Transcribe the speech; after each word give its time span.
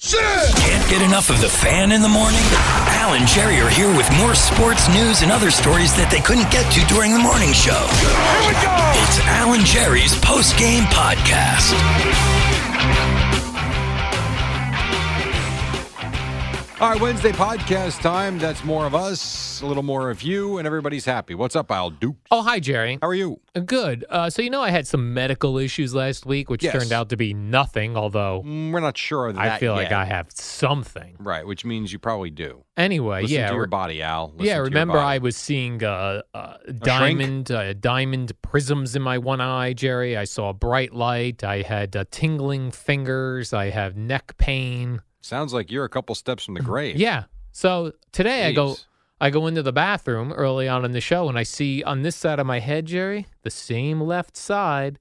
Can't 0.00 0.88
get 0.88 1.02
enough 1.02 1.28
of 1.28 1.40
the 1.40 1.48
fan 1.48 1.90
in 1.90 2.02
the 2.02 2.08
morning? 2.08 2.40
Al 3.02 3.14
and 3.14 3.26
Jerry 3.26 3.60
are 3.60 3.68
here 3.68 3.88
with 3.96 4.08
more 4.16 4.34
sports 4.34 4.88
news 4.88 5.22
and 5.22 5.32
other 5.32 5.50
stories 5.50 5.92
that 5.96 6.08
they 6.08 6.20
couldn't 6.20 6.50
get 6.52 6.70
to 6.72 6.86
during 6.86 7.12
the 7.12 7.18
morning 7.18 7.52
show. 7.52 7.82
Here 7.98 8.46
we 8.46 8.54
go! 8.62 8.74
It's 9.02 9.18
Al 9.26 9.54
and 9.54 9.66
Jerry's 9.66 10.14
post 10.20 10.56
game 10.56 10.84
podcast. 10.84 11.74
All 16.80 16.88
right, 16.90 17.00
Wednesday 17.00 17.32
podcast 17.32 18.00
time. 18.02 18.38
That's 18.38 18.62
more 18.62 18.86
of 18.86 18.94
us, 18.94 19.60
a 19.62 19.66
little 19.66 19.82
more 19.82 20.10
of 20.10 20.22
you, 20.22 20.58
and 20.58 20.66
everybody's 20.66 21.04
happy. 21.04 21.34
What's 21.34 21.56
up, 21.56 21.72
Al 21.72 21.90
Duke? 21.90 22.14
Oh, 22.30 22.40
hi, 22.42 22.60
Jerry. 22.60 23.00
How 23.02 23.08
are 23.08 23.14
you? 23.16 23.40
Good. 23.66 24.04
Uh, 24.08 24.30
so, 24.30 24.42
you 24.42 24.50
know, 24.50 24.62
I 24.62 24.70
had 24.70 24.86
some 24.86 25.12
medical 25.12 25.58
issues 25.58 25.92
last 25.92 26.24
week, 26.24 26.48
which 26.48 26.62
Yes. 26.62 26.72
turned 26.74 26.92
out 26.92 27.08
to 27.08 27.16
be 27.16 27.34
nothing, 27.34 27.96
although 27.96 28.44
Mm, 28.46 28.70
We're 28.70 28.78
not 28.78 28.96
sure 28.96 29.26
of 29.26 29.34
that 29.34 29.54
I 29.54 29.58
feel 29.58 29.72
like 29.72 29.90
yet. 29.90 29.98
I 29.98 30.04
have 30.04 30.28
something. 30.30 31.16
Right, 31.18 31.44
which 31.44 31.64
means 31.64 31.92
you 31.92 31.98
probably 31.98 32.30
do. 32.30 32.62
Anyway, 32.76 33.22
Listen 33.22 33.38
yeah. 33.38 33.48
to 33.48 33.54
your 33.54 33.62
re- 33.64 33.68
body, 33.68 34.00
Al. 34.00 34.26
Listen 34.34 34.46
yeah, 34.46 34.52
to 34.52 34.56
your 34.58 34.64
remember 34.66 34.94
body. 34.94 35.14
I 35.16 35.18
was 35.18 35.36
seeing 35.36 35.82
uh, 35.82 36.22
uh, 36.32 36.54
diamond 36.78 37.50
uh, 37.50 37.72
diamond 37.72 38.40
prisms 38.40 38.94
in 38.94 39.02
my 39.02 39.18
one 39.18 39.40
eye, 39.40 39.72
Jerry. 39.72 40.16
I 40.16 40.22
saw 40.22 40.50
a 40.50 40.54
bright 40.54 40.94
light. 40.94 41.42
I 41.42 41.62
had 41.62 41.96
uh, 41.96 42.04
tingling 42.12 42.70
fingers. 42.70 43.52
I 43.52 43.70
have 43.70 43.96
neck 43.96 44.36
pain. 44.38 45.00
Sounds 45.28 45.52
like 45.52 45.70
you're 45.70 45.84
a 45.84 45.90
couple 45.90 46.14
steps 46.14 46.46
from 46.46 46.54
the 46.54 46.60
mm-hmm. 46.60 46.70
grave. 46.70 46.96
Yeah. 46.96 47.24
So 47.52 47.92
today 48.12 48.46
I 48.46 48.52
go 48.52 48.76
I 49.20 49.28
go 49.28 49.46
into 49.46 49.62
the 49.62 49.74
bathroom 49.74 50.32
early 50.32 50.68
on 50.68 50.86
in 50.86 50.92
the 50.92 51.02
show 51.02 51.28
and 51.28 51.38
I 51.38 51.42
see 51.42 51.82
on 51.82 52.00
this 52.00 52.16
side 52.16 52.38
of 52.38 52.46
my 52.46 52.60
head, 52.60 52.86
Jerry, 52.86 53.26
the 53.42 53.50
same 53.50 54.00
left 54.00 54.38
side, 54.38 54.98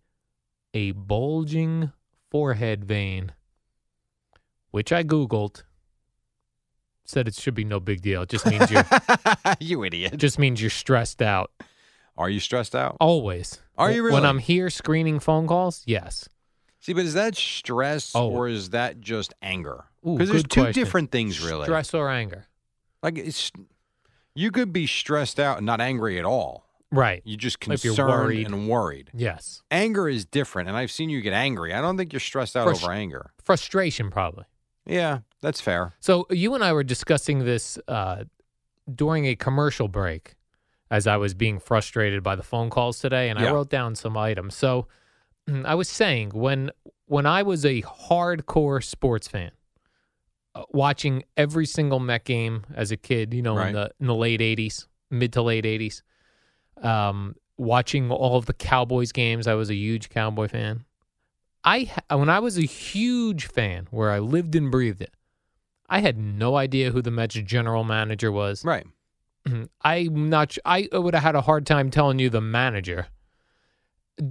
a 0.74 0.92
bulging 0.92 1.94
forehead 2.30 2.84
vein, 2.84 3.32
which 4.72 4.92
I 4.92 5.02
Googled. 5.02 5.64
Said 7.06 7.30
it 7.30 7.36
should 7.36 7.56
be 7.56 7.64
no 7.64 7.80
big 7.80 8.02
deal. 8.02 8.24
It 8.24 8.30
just 8.30 8.46
means 8.46 8.70
you're 8.70 8.84
you 9.62 9.86
idiot. 9.86 10.16
it 10.16 10.18
just 10.18 10.38
means 10.38 10.60
you're 10.60 10.70
stressed 10.70 11.22
out. 11.22 11.52
Are 12.18 12.30
you 12.30 12.42
stressed 12.42 12.76
out? 12.76 12.98
Always. 13.00 13.62
Are 13.78 13.90
you 13.92 14.04
really? 14.04 14.16
When? 14.16 14.26
I'm 14.26 14.40
here 14.40 14.70
screening 14.70 15.22
phone 15.22 15.48
calls, 15.48 15.84
yes. 15.86 16.28
See, 16.88 16.94
but 16.94 17.04
is 17.04 17.16
that 17.16 17.36
stress 17.36 18.14
Oh. 18.16 18.30
or 18.30 18.48
is 18.48 18.70
that 18.70 19.02
just 19.02 19.34
anger? 19.42 19.84
Because 20.06 20.30
there's 20.30 20.44
two 20.44 20.62
question. 20.62 20.82
different 20.82 21.12
things, 21.12 21.44
really. 21.44 21.66
Stress 21.66 21.94
or 21.94 22.10
anger. 22.10 22.46
Like 23.04 23.18
it's, 23.18 23.52
you 24.34 24.52
could 24.52 24.72
be 24.72 24.88
stressed 24.88 25.38
out 25.38 25.58
and 25.58 25.66
not 25.66 25.82
angry 25.82 26.18
at 26.18 26.24
all. 26.24 26.64
Right. 26.90 27.22
You're 27.26 27.36
just 27.38 27.58
If 27.68 27.84
you're 27.84 27.92
concerned 27.94 28.08
worried. 28.10 28.48
and 28.48 28.70
worried. 28.70 29.12
Yes. 29.14 29.64
Anger 29.70 30.08
is 30.08 30.24
different, 30.24 30.70
and 30.70 30.78
I've 30.78 30.90
seen 30.90 31.10
you 31.10 31.20
get 31.20 31.34
angry. 31.34 31.74
I 31.74 31.82
don't 31.82 31.98
think 31.98 32.14
you're 32.14 32.22
stressed 32.22 32.56
out 32.56 32.70
Frust- 32.70 32.84
over 32.86 32.94
anger. 32.94 33.32
Frustration 33.44 34.10
probably. 34.10 34.46
Yeah, 34.86 35.20
that's 35.42 35.60
fair. 35.60 35.94
So 36.00 36.26
you 36.30 36.56
and 36.56 36.64
I 36.64 36.72
were 36.72 36.86
discussing 36.86 37.40
this 37.44 37.78
uh, 37.90 38.24
during 38.96 39.26
a 39.26 39.36
commercial 39.36 39.90
break 39.90 40.36
as 40.90 41.06
I 41.06 41.18
was 41.18 41.34
being 41.34 41.60
frustrated 41.60 42.24
by 42.24 42.38
the 42.38 42.44
phone 42.44 42.70
calls 42.70 43.00
today, 43.00 43.30
and 43.30 43.38
I 43.38 43.52
wrote 43.52 43.70
down 43.70 43.94
some 43.96 44.16
items. 44.16 44.56
So 44.56 44.88
I 45.66 45.76
was 45.76 45.88
saying 45.90 46.32
when 46.34 46.72
when 47.06 47.26
I 47.26 47.44
was 47.44 47.66
a 47.66 47.82
hardcore 47.84 48.84
sports 48.84 49.28
fan, 49.28 49.52
uh, 50.56 50.64
watching 50.72 51.24
every 51.38 51.66
single 51.66 52.00
Met 52.00 52.26
game 52.26 52.66
as 52.76 52.92
a 52.92 52.98
kid, 52.98 53.34
you 53.34 53.42
know, 53.42 53.56
Right. 53.56 53.68
in 53.70 53.74
the 53.74 53.92
in 54.00 54.08
the 54.08 54.16
late 54.16 54.42
'80s, 54.42 54.88
mid 55.10 55.32
to 55.34 55.42
late 55.42 55.64
'80s, 55.66 56.02
um, 56.82 57.36
watching 57.58 58.12
all 58.12 58.38
of 58.38 58.46
the 58.46 58.54
Cowboys 58.54 59.12
games, 59.12 59.48
I 59.48 59.54
was 59.54 59.70
a 59.70 59.76
huge 59.76 60.10
Cowboy 60.10 60.48
fan. 60.48 60.84
I 61.64 61.92
when 62.12 62.30
I 62.30 62.40
was 62.40 62.58
a 62.58 62.66
huge 62.66 63.46
fan, 63.48 63.88
where 63.92 64.12
I 64.12 64.20
lived 64.20 64.56
and 64.56 64.70
breathed 64.70 65.02
it, 65.02 65.14
I 65.90 66.00
had 66.00 66.18
no 66.18 66.56
idea 66.56 66.92
who 66.92 67.02
the 67.02 67.12
Mets 67.12 67.36
general 67.36 67.84
manager 67.84 68.32
was. 68.32 68.64
Right. 68.66 68.86
I'm 69.82 70.30
not. 70.30 70.58
I 70.66 70.90
would 70.92 71.14
have 71.14 71.24
had 71.24 71.36
a 71.36 71.42
hard 71.42 71.66
time 71.66 71.90
telling 71.90 72.20
you 72.20 72.30
the 72.30 72.42
manager. 72.42 73.08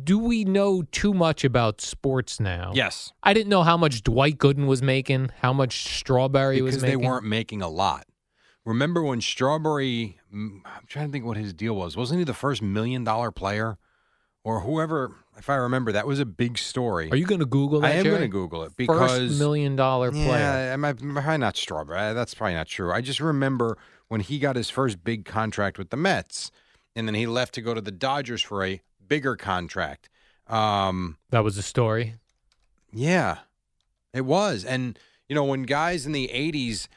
Do 0.04 0.19
we 0.19 0.44
know 0.44 0.82
too 0.82 1.14
much 1.14 1.44
about 1.44 1.80
sports 1.80 2.41
now? 2.41 2.72
Yes, 2.74 3.12
I 3.22 3.32
didn't 3.34 3.48
know 3.50 3.62
how 3.62 3.76
much 3.76 4.02
Dwight 4.02 4.38
Gooden 4.38 4.66
was 4.66 4.82
making, 4.82 5.30
how 5.41 5.52
much 5.52 5.97
Strawberry 5.98 6.60
was 6.60 6.76
making. 6.76 6.80
because 6.80 7.00
they 7.00 7.08
weren't 7.08 7.24
making 7.26 7.62
a 7.62 7.69
lot. 7.69 8.06
Remember 8.64 9.00
when 9.02 9.20
Strawberry? 9.20 10.19
mm, 10.34 10.60
I'm 10.64 10.82
trying 10.88 11.06
to 11.06 11.12
think 11.12 11.24
what 11.24 11.36
his 11.36 11.52
deal 11.52 11.74
was. 11.76 11.97
Wasn't 11.97 12.19
he 12.19 12.24
the 12.24 12.34
first 12.34 12.62
million 12.62 13.04
dollar 13.04 13.30
player, 13.30 13.78
or 14.42 14.60
whoever? 14.60 15.14
If 15.38 15.48
I 15.48 15.54
remember, 15.54 15.92
that 15.92 16.06
was 16.06 16.18
a 16.18 16.24
big 16.26 16.58
story. 16.58 17.08
Are 17.12 17.16
you 17.16 17.26
going 17.26 17.41
to 17.41 17.47
Google 17.47 17.80
that? 17.82 17.92
I 17.92 17.94
am 17.94 18.04
going 18.04 18.22
to 18.22 18.28
Google 18.28 18.64
it 18.64 18.72
because 18.76 19.28
first 19.28 19.38
million 19.38 19.76
dollar 19.76 20.10
player. 20.10 20.26
Yeah, 20.26 20.72
I 20.72 20.76
might, 20.76 20.98
probably 20.98 21.38
not 21.38 21.56
Strawberry. 21.56 22.12
That's 22.12 22.34
probably 22.34 22.54
not 22.54 22.66
true. 22.66 22.91
I 22.91 23.03
just 23.03 23.20
remember 23.20 23.78
when 24.08 24.20
he 24.20 24.41
got 24.41 24.56
his 24.56 24.68
first 24.68 25.04
big 25.04 25.24
contract 25.24 25.78
with 25.78 25.91
the 25.91 25.97
Mets, 25.97 26.50
and 26.97 27.06
then 27.06 27.14
he 27.14 27.26
left 27.26 27.54
to 27.54 27.60
go 27.60 27.72
to 27.72 27.80
the 27.80 27.92
Dodgers 27.92 28.42
for 28.42 28.64
a 28.64 28.80
bigger 29.09 29.37
contract. 29.37 30.09
Um, 30.49 31.17
That 31.31 31.44
was 31.44 31.56
the 31.56 31.62
story. 31.62 32.15
yeah, 32.93 33.39
it 34.12 34.25
was. 34.25 34.65
And, 34.65 34.99
you 35.28 35.34
know, 35.34 35.44
when 35.44 35.65
guys 35.65 36.06
in 36.06 36.12
the 36.12 36.28
80s, 36.33 36.89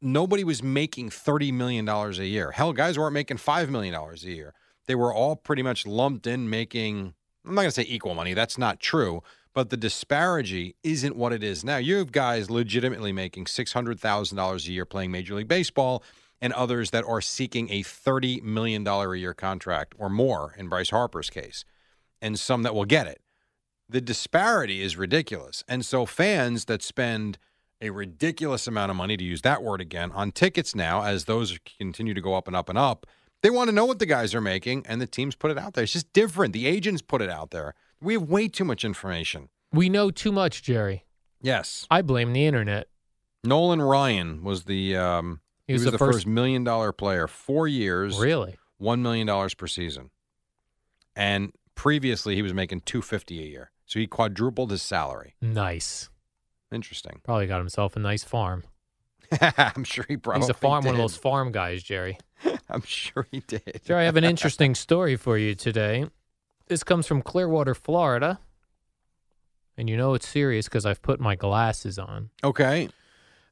nobody 0.00 0.42
was 0.44 0.62
making 0.62 1.10
$30 1.10 1.52
million 1.52 1.88
a 1.88 2.10
year. 2.24 2.50
Hell, 2.52 2.72
guys 2.72 2.98
weren't 2.98 3.14
making 3.14 3.36
$5 3.36 3.68
million 3.68 3.94
a 3.94 4.14
year. 4.26 4.54
They 4.86 4.94
were 4.94 5.12
all 5.14 5.36
pretty 5.36 5.62
much 5.62 5.86
lumped 5.86 6.26
in 6.26 6.50
making, 6.50 7.14
I'm 7.46 7.54
not 7.54 7.62
going 7.62 7.68
to 7.68 7.72
say 7.72 7.86
equal 7.88 8.14
money. 8.14 8.34
That's 8.34 8.58
not 8.58 8.80
true. 8.80 9.22
But 9.54 9.70
the 9.70 9.76
disparity 9.76 10.74
isn't 10.82 11.14
what 11.14 11.32
it 11.32 11.44
is 11.44 11.62
now. 11.62 11.76
You 11.76 11.96
have 11.98 12.10
guys 12.10 12.50
legitimately 12.50 13.12
making 13.12 13.44
$600,000 13.44 14.68
a 14.68 14.72
year 14.72 14.84
playing 14.84 15.10
Major 15.12 15.34
League 15.36 15.46
Baseball 15.48 16.02
and 16.44 16.52
others 16.52 16.90
that 16.90 17.04
are 17.04 17.20
seeking 17.20 17.70
a 17.70 17.82
$30 17.82 18.42
million 18.42 18.86
a 18.86 19.14
year 19.14 19.34
contract 19.34 19.94
or 19.98 20.08
more 20.08 20.54
in 20.58 20.68
Bryce 20.68 20.90
Harper's 20.90 21.30
case, 21.30 21.64
and 22.20 22.38
some 22.38 22.62
that 22.62 22.74
will 22.74 22.84
get 22.84 23.06
it 23.06 23.20
the 23.88 24.00
disparity 24.00 24.82
is 24.82 24.96
ridiculous. 24.96 25.64
And 25.68 25.84
so 25.84 26.06
fans 26.06 26.66
that 26.66 26.82
spend 26.82 27.38
a 27.80 27.90
ridiculous 27.90 28.66
amount 28.66 28.90
of 28.90 28.96
money, 28.96 29.16
to 29.16 29.24
use 29.24 29.42
that 29.42 29.62
word 29.62 29.80
again, 29.80 30.10
on 30.12 30.32
tickets 30.32 30.74
now, 30.74 31.02
as 31.02 31.24
those 31.24 31.58
continue 31.78 32.14
to 32.14 32.20
go 32.20 32.34
up 32.34 32.46
and 32.46 32.56
up 32.56 32.68
and 32.68 32.78
up, 32.78 33.06
they 33.42 33.50
want 33.50 33.68
to 33.68 33.74
know 33.74 33.84
what 33.84 33.98
the 33.98 34.06
guys 34.06 34.34
are 34.34 34.40
making, 34.40 34.86
and 34.86 35.00
the 35.00 35.06
teams 35.06 35.34
put 35.36 35.50
it 35.50 35.58
out 35.58 35.74
there. 35.74 35.84
It's 35.84 35.92
just 35.92 36.12
different. 36.12 36.54
The 36.54 36.66
agents 36.66 37.02
put 37.02 37.20
it 37.20 37.28
out 37.28 37.50
there. 37.50 37.74
We 38.00 38.14
have 38.14 38.22
way 38.22 38.48
too 38.48 38.64
much 38.64 38.84
information. 38.84 39.48
We 39.70 39.88
know 39.88 40.10
too 40.10 40.32
much, 40.32 40.62
Jerry. 40.62 41.04
Yes. 41.42 41.86
I 41.90 42.00
blame 42.00 42.32
the 42.32 42.46
internet. 42.46 42.88
Nolan 43.42 43.82
Ryan 43.82 44.42
was 44.42 44.64
the 44.64 44.96
um, 44.96 45.40
He 45.66 45.72
was 45.72 45.84
the, 45.84 45.92
the 45.92 45.98
first, 45.98 46.26
million 46.26 46.62
dollar 46.64 46.92
player, 46.92 47.26
four 47.26 47.66
years, 47.68 48.18
Really? 48.18 48.56
one 48.78 49.02
million 49.02 49.26
dollars 49.26 49.54
per 49.54 49.66
season, 49.66 50.10
and 51.16 51.52
previously 51.74 52.34
he 52.34 52.42
was 52.42 52.52
making 52.54 52.80
two 52.82 53.00
fifty 53.02 53.40
a 53.40 53.46
year. 53.46 53.70
So 53.86 53.98
he 53.98 54.06
quadrupled 54.06 54.70
his 54.70 54.82
salary. 54.82 55.34
Nice. 55.40 56.08
Interesting. 56.72 57.20
Probably 57.22 57.46
got 57.46 57.58
himself 57.58 57.96
a 57.96 57.98
nice 57.98 58.24
farm. 58.24 58.64
I'm 59.40 59.84
sure 59.84 60.04
he 60.08 60.16
probably 60.16 60.42
He's 60.42 60.50
a 60.50 60.54
farm, 60.54 60.84
one 60.84 60.94
of 60.94 60.98
those 61.00 61.16
farm 61.16 61.52
guys, 61.52 61.82
Jerry. 61.82 62.18
I'm 62.68 62.82
sure 62.82 63.26
he 63.30 63.40
did. 63.40 63.80
Jerry, 63.84 64.02
I 64.02 64.04
have 64.04 64.16
an 64.16 64.24
interesting 64.34 64.74
story 64.74 65.16
for 65.16 65.38
you 65.38 65.54
today. 65.54 66.06
This 66.66 66.82
comes 66.82 67.06
from 67.06 67.22
Clearwater, 67.22 67.74
Florida. 67.74 68.40
And 69.76 69.90
you 69.90 69.96
know 69.96 70.14
it's 70.14 70.28
serious 70.28 70.66
because 70.66 70.86
I've 70.86 71.02
put 71.02 71.20
my 71.20 71.34
glasses 71.36 71.98
on. 71.98 72.30
Okay. 72.42 72.88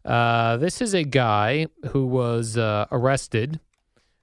Uh, 0.05 0.57
this 0.57 0.81
is 0.81 0.95
a 0.95 1.05
guy 1.05 1.67
who 1.91 2.07
was 2.07 2.57
uh, 2.57 2.87
arrested 2.91 3.61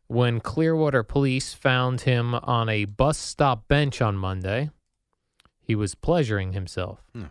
when 0.08 0.40
Clearwater 0.40 1.04
police 1.04 1.54
found 1.54 2.02
him 2.02 2.36
on 2.36 2.68
a 2.70 2.86
bus 2.86 3.18
stop 3.18 3.68
bench 3.68 4.02
on 4.02 4.18
Monday. 4.18 4.70
He 5.62 5.76
was 5.76 5.96
pleasuring 5.96 6.54
himself. 6.54 7.04
Hmm. 7.14 7.26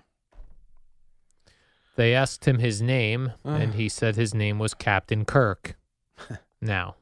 They 1.96 2.14
asked 2.14 2.44
him 2.46 2.58
his 2.60 2.80
name, 2.80 3.32
Uh. 3.44 3.48
and 3.50 3.74
he 3.74 3.88
said 3.88 4.14
his 4.16 4.32
name 4.32 4.58
was 4.58 4.72
Captain 4.74 5.24
Kirk. 5.24 5.76
now, 6.62 6.94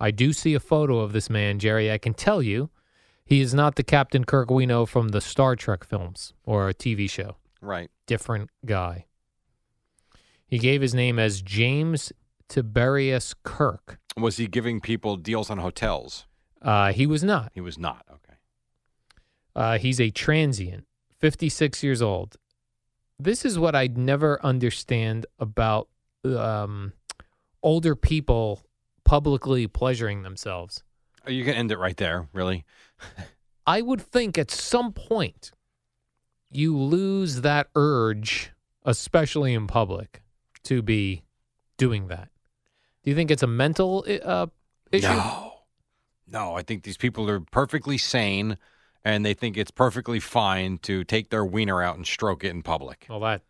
I 0.00 0.10
do 0.10 0.32
see 0.32 0.54
a 0.54 0.60
photo 0.60 1.00
of 1.00 1.12
this 1.12 1.28
man, 1.28 1.58
Jerry. 1.58 1.92
I 1.92 1.98
can 1.98 2.14
tell 2.14 2.42
you, 2.42 2.70
he 3.26 3.40
is 3.40 3.52
not 3.54 3.76
the 3.76 3.82
Captain 3.82 4.24
Kirk 4.24 4.50
we 4.50 4.64
know 4.66 4.86
from 4.86 5.08
the 5.08 5.20
Star 5.20 5.54
Trek 5.56 5.84
films 5.84 6.32
or 6.44 6.68
a 6.68 6.74
TV 6.74 7.08
show. 7.08 7.36
Right. 7.60 7.90
Different 8.06 8.50
guy. 8.66 9.06
He 10.54 10.60
gave 10.60 10.82
his 10.82 10.94
name 10.94 11.18
as 11.18 11.42
James 11.42 12.12
Tiberius 12.48 13.34
Kirk. 13.42 13.98
Was 14.16 14.36
he 14.36 14.46
giving 14.46 14.80
people 14.80 15.16
deals 15.16 15.50
on 15.50 15.58
hotels? 15.58 16.26
Uh, 16.62 16.92
he 16.92 17.08
was 17.08 17.24
not. 17.24 17.50
He 17.54 17.60
was 17.60 17.76
not. 17.76 18.06
Okay. 18.08 18.36
Uh, 19.56 19.78
he's 19.78 20.00
a 20.00 20.10
transient, 20.12 20.86
56 21.18 21.82
years 21.82 22.00
old. 22.00 22.36
This 23.18 23.44
is 23.44 23.58
what 23.58 23.74
I'd 23.74 23.98
never 23.98 24.40
understand 24.46 25.26
about 25.40 25.88
um, 26.24 26.92
older 27.60 27.96
people 27.96 28.62
publicly 29.02 29.66
pleasuring 29.66 30.22
themselves. 30.22 30.84
Oh, 31.26 31.30
you 31.32 31.42
can 31.42 31.54
end 31.54 31.72
it 31.72 31.78
right 31.78 31.96
there, 31.96 32.28
really. 32.32 32.64
I 33.66 33.82
would 33.82 34.00
think 34.00 34.38
at 34.38 34.52
some 34.52 34.92
point 34.92 35.50
you 36.48 36.78
lose 36.78 37.40
that 37.40 37.66
urge, 37.74 38.52
especially 38.84 39.52
in 39.52 39.66
public, 39.66 40.20
to 40.64 40.82
be 40.82 41.22
doing 41.76 42.08
that. 42.08 42.28
Do 43.02 43.10
you 43.10 43.14
think 43.16 43.30
it's 43.30 43.42
a 43.42 43.46
mental 43.46 44.04
uh, 44.22 44.46
issue? 44.90 45.06
No. 45.08 45.52
No, 46.26 46.54
I 46.54 46.62
think 46.62 46.82
these 46.84 46.96
people 46.96 47.28
are 47.28 47.40
perfectly 47.40 47.98
sane 47.98 48.56
and 49.04 49.24
they 49.24 49.34
think 49.34 49.56
it's 49.58 49.70
perfectly 49.70 50.18
fine 50.20 50.78
to 50.78 51.04
take 51.04 51.28
their 51.30 51.44
wiener 51.44 51.82
out 51.82 51.96
and 51.96 52.06
stroke 52.06 52.42
it 52.44 52.48
in 52.48 52.62
public. 52.62 53.06
Well, 53.08 53.20
that 53.20 53.42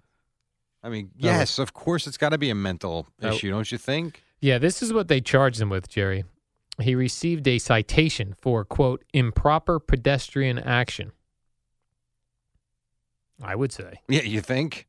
I 0.82 0.88
mean, 0.90 1.10
yes, 1.16 1.58
of 1.58 1.72
course 1.72 2.06
it's 2.06 2.18
got 2.18 2.30
to 2.30 2.38
be 2.38 2.50
a 2.50 2.54
mental 2.54 3.06
That- 3.20 3.34
issue, 3.34 3.50
don't 3.50 3.70
you 3.70 3.78
think? 3.78 4.22
Yeah, 4.40 4.58
this 4.58 4.82
is 4.82 4.92
what 4.92 5.08
they 5.08 5.22
charged 5.22 5.60
him 5.60 5.70
with, 5.70 5.88
Jerry. 5.88 6.24
He 6.78 6.94
received 6.94 7.48
a 7.48 7.58
citation 7.58 8.34
for, 8.42 8.64
quote, 8.64 9.02
improper 9.14 9.78
pedestrian 9.78 10.58
action. 10.58 11.12
I 13.42 13.54
would 13.54 13.72
say. 13.72 14.00
Yeah, 14.08 14.22
you 14.22 14.40
think? 14.40 14.86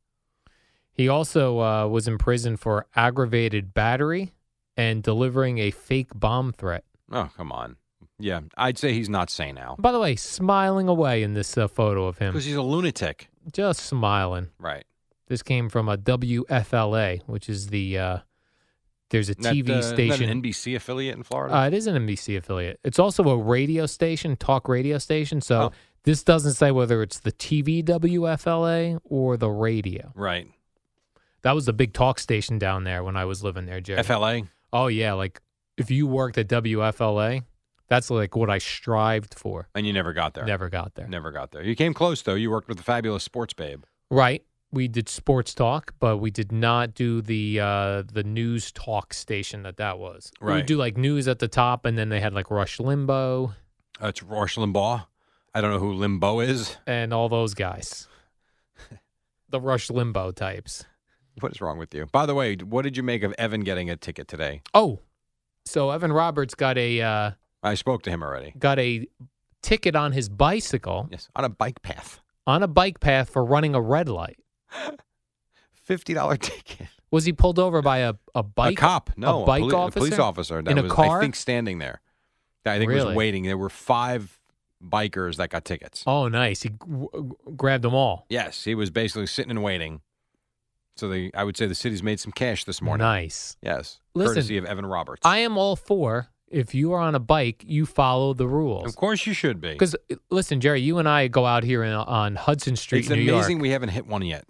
He 0.96 1.08
also 1.08 1.60
uh, 1.60 1.86
was 1.88 2.08
in 2.08 2.18
prison 2.18 2.56
for 2.56 2.86
aggravated 2.96 3.74
battery 3.74 4.32
and 4.76 5.02
delivering 5.02 5.58
a 5.58 5.70
fake 5.70 6.10
bomb 6.14 6.52
threat. 6.52 6.84
Oh, 7.12 7.28
come 7.36 7.52
on. 7.52 7.76
Yeah, 8.18 8.40
I'd 8.56 8.78
say 8.78 8.94
he's 8.94 9.10
not 9.10 9.28
sane 9.28 9.56
now. 9.56 9.76
By 9.78 9.92
the 9.92 10.00
way, 10.00 10.16
smiling 10.16 10.88
away 10.88 11.22
in 11.22 11.34
this 11.34 11.58
uh, 11.58 11.68
photo 11.68 12.06
of 12.06 12.16
him. 12.18 12.32
Because 12.32 12.46
he's 12.46 12.56
a 12.56 12.62
lunatic. 12.62 13.28
Just 13.52 13.80
smiling. 13.80 14.48
Right. 14.58 14.84
This 15.28 15.42
came 15.42 15.68
from 15.68 15.88
a 15.88 15.98
WFLA, 15.98 17.22
which 17.26 17.48
is 17.50 17.66
the, 17.68 17.98
uh, 17.98 18.18
there's 19.10 19.28
a 19.28 19.34
that, 19.34 19.54
TV 19.54 19.68
uh, 19.70 19.82
station. 19.82 20.30
an 20.30 20.40
NBC 20.42 20.76
affiliate 20.76 21.14
in 21.16 21.24
Florida? 21.24 21.54
Uh, 21.56 21.66
it 21.66 21.74
is 21.74 21.86
an 21.86 21.94
NBC 22.06 22.38
affiliate. 22.38 22.80
It's 22.84 22.98
also 22.98 23.22
a 23.28 23.36
radio 23.36 23.84
station, 23.86 24.34
talk 24.36 24.66
radio 24.68 24.96
station. 24.98 25.40
So 25.42 25.60
Oh. 25.64 25.72
this 26.04 26.22
doesn't 26.24 26.54
say 26.54 26.70
whether 26.70 27.02
it's 27.02 27.20
the 27.20 27.32
TV 27.32 27.82
WFLA 27.84 28.98
or 29.04 29.36
the 29.36 29.50
radio. 29.50 30.10
right. 30.14 30.48
That 31.42 31.54
was 31.54 31.66
the 31.66 31.72
big 31.72 31.92
talk 31.92 32.18
station 32.18 32.58
down 32.58 32.84
there 32.84 33.04
when 33.04 33.16
I 33.16 33.24
was 33.24 33.42
living 33.42 33.66
there, 33.66 33.80
Jerry. 33.80 34.02
FLA? 34.02 34.42
oh 34.72 34.88
yeah, 34.88 35.12
like 35.12 35.40
if 35.76 35.90
you 35.90 36.06
worked 36.06 36.38
at 36.38 36.48
WFLA, 36.48 37.42
that's 37.88 38.10
like 38.10 38.34
what 38.34 38.50
I 38.50 38.58
strived 38.58 39.38
for. 39.38 39.68
And 39.74 39.86
you 39.86 39.92
never 39.92 40.12
got 40.12 40.34
there. 40.34 40.44
Never 40.44 40.68
got 40.68 40.94
there. 40.94 41.06
Never 41.06 41.30
got 41.30 41.52
there. 41.52 41.62
You 41.62 41.76
came 41.76 41.94
close, 41.94 42.22
though. 42.22 42.34
You 42.34 42.50
worked 42.50 42.68
with 42.68 42.78
the 42.78 42.82
fabulous 42.82 43.22
sports 43.22 43.54
babe. 43.54 43.84
Right. 44.10 44.42
We 44.72 44.88
did 44.88 45.08
sports 45.08 45.54
talk, 45.54 45.94
but 46.00 46.16
we 46.18 46.30
did 46.30 46.50
not 46.50 46.94
do 46.94 47.22
the 47.22 47.60
uh, 47.60 48.02
the 48.12 48.24
news 48.24 48.72
talk 48.72 49.14
station 49.14 49.62
that 49.62 49.76
that 49.76 49.98
was. 49.98 50.32
Right. 50.40 50.56
We 50.56 50.62
do 50.62 50.76
like 50.76 50.96
news 50.96 51.28
at 51.28 51.38
the 51.38 51.48
top, 51.48 51.84
and 51.86 51.96
then 51.96 52.08
they 52.08 52.20
had 52.20 52.34
like 52.34 52.50
Rush 52.50 52.78
Limbaugh 52.78 53.54
Uh, 54.02 54.08
it's 54.08 54.22
Rush 54.22 54.56
Limbaugh. 54.56 55.06
I 55.54 55.60
don't 55.60 55.70
know 55.70 55.78
who 55.78 55.92
Limbo 55.94 56.40
is. 56.40 56.76
and 56.86 57.14
all 57.14 57.28
those 57.28 57.54
guys. 57.54 58.08
the 59.48 59.60
Rush 59.60 59.88
Limbo 59.88 60.32
types. 60.32 60.84
What 61.40 61.52
is 61.52 61.60
wrong 61.60 61.78
with 61.78 61.94
you? 61.94 62.06
By 62.06 62.26
the 62.26 62.34
way, 62.34 62.56
what 62.56 62.82
did 62.82 62.96
you 62.96 63.02
make 63.02 63.22
of 63.22 63.34
Evan 63.38 63.60
getting 63.60 63.90
a 63.90 63.96
ticket 63.96 64.26
today? 64.28 64.62
Oh, 64.74 65.00
so 65.64 65.90
Evan 65.90 66.12
Roberts 66.12 66.54
got 66.54 66.78
a 66.78 67.00
uh, 67.02 67.30
I 67.62 67.74
spoke 67.74 68.02
to 68.02 68.10
him 68.10 68.22
already. 68.22 68.54
got 68.58 68.78
a 68.78 69.06
ticket 69.62 69.96
on 69.96 70.12
his 70.12 70.28
bicycle 70.28 71.08
Yes, 71.10 71.28
on 71.36 71.44
a 71.44 71.48
bike 71.48 71.82
path. 71.82 72.20
on 72.46 72.62
a 72.62 72.68
bike 72.68 73.00
path 73.00 73.28
for 73.30 73.44
running 73.44 73.74
a 73.74 73.80
red 73.80 74.08
light. 74.08 74.38
Fifty 75.72 76.14
dollar 76.14 76.36
ticket. 76.36 76.88
Was 77.10 77.24
he 77.24 77.32
pulled 77.32 77.58
over 77.58 77.82
by 77.82 77.98
a, 77.98 78.14
a 78.34 78.42
bike? 78.42 78.72
a 78.72 78.80
cop? 78.80 79.10
No, 79.16 79.42
a 79.42 79.46
bike 79.46 79.60
poli- 79.62 79.74
officer. 79.74 79.98
police 80.00 80.18
officer. 80.18 80.62
That 80.62 80.70
in 80.70 80.78
a 80.78 80.82
was, 80.82 80.92
car. 80.92 81.18
I 81.18 81.20
think 81.20 81.36
standing 81.36 81.78
there. 81.78 82.00
I 82.64 82.78
think 82.78 82.90
was 82.90 83.14
waiting. 83.14 83.44
There 83.44 83.56
were 83.56 83.68
five 83.70 84.40
bikers 84.82 85.36
that 85.36 85.50
got 85.50 85.64
tickets. 85.64 86.02
Oh, 86.04 86.26
nice. 86.26 86.62
He 86.62 86.70
g- 86.70 86.76
grabbed 87.56 87.84
them 87.84 87.94
all. 87.94 88.26
Yes, 88.28 88.64
he 88.64 88.74
was 88.74 88.90
basically 88.90 89.28
sitting 89.28 89.52
and 89.52 89.62
waiting. 89.62 90.00
So 90.96 91.08
the 91.08 91.30
I 91.34 91.44
would 91.44 91.56
say 91.56 91.66
the 91.66 91.74
city's 91.74 92.02
made 92.02 92.18
some 92.20 92.32
cash 92.32 92.64
this 92.64 92.80
morning. 92.80 93.04
Nice. 93.04 93.56
Yes, 93.62 94.00
Listen, 94.14 94.34
courtesy 94.34 94.56
of 94.56 94.64
Evan 94.64 94.86
Roberts. 94.86 95.20
I 95.24 95.38
am 95.38 95.58
all 95.58 95.76
for 95.76 96.28
if 96.48 96.74
you 96.74 96.92
are 96.92 97.00
on 97.00 97.14
a 97.14 97.18
bike, 97.20 97.62
you 97.66 97.84
follow 97.86 98.32
the 98.32 98.46
rules. 98.48 98.86
of 98.88 98.96
course, 98.96 99.26
you 99.26 99.32
should 99.34 99.60
be. 99.60 99.72
Because 99.72 99.94
listen, 100.30 100.60
Jerry, 100.60 100.80
you 100.80 100.98
and 100.98 101.08
I 101.08 101.28
go 101.28 101.44
out 101.44 101.64
here 101.64 101.82
in, 101.82 101.92
on 101.92 102.36
Hudson 102.36 102.76
Street, 102.76 103.00
it's 103.00 103.08
New 103.10 103.14
amazing 103.34 103.56
York. 103.56 103.62
we 103.62 103.70
haven't 103.70 103.88
hit 103.90 104.06
one 104.06 104.22
yet. 104.22 104.44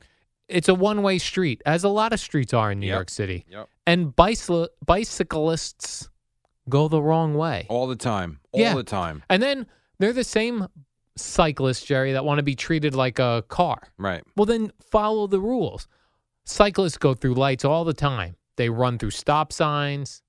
It's 0.49 0.69
a 0.69 0.75
one-way 0.75 1.19
street, 1.19 1.61
as 1.67 1.83
a 1.83 1.89
lot 1.89 2.13
of 2.13 2.21
streets 2.21 2.55
are 2.55 2.71
in 2.71 2.79
New 2.79 2.87
Yep. 2.87 2.95
York 2.95 3.11
City, 3.11 3.45
Yep. 3.49 3.69
and 3.87 4.15
bicycle 4.15 4.69
bicyclists 4.85 6.09
go 6.69 6.87
the 6.89 7.03
wrong 7.03 7.35
way. 7.35 7.67
All 7.69 7.87
the 7.89 7.97
time. 7.97 8.39
All 8.53 8.61
Yeah. 8.61 8.75
the 8.75 8.85
time. 8.85 9.23
And 9.29 9.43
then 9.43 9.67
they're 9.99 10.13
the 10.13 10.23
same 10.23 10.69
cyclists, 11.17 11.85
Jerry, 11.85 12.13
that 12.13 12.25
want 12.25 12.39
to 12.39 12.43
be 12.45 12.55
treated 12.55 12.95
like 12.95 13.19
a 13.19 13.43
car. 13.49 13.81
Right. 13.99 14.23
Well, 14.37 14.47
then 14.47 14.71
follow 14.81 15.27
the 15.27 15.41
rules. 15.41 15.89
Cyclists 16.47 16.97
go 16.99 17.15
through 17.15 17.35
lights 17.35 17.65
all 17.65 17.85
the 17.85 17.93
time. 17.95 18.37
They 18.57 18.69
run 18.71 18.99
through 18.99 19.11
stop 19.11 19.53
signs. 19.53 20.23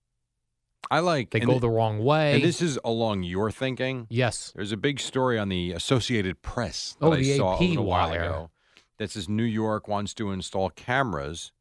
I 0.90 1.00
like. 1.00 1.32
They 1.32 1.40
go 1.40 1.60
the 1.60 1.70
wrong 1.70 2.00
way. 2.04 2.36
And 2.36 2.44
this 2.44 2.62
is 2.62 2.80
along 2.84 3.24
your 3.24 3.52
thinking. 3.52 4.08
yes. 4.10 4.52
There's 4.56 4.72
a 4.72 4.78
big 4.78 5.00
story 5.00 5.38
on 5.38 5.50
the 5.50 5.72
Associated 5.74 6.42
Press 6.42 6.96
that 7.00 7.06
Oh, 7.06 7.14
I 7.14 7.24
saw 7.24 7.56
AP 7.56 7.62
a 7.62 7.66
little 7.70 7.86
while 7.86 8.10
wire. 8.10 8.24
ago. 8.24 8.52
That 8.98 9.12
says 9.12 9.28
New 9.30 9.44
York 9.44 9.88
wants 9.88 10.14
to 10.16 10.32
install 10.32 10.70
cameras 10.72 11.52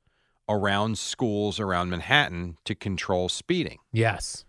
around 0.49 0.97
schools 0.99 1.59
around 1.59 1.91
Manhattan 1.91 2.57
to 2.65 2.75
control 2.75 3.29
speeding. 3.29 3.79
Yes. 3.93 4.45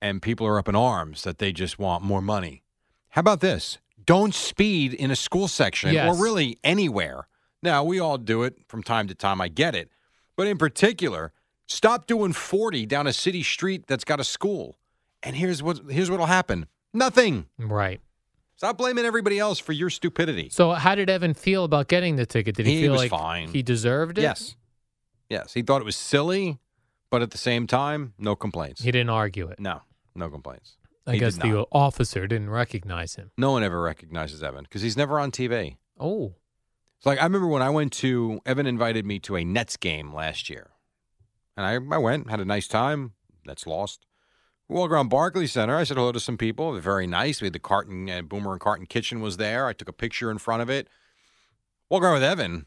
And 0.00 0.22
people 0.22 0.46
are 0.46 0.58
up 0.58 0.68
in 0.68 0.74
arms 0.74 1.22
that 1.24 1.38
they 1.38 1.52
just 1.52 1.78
want 1.78 2.02
more 2.02 2.22
money. 2.22 2.62
How 3.10 3.20
about 3.20 3.40
this? 3.40 3.78
Don't 4.04 4.34
speed 4.34 4.94
in 4.94 5.10
a 5.10 5.16
school 5.16 5.46
section 5.48 5.92
Yes. 5.92 6.08
or 6.16 6.22
really 6.22 6.58
anywhere. 6.64 7.28
Now, 7.62 7.82
we 7.84 7.98
all 7.98 8.18
do 8.18 8.42
it 8.42 8.56
from 8.68 8.82
time 8.82 9.08
to 9.08 9.14
time. 9.14 9.40
I 9.40 9.48
get 9.48 9.74
it. 9.74 9.90
But 10.36 10.46
in 10.46 10.58
particular, 10.58 11.32
stop 11.66 12.06
doing 12.06 12.32
40 12.32 12.86
down 12.86 13.06
a 13.06 13.12
city 13.12 13.42
street 13.42 13.86
that's 13.86 14.04
got 14.04 14.20
a 14.20 14.24
school. 14.24 14.78
And 15.22 15.34
here's 15.34 15.62
what 15.62 15.80
here's 15.90 16.10
what'll 16.10 16.26
happen. 16.26 16.66
Nothing. 16.92 17.46
Right. 17.58 18.00
Stop 18.56 18.78
blaming 18.78 19.04
everybody 19.04 19.38
else 19.38 19.58
for 19.58 19.72
your 19.72 19.90
stupidity. 19.90 20.48
So, 20.50 20.72
how 20.72 20.94
did 20.94 21.10
Evan 21.10 21.34
feel 21.34 21.64
about 21.64 21.88
getting 21.88 22.16
the 22.16 22.24
ticket? 22.26 22.54
Did 22.54 22.66
he, 22.66 22.76
He 22.76 22.82
feel 22.82 22.94
like 22.94 23.10
fine. 23.10 23.48
he 23.48 23.62
deserved 23.62 24.18
it? 24.18 24.22
Yes. 24.22 24.56
Yes. 25.28 25.52
He 25.54 25.62
thought 25.62 25.80
it 25.80 25.84
was 25.84 25.96
silly, 25.96 26.58
but 27.10 27.20
at 27.22 27.32
the 27.32 27.38
same 27.38 27.66
time, 27.66 28.14
no 28.18 28.36
complaints. 28.36 28.82
He 28.82 28.90
didn't 28.92 29.10
argue 29.10 29.48
it. 29.48 29.58
no, 29.58 29.80
no 30.14 30.30
complaints. 30.30 30.76
I 31.06 31.14
He 31.14 31.18
guess 31.18 31.34
did 31.34 31.52
the 31.52 31.66
officer 31.70 32.26
didn't 32.26 32.50
recognize 32.50 33.14
him. 33.16 33.30
No 33.36 33.52
one 33.52 33.62
ever 33.62 33.80
recognizes 33.80 34.42
Evan 34.42 34.64
because 34.64 34.82
he's 34.82 34.96
never 34.96 35.18
on 35.20 35.30
TV. 35.30 35.76
Oh, 36.00 36.34
It's 36.98 37.06
like 37.06 37.18
I 37.18 37.24
remember 37.24 37.48
when 37.48 37.62
I 37.62 37.70
went 37.70 37.92
to 37.94 38.40
Evan 38.46 38.66
invited 38.66 39.04
me 39.04 39.18
to 39.20 39.36
a 39.36 39.44
Nets 39.44 39.76
game 39.76 40.14
last 40.14 40.48
year, 40.48 40.70
and 41.56 41.66
I 41.66 41.94
I 41.94 41.98
went 41.98 42.30
had 42.30 42.40
a 42.40 42.44
nice 42.44 42.68
time. 42.68 43.12
Nets 43.44 43.66
lost. 43.66 44.06
We 44.68 44.74
walk 44.74 44.90
around 44.90 45.08
Barclays 45.08 45.52
Center. 45.52 45.76
I 45.76 45.84
said 45.84 45.96
hello 45.96 46.10
to 46.10 46.18
some 46.18 46.36
people. 46.36 46.72
They're 46.72 46.80
very 46.80 47.06
nice. 47.06 47.40
We 47.40 47.46
had 47.46 47.52
the 47.52 47.60
Carton 47.60 48.10
uh, 48.10 48.22
Boomer 48.22 48.52
and 48.52 48.60
Carton 48.60 48.86
Kitchen 48.86 49.20
was 49.20 49.36
there. 49.36 49.66
I 49.66 49.72
took 49.72 49.88
a 49.88 49.92
picture 49.92 50.30
in 50.30 50.38
front 50.38 50.62
of 50.62 50.68
it. 50.68 50.88
Walk 51.88 52.02
around 52.02 52.14
with 52.14 52.24
Evan. 52.24 52.66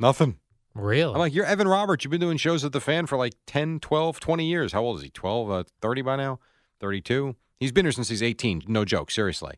Nothing. 0.00 0.38
really? 0.74 1.12
I'm 1.12 1.20
like, 1.20 1.32
you're 1.32 1.44
Evan 1.44 1.68
Roberts. 1.68 2.04
You've 2.04 2.10
been 2.10 2.20
doing 2.20 2.38
shows 2.38 2.64
at 2.64 2.72
the 2.72 2.80
fan 2.80 3.06
for 3.06 3.16
like 3.16 3.34
10, 3.46 3.78
12, 3.78 4.18
20 4.18 4.44
years. 4.44 4.72
How 4.72 4.82
old 4.82 4.96
is 4.96 5.04
he? 5.04 5.10
12, 5.10 5.50
uh, 5.50 5.64
30 5.80 6.02
by 6.02 6.16
now? 6.16 6.40
32? 6.80 7.36
He's 7.60 7.70
been 7.70 7.84
here 7.84 7.92
since 7.92 8.08
he's 8.08 8.22
18. 8.22 8.62
No 8.66 8.84
joke, 8.84 9.12
seriously. 9.12 9.54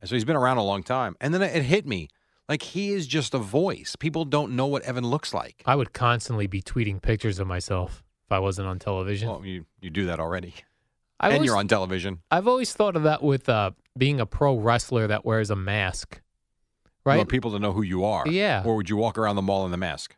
And 0.00 0.08
so 0.08 0.14
he's 0.14 0.24
been 0.24 0.36
around 0.36 0.58
a 0.58 0.62
long 0.62 0.84
time. 0.84 1.16
And 1.20 1.34
then 1.34 1.42
it 1.42 1.62
hit 1.62 1.86
me. 1.86 2.08
Like, 2.48 2.62
he 2.62 2.92
is 2.92 3.06
just 3.06 3.34
a 3.34 3.38
voice. 3.38 3.96
People 3.98 4.24
don't 4.24 4.54
know 4.54 4.66
what 4.66 4.82
Evan 4.82 5.04
looks 5.04 5.34
like. 5.34 5.62
I 5.66 5.74
would 5.74 5.92
constantly 5.92 6.46
be 6.46 6.62
tweeting 6.62 7.02
pictures 7.02 7.38
of 7.38 7.46
myself 7.46 8.04
if 8.26 8.32
I 8.32 8.38
wasn't 8.38 8.68
on 8.68 8.78
television. 8.78 9.28
Well, 9.28 9.44
you, 9.44 9.66
you 9.80 9.90
do 9.90 10.06
that 10.06 10.20
already. 10.20 10.54
I 11.20 11.28
and 11.28 11.34
always, 11.36 11.46
you're 11.48 11.56
on 11.56 11.66
television. 11.66 12.20
I've 12.30 12.46
always 12.46 12.72
thought 12.72 12.94
of 12.94 13.04
that 13.04 13.22
with 13.22 13.48
uh, 13.48 13.70
being 13.96 14.20
a 14.20 14.26
pro 14.26 14.56
wrestler 14.56 15.06
that 15.06 15.24
wears 15.24 15.50
a 15.50 15.56
mask. 15.56 16.20
You 16.84 16.90
right? 17.10 17.16
want 17.16 17.30
people 17.30 17.52
to 17.52 17.58
know 17.58 17.72
who 17.72 17.82
you 17.82 18.04
are. 18.04 18.28
Yeah. 18.28 18.62
Or 18.64 18.76
would 18.76 18.90
you 18.90 18.96
walk 18.96 19.16
around 19.16 19.36
the 19.36 19.42
mall 19.42 19.64
in 19.64 19.70
the 19.70 19.76
mask? 19.76 20.14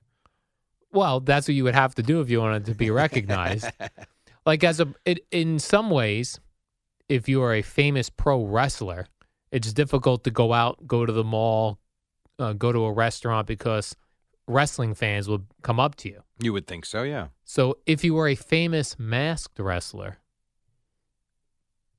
Well, 0.92 1.20
that's 1.20 1.46
what 1.46 1.54
you 1.54 1.64
would 1.64 1.74
have 1.74 1.94
to 1.96 2.02
do 2.02 2.20
if 2.20 2.30
you 2.30 2.40
wanted 2.40 2.64
to 2.66 2.74
be 2.74 2.90
recognized. 3.04 3.70
like 4.46 4.64
as 4.64 4.80
a, 4.80 4.92
it, 5.04 5.20
in 5.30 5.58
some 5.58 5.90
ways, 5.90 6.40
if 7.08 7.28
you 7.28 7.42
are 7.42 7.54
a 7.54 7.62
famous 7.62 8.10
pro 8.10 8.42
wrestler, 8.42 9.06
it's 9.52 9.72
difficult 9.72 10.24
to 10.24 10.30
go 10.30 10.52
out, 10.52 10.86
go 10.86 11.06
to 11.06 11.12
the 11.12 11.24
mall, 11.24 11.78
uh, 12.38 12.52
go 12.52 12.72
to 12.72 12.84
a 12.84 12.92
restaurant 12.92 13.46
because 13.46 13.96
wrestling 14.46 14.94
fans 14.94 15.28
will 15.28 15.44
come 15.62 15.78
up 15.80 15.94
to 15.96 16.08
you. 16.08 16.22
You 16.40 16.52
would 16.52 16.66
think 16.66 16.84
so, 16.86 17.02
yeah. 17.02 17.28
So 17.44 17.78
if 17.86 18.04
you 18.04 18.14
were 18.14 18.28
a 18.28 18.34
famous 18.34 18.98
masked 18.98 19.58
wrestler, 19.58 20.18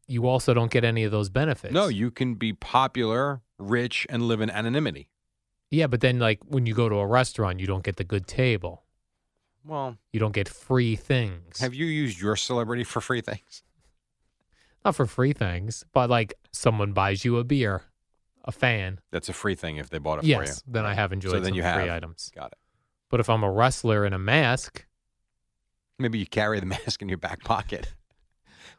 you 0.08 0.27
also 0.27 0.53
don't 0.53 0.72
get 0.72 0.84
any 0.84 1.03
of 1.03 1.12
those 1.12 1.29
benefits. 1.29 1.74
No, 1.74 1.88
you 1.88 2.10
can 2.10 2.36
be 2.36 2.53
popular, 2.53 3.41
rich, 3.58 4.08
and 4.10 4.24
live 4.24 4.41
in 4.41 4.50
anonymity. 4.50 5.10
Yeah, 5.69 5.86
but 5.88 6.01
then 6.01 6.17
like 6.19 6.39
when 6.48 6.65
you 6.65 6.74
go 6.74 6.89
to 6.89 6.96
a 6.96 7.05
restaurant, 7.05 7.60
you 7.60 7.67
don't 7.67 7.84
get 7.84 7.98
the 7.98 8.03
good 8.03 8.25
table. 8.27 8.84
Well, 9.65 9.98
You 10.13 10.19
don't 10.19 10.31
get 10.34 10.50
free 10.50 10.96
things. 10.96 11.60
have 11.60 11.74
you 11.75 11.86
used 11.86 12.19
your 12.19 12.36
celebrity 12.36 12.84
for 12.84 13.01
free 13.01 13.22
things? 13.22 13.62
Not 14.84 14.96
for 14.96 15.05
free 15.05 15.34
things, 15.34 15.84
but 15.93 16.10
like 16.10 16.34
someone 16.51 16.93
buys 16.93 17.24
you 17.25 17.38
a 17.38 17.43
beer, 17.43 17.84
a 18.46 18.51
fan. 18.51 19.00
That's 19.12 19.29
a 19.29 19.34
free 19.34 19.55
thing 19.55 19.77
if 19.77 19.89
they 19.89 19.98
bought 19.98 20.19
it 20.19 20.22
for 20.22 20.27
you. 20.27 20.39
yes, 20.39 20.63
then 20.67 20.86
I 20.86 20.93
have 20.93 21.12
enjoyed 21.13 21.31
So 21.34 21.39
then 21.39 21.50
some 21.50 21.55
you 21.55 21.62
free 21.62 21.89
items. 21.89 22.31
Got 22.36 22.48
it. 22.53 22.58
But 23.10 23.19
if 23.19 23.29
I'm 23.29 23.43
a 23.43 23.51
wrestler 23.51 24.05
in 24.05 24.13
a 24.13 24.19
mask, 24.19 24.86
Maybe 26.01 26.17
you 26.17 26.25
carry 26.25 26.60
the 26.62 26.65
mask 26.77 27.01
in 27.01 27.10
your 27.10 27.17
back 27.17 27.43
pocket. 27.43 27.93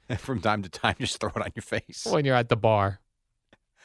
And 0.09 0.19
from 0.27 0.41
time 0.41 0.63
to 0.63 0.69
time, 0.69 0.97
just 0.99 1.21
throw 1.21 1.29
it 1.29 1.43
on 1.43 1.51
your 1.55 1.63
face. 1.63 2.07
when 2.11 2.25
you're 2.25 2.35
at 2.35 2.49
the 2.49 2.57
bar, 2.57 3.01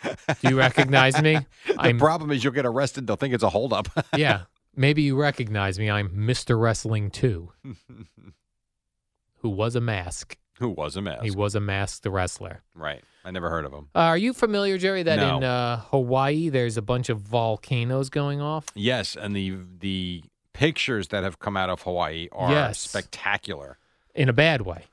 do 0.03 0.49
you 0.49 0.57
recognize 0.57 1.21
me? 1.21 1.33
the 1.67 1.75
I'm 1.77 1.99
problem 1.99 2.31
is 2.31 2.43
you'll 2.43 2.53
get 2.53 2.65
arrested. 2.65 3.07
They'll 3.07 3.15
think 3.17 3.33
it's 3.33 3.43
a 3.43 3.49
holdup. 3.49 3.89
yeah. 4.15 4.43
Maybe 4.75 5.01
you 5.03 5.15
recognize 5.15 5.79
me. 5.79 5.89
I'm 5.89 6.09
Mr. 6.09 6.59
Wrestling 6.59 7.09
2, 7.09 7.51
who 9.39 9.49
was 9.49 9.75
a 9.75 9.81
mask. 9.81 10.37
Who 10.59 10.69
was 10.69 10.95
a 10.97 11.01
mask? 11.01 11.23
He 11.23 11.31
was 11.31 11.55
a 11.55 11.59
masked 11.61 12.05
wrestler. 12.05 12.61
Right. 12.73 13.01
I 13.25 13.31
never 13.31 13.49
heard 13.49 13.65
of 13.65 13.71
them. 13.71 13.89
Uh, 13.95 13.99
are 13.99 14.17
you 14.17 14.33
familiar, 14.33 14.77
Jerry, 14.77 15.01
that 15.03 15.15
No. 15.17 15.37
in 15.37 15.43
uh, 15.43 15.81
Hawaii 15.89 16.49
there's 16.49 16.77
a 16.77 16.81
bunch 16.83 17.09
of 17.09 17.19
volcanoes 17.21 18.09
going 18.11 18.39
off? 18.39 18.67
Yes, 18.75 19.15
and 19.19 19.35
the 19.35 19.57
the 19.79 20.23
pictures 20.53 21.07
that 21.09 21.23
have 21.23 21.39
come 21.39 21.57
out 21.57 21.69
of 21.69 21.81
Hawaii 21.81 22.29
are 22.31 22.51
Yes. 22.51 22.79
spectacular. 22.79 23.77
In 24.13 24.29
a 24.29 24.33
bad 24.33 24.61
way. 24.61 24.85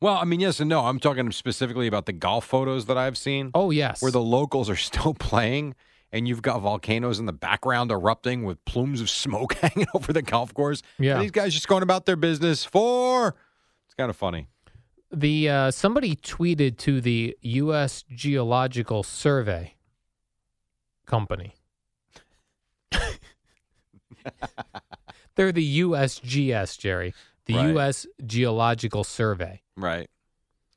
Well, 0.00 0.16
I 0.16 0.24
mean, 0.24 0.40
yes 0.40 0.58
and 0.60 0.68
no. 0.68 0.80
I'm 0.86 0.98
talking 0.98 1.30
specifically 1.32 1.86
about 1.86 2.06
the 2.06 2.12
golf 2.12 2.44
photos 2.44 2.86
that 2.86 2.98
I've 2.98 3.16
seen, 3.16 3.52
Oh, 3.54 3.70
yes. 3.70 4.02
where 4.02 4.10
the 4.10 4.20
locals 4.20 4.68
are 4.68 4.76
still 4.90 5.14
playing, 5.14 5.74
and 6.10 6.26
you've 6.28 6.42
got 6.42 6.60
volcanoes 6.60 7.18
in 7.20 7.26
the 7.26 7.32
background 7.32 7.90
erupting 7.92 8.42
with 8.42 8.62
plumes 8.64 9.00
of 9.00 9.08
smoke 9.08 9.54
hanging 9.62 9.86
over 9.94 10.12
the 10.12 10.20
golf 10.22 10.52
course. 10.52 10.82
Yeah. 10.98 11.14
And 11.14 11.22
these 11.22 11.30
guys 11.30 11.54
just 11.54 11.68
going 11.68 11.84
about 11.84 12.04
their 12.06 12.16
business 12.16 12.64
for. 12.64 13.36
It's 13.86 13.94
kind 13.94 14.10
of 14.10 14.16
funny. 14.16 14.48
The 15.12 15.48
uh, 15.48 15.70
somebody 15.70 16.16
tweeted 16.16 16.78
to 16.78 17.00
the 17.00 17.36
U.S. 17.42 18.04
Geological 18.14 19.02
Survey 19.02 19.74
company. 21.06 21.54
They're 25.34 25.52
the 25.52 25.80
USGS, 25.80 26.78
Jerry. 26.78 27.14
The 27.46 27.54
Right. 27.56 27.68
U.S. 27.70 28.06
Geological 28.24 29.02
Survey. 29.04 29.62
Right. 29.76 30.08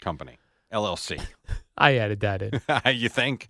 Company. 0.02 0.38
LLC. 0.74 1.22
I 1.78 1.98
added 1.98 2.22
that 2.22 2.42
in. 2.42 2.62
you 2.94 3.10
think? 3.10 3.50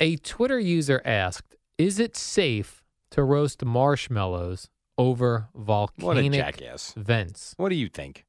A 0.00 0.16
Twitter 0.16 0.58
user 0.58 1.02
asked, 1.04 1.56
"Is 1.78 1.98
it 2.00 2.16
safe 2.16 2.82
to 3.10 3.22
roast 3.22 3.64
marshmallows 3.64 4.68
over 4.98 5.48
What 5.52 6.16
a 6.16 6.22
volcanic 6.22 6.32
jackass. 6.40 6.94
vents?" 6.96 7.54
What 7.56 7.68
do 7.68 7.74
you 7.76 7.88
think? 7.88 8.24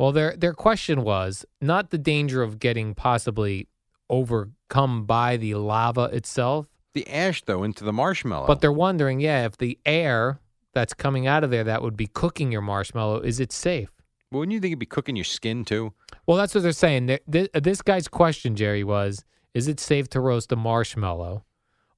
Well, 0.00 0.12
their 0.12 0.34
their 0.34 0.54
question 0.54 1.02
was 1.02 1.44
not 1.60 1.90
the 1.90 1.98
danger 1.98 2.42
of 2.42 2.58
getting 2.58 2.94
possibly 2.94 3.68
overcome 4.08 5.04
by 5.04 5.36
the 5.36 5.54
lava 5.54 6.04
itself, 6.12 6.66
The 6.94 7.06
ash, 7.08 7.42
though, 7.44 7.62
into 7.62 7.84
the 7.84 7.92
marshmallow. 7.92 8.46
but 8.46 8.60
they're 8.60 8.72
wondering, 8.72 9.20
yeah, 9.20 9.44
if 9.44 9.56
the 9.58 9.78
air 9.84 10.40
that's 10.74 10.94
coming 10.94 11.26
out 11.26 11.44
of 11.44 11.50
there 11.50 11.64
that 11.64 11.82
would 11.82 11.96
be 11.96 12.06
cooking 12.06 12.50
your 12.50 12.62
marshmallow, 12.62 13.20
is 13.20 13.40
it 13.40 13.52
safe? 13.52 13.90
Well, 14.30 14.40
Wouldn't 14.40 14.54
you 14.54 14.60
think 14.60 14.72
it'd 14.72 14.78
be 14.78 14.86
cooking 14.86 15.16
your 15.16 15.24
skin, 15.24 15.64
too? 15.64 15.92
Well, 16.26 16.36
that's 16.36 16.54
what 16.54 16.62
they're 16.62 16.72
saying. 16.72 17.06
Th- 17.08 17.22
th- 17.30 17.50
This 17.52 17.82
guy's 17.82 18.08
question, 18.08 18.56
Jerry, 18.56 18.84
was, 18.84 19.24
is 19.54 19.68
it 19.68 19.80
safe 19.80 20.08
to 20.10 20.20
roast 20.20 20.50
a 20.52 20.56
marshmallow 20.56 21.44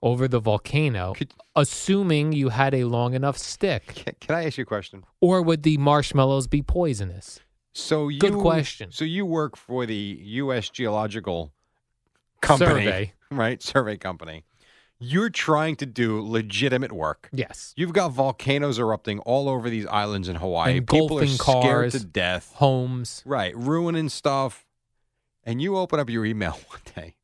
over 0.03 0.27
the 0.27 0.41
volcano, 0.41 1.13
Could- 1.15 1.35
assuming 1.55 2.33
you 2.33 2.49
had 2.49 2.75
a 2.75 2.85
long 2.85 3.15
enough 3.15 3.39
stick, 3.39 3.87
Can, 3.95 4.15
can 4.21 4.35
I 4.37 4.47
ask 4.47 4.59
you 4.59 4.63
a 4.63 4.67
question? 4.67 5.05
or 5.21 5.41
would 5.43 5.63
the 5.63 5.77
marshmallows 5.79 6.47
be 6.49 6.63
poisonous? 6.63 7.39
So 7.73 8.09
you 8.09 8.19
Good 8.19 8.35
question. 8.35 8.93
So 8.93 9.05
you 9.05 9.25
work 9.25 9.57
for 9.57 9.87
the 9.87 9.95
U.S. 10.23 10.69
Geological 10.69 11.53
Company, 12.41 12.85
Survey. 12.85 13.13
right? 13.31 13.63
Survey 13.63 13.97
company. 13.97 14.45
You're 14.99 15.31
trying 15.31 15.77
to 15.77 15.87
do 15.87 16.21
legitimate 16.21 16.93
work. 16.93 17.29
Yes. 17.33 17.73
You've 17.77 17.93
got 17.93 18.11
volcanoes 18.13 18.79
erupting 18.79 19.19
all 19.21 19.49
over 19.49 19.69
these 19.69 19.87
islands 19.87 20.29
in 20.29 20.37
Hawaii. 20.37 20.81
People 20.81 21.19
are 21.19 21.27
scared 21.27 21.63
cars. 21.63 21.93
to 21.95 22.05
death. 22.05 22.53
Homes. 22.55 23.23
Right, 23.25 23.57
ruining 23.57 24.09
stuff. 24.11 24.65
And 25.45 25.61
you 25.61 25.77
open 25.77 25.99
up 25.99 26.09
your 26.09 26.25
email 26.25 26.53
one 26.69 26.81
day, 26.95 27.17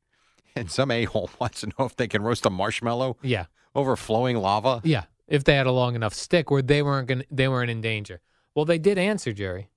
and 0.57 0.69
some 0.71 0.91
a 0.91 1.05
hole 1.05 1.31
wants 1.39 1.61
to 1.61 1.69
know 1.79 1.85
if 1.85 1.95
they 1.95 2.09
can 2.09 2.23
roast 2.23 2.45
a 2.47 2.51
marshmallow 2.51 3.17
Yeah. 3.23 3.45
over 3.77 3.95
flowing 3.95 4.37
lava. 4.39 4.81
Yeah, 4.83 5.05
if 5.29 5.45
they 5.45 5.55
had 5.55 5.69
a 5.69 5.73
long 5.73 5.95
enough 5.95 6.15
stick 6.15 6.51
where 6.51 6.63
they 6.63 6.83
weren't 6.83 7.07
going 7.07 7.25
they 7.31 7.47
weren't 7.47 7.71
in 7.71 7.81
danger. 7.81 8.21
Well, 8.57 8.65
they 8.65 8.79
did 8.79 8.99
answer, 8.99 9.33
Jerry. 9.33 9.69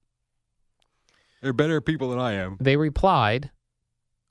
They're 1.42 1.54
better 1.54 1.82
people 1.82 2.10
than 2.10 2.20
I 2.20 2.34
am. 2.34 2.58
They 2.60 2.78
replied, 2.78 3.52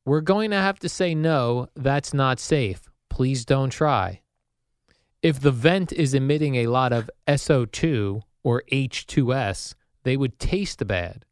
"We're 0.04 0.20
going 0.20 0.50
to 0.50 0.56
have 0.56 0.78
to 0.80 0.88
say 0.88 1.14
no, 1.14 1.68
that's 1.74 2.14
not 2.14 2.38
safe. 2.38 2.82
Please 3.08 3.44
don't 3.44 3.70
try. 3.70 4.20
If 5.22 5.40
the 5.40 5.50
vent 5.50 5.92
is 5.92 6.14
emitting 6.14 6.54
a 6.56 6.68
lot 6.68 6.92
of 6.92 7.10
SO2 7.26 8.22
or 8.42 8.62
H2S, 8.72 9.74
they 10.04 10.16
would 10.16 10.38
taste 10.38 10.86
bad. 10.86 11.24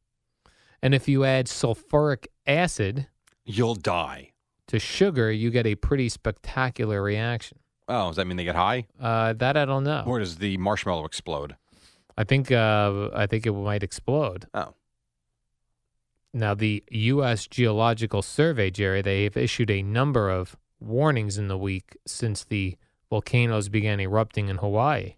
And 0.82 0.94
if 0.94 1.08
you 1.08 1.24
add 1.24 1.46
sulfuric 1.46 2.26
acid 2.46 3.06
You'll 3.44 3.74
die. 3.76 4.32
to 4.66 4.78
sugar, 4.78 5.32
you 5.32 5.50
get 5.50 5.66
a 5.66 5.74
pretty 5.74 6.08
spectacular 6.10 7.02
reaction. 7.02 7.58
Oh, 7.88 8.08
does 8.08 8.16
that 8.16 8.26
mean 8.26 8.36
they 8.36 8.44
get 8.44 8.54
high? 8.56 8.86
Uh, 9.00 9.32
that 9.34 9.56
I 9.56 9.64
don't 9.64 9.84
know. 9.84 10.04
Or 10.06 10.18
does 10.18 10.36
the 10.36 10.58
marshmallow 10.58 11.06
explode? 11.06 11.56
I 12.18 12.24
think 12.24 12.52
uh, 12.52 13.08
I 13.14 13.26
think 13.26 13.46
it 13.46 13.52
might 13.52 13.82
explode. 13.82 14.46
Oh. 14.52 14.74
Now, 16.34 16.54
the 16.54 16.84
U.S. 16.90 17.46
Geological 17.46 18.22
Survey, 18.22 18.70
Jerry, 18.70 19.02
they've 19.02 19.36
issued 19.36 19.70
a 19.70 19.82
number 19.82 20.30
of 20.30 20.56
warnings 20.80 21.38
in 21.38 21.48
the 21.48 21.58
week 21.58 21.96
since 22.06 22.44
the 22.44 22.76
volcanoes 23.10 23.68
began 23.68 24.00
erupting 24.00 24.48
in 24.48 24.58
Hawaii. 24.58 25.16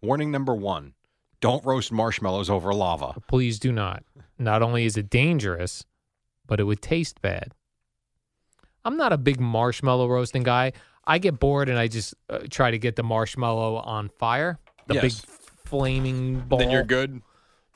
Warning 0.00 0.30
number 0.30 0.54
one 0.54 0.94
don't 1.40 1.64
roast 1.64 1.92
marshmallows 1.92 2.48
over 2.48 2.72
lava. 2.72 3.14
Please 3.28 3.58
do 3.58 3.70
not. 3.70 4.02
Not 4.38 4.62
only 4.62 4.84
is 4.84 4.96
it 4.96 5.10
dangerous, 5.10 5.84
but 6.46 6.60
it 6.60 6.64
would 6.64 6.80
taste 6.80 7.20
bad. 7.20 7.52
I'm 8.84 8.96
not 8.96 9.12
a 9.12 9.18
big 9.18 9.40
marshmallow 9.40 10.08
roasting 10.08 10.44
guy. 10.44 10.72
I 11.06 11.18
get 11.18 11.38
bored 11.38 11.68
and 11.68 11.78
I 11.78 11.88
just 11.88 12.14
uh, 12.30 12.40
try 12.50 12.70
to 12.70 12.78
get 12.78 12.96
the 12.96 13.02
marshmallow 13.02 13.76
on 13.76 14.08
fire, 14.08 14.58
the 14.86 14.94
big 14.94 15.12
flaming 15.12 16.40
ball. 16.40 16.58
Then 16.58 16.70
you're 16.70 16.84
good. 16.84 17.20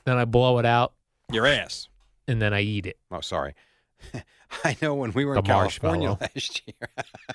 Then 0.05 0.17
I 0.17 0.25
blow 0.25 0.57
it 0.57 0.65
out 0.65 0.93
Your 1.31 1.45
ass. 1.45 1.87
And 2.27 2.41
then 2.41 2.53
I 2.53 2.61
eat 2.61 2.85
it. 2.85 2.97
Oh, 3.11 3.21
sorry. 3.21 3.53
I 4.63 4.77
know 4.81 4.95
when 4.95 5.11
we 5.13 5.25
were 5.25 5.35
in 5.35 5.43
California 5.43 6.11
last 6.21 6.61
year. 6.67 6.89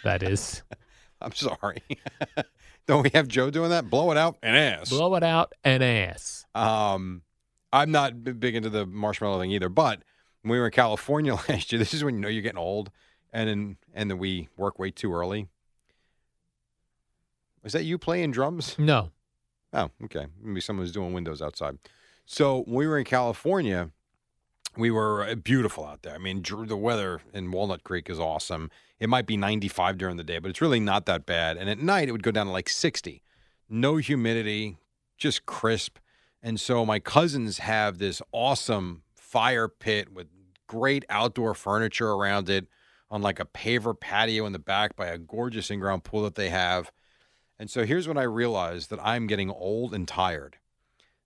That 0.04 0.22
is. 0.22 0.62
I'm 1.20 1.32
sorry. 1.32 1.82
Don't 2.86 3.02
we 3.02 3.10
have 3.14 3.26
Joe 3.26 3.50
doing 3.50 3.70
that? 3.70 3.88
Blow 3.88 4.10
it 4.10 4.18
out 4.18 4.36
and 4.42 4.56
ass. 4.56 4.90
blow 4.90 5.14
it 5.14 5.22
out 5.22 5.52
and 5.64 5.82
ass. 5.82 6.44
Um, 6.54 7.22
I'm 7.72 7.90
not 7.90 8.22
big 8.22 8.54
into 8.54 8.68
the 8.68 8.84
marshmallow 8.86 9.40
thing 9.40 9.50
either. 9.50 9.68
But 9.70 10.02
when 10.42 10.52
we 10.52 10.58
were 10.58 10.66
in 10.66 10.72
California 10.72 11.34
last 11.48 11.72
year, 11.72 11.78
this 11.78 11.94
is 11.94 12.04
when 12.04 12.16
you 12.16 12.20
know 12.20 12.28
you're 12.28 12.42
getting 12.42 12.58
old, 12.58 12.90
and 13.32 13.48
then 13.48 13.76
and 13.94 14.10
then 14.10 14.18
we 14.18 14.48
work 14.56 14.78
way 14.78 14.90
too 14.90 15.12
early. 15.14 15.48
Is 17.64 17.72
that 17.72 17.84
you 17.84 17.98
playing 17.98 18.30
drums? 18.30 18.76
No. 18.78 19.10
Oh, 19.72 19.90
okay. 20.04 20.26
Maybe 20.40 20.60
someone 20.60 20.82
was 20.82 20.92
doing 20.92 21.12
windows 21.12 21.42
outside. 21.42 21.78
So 22.24 22.62
when 22.62 22.74
we 22.76 22.86
were 22.86 22.98
in 22.98 23.04
California, 23.04 23.90
we 24.76 24.90
were 24.90 25.24
uh, 25.24 25.34
beautiful 25.34 25.84
out 25.84 26.02
there. 26.02 26.14
I 26.14 26.18
mean, 26.18 26.42
the 26.42 26.76
weather 26.76 27.20
in 27.32 27.50
Walnut 27.50 27.84
Creek 27.84 28.08
is 28.10 28.20
awesome. 28.20 28.70
It 28.98 29.08
might 29.08 29.26
be 29.26 29.36
95 29.36 29.98
during 29.98 30.16
the 30.16 30.24
day, 30.24 30.38
but 30.38 30.50
it's 30.50 30.60
really 30.60 30.80
not 30.80 31.06
that 31.06 31.26
bad. 31.26 31.56
And 31.56 31.68
at 31.68 31.78
night, 31.78 32.08
it 32.08 32.12
would 32.12 32.22
go 32.22 32.30
down 32.30 32.46
to 32.46 32.52
like 32.52 32.68
60. 32.68 33.22
No 33.68 33.96
humidity, 33.96 34.78
just 35.18 35.46
crisp. 35.46 35.98
And 36.42 36.60
so 36.60 36.86
my 36.86 36.98
cousins 36.98 37.58
have 37.58 37.98
this 37.98 38.22
awesome 38.32 39.02
fire 39.14 39.68
pit 39.68 40.12
with 40.12 40.28
great 40.66 41.04
outdoor 41.08 41.54
furniture 41.54 42.10
around 42.10 42.48
it, 42.48 42.66
on 43.10 43.22
like 43.22 43.38
a 43.38 43.44
paver 43.44 43.98
patio 43.98 44.46
in 44.46 44.52
the 44.52 44.58
back 44.58 44.96
by 44.96 45.06
a 45.06 45.18
gorgeous 45.18 45.70
in-ground 45.70 46.04
pool 46.04 46.22
that 46.22 46.34
they 46.34 46.48
have. 46.48 46.90
And 47.58 47.70
so 47.70 47.84
here's 47.84 48.08
when 48.08 48.18
I 48.18 48.24
realized 48.24 48.90
that 48.90 48.98
I'm 49.02 49.26
getting 49.26 49.50
old 49.50 49.94
and 49.94 50.06
tired. 50.06 50.56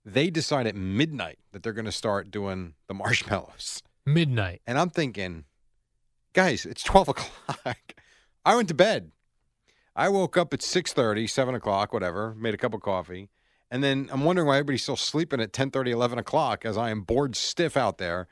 They 0.03 0.29
decide 0.29 0.67
at 0.67 0.75
midnight 0.75 1.39
that 1.51 1.63
they're 1.63 1.73
going 1.73 1.85
to 1.85 1.91
start 1.91 2.31
doing 2.31 2.73
the 2.87 2.93
marshmallows. 2.95 3.83
Midnight. 4.05 4.61
And 4.65 4.79
I'm 4.79 4.89
thinking, 4.89 5.45
guys, 6.33 6.65
it's 6.65 6.83
12 6.83 7.09
o'clock. 7.09 7.93
I 8.43 8.55
went 8.55 8.67
to 8.69 8.73
bed. 8.73 9.11
I 9.95 10.09
woke 10.09 10.37
up 10.37 10.53
at 10.53 10.61
6.30, 10.61 11.29
7 11.29 11.53
o'clock, 11.53 11.93
whatever, 11.93 12.33
made 12.35 12.53
a 12.53 12.57
cup 12.57 12.73
of 12.73 12.81
coffee. 12.81 13.29
And 13.69 13.83
then 13.83 14.09
I'm 14.11 14.23
wondering 14.23 14.47
why 14.47 14.55
everybody's 14.55 14.83
still 14.83 14.95
sleeping 14.97 15.39
at 15.39 15.53
10.30, 15.53 15.89
11 15.91 16.19
o'clock 16.19 16.65
as 16.65 16.77
I 16.77 16.89
am 16.89 17.01
bored 17.01 17.35
stiff 17.35 17.77
out 17.77 17.97
there. 17.97 18.27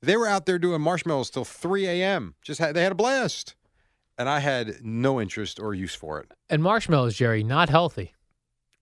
They 0.00 0.16
were 0.16 0.26
out 0.26 0.46
there 0.46 0.58
doing 0.58 0.80
marshmallows 0.80 1.30
till 1.30 1.44
3 1.44 1.86
a.m. 1.86 2.34
Just 2.42 2.60
had, 2.60 2.74
they 2.74 2.82
had 2.82 2.92
a 2.92 2.94
blast. 2.94 3.54
And 4.16 4.28
I 4.28 4.40
had 4.40 4.82
no 4.82 5.20
interest 5.20 5.60
or 5.60 5.74
use 5.74 5.94
for 5.94 6.20
it. 6.20 6.32
And 6.48 6.62
marshmallows, 6.62 7.16
Jerry, 7.16 7.42
not 7.42 7.68
healthy. 7.68 8.14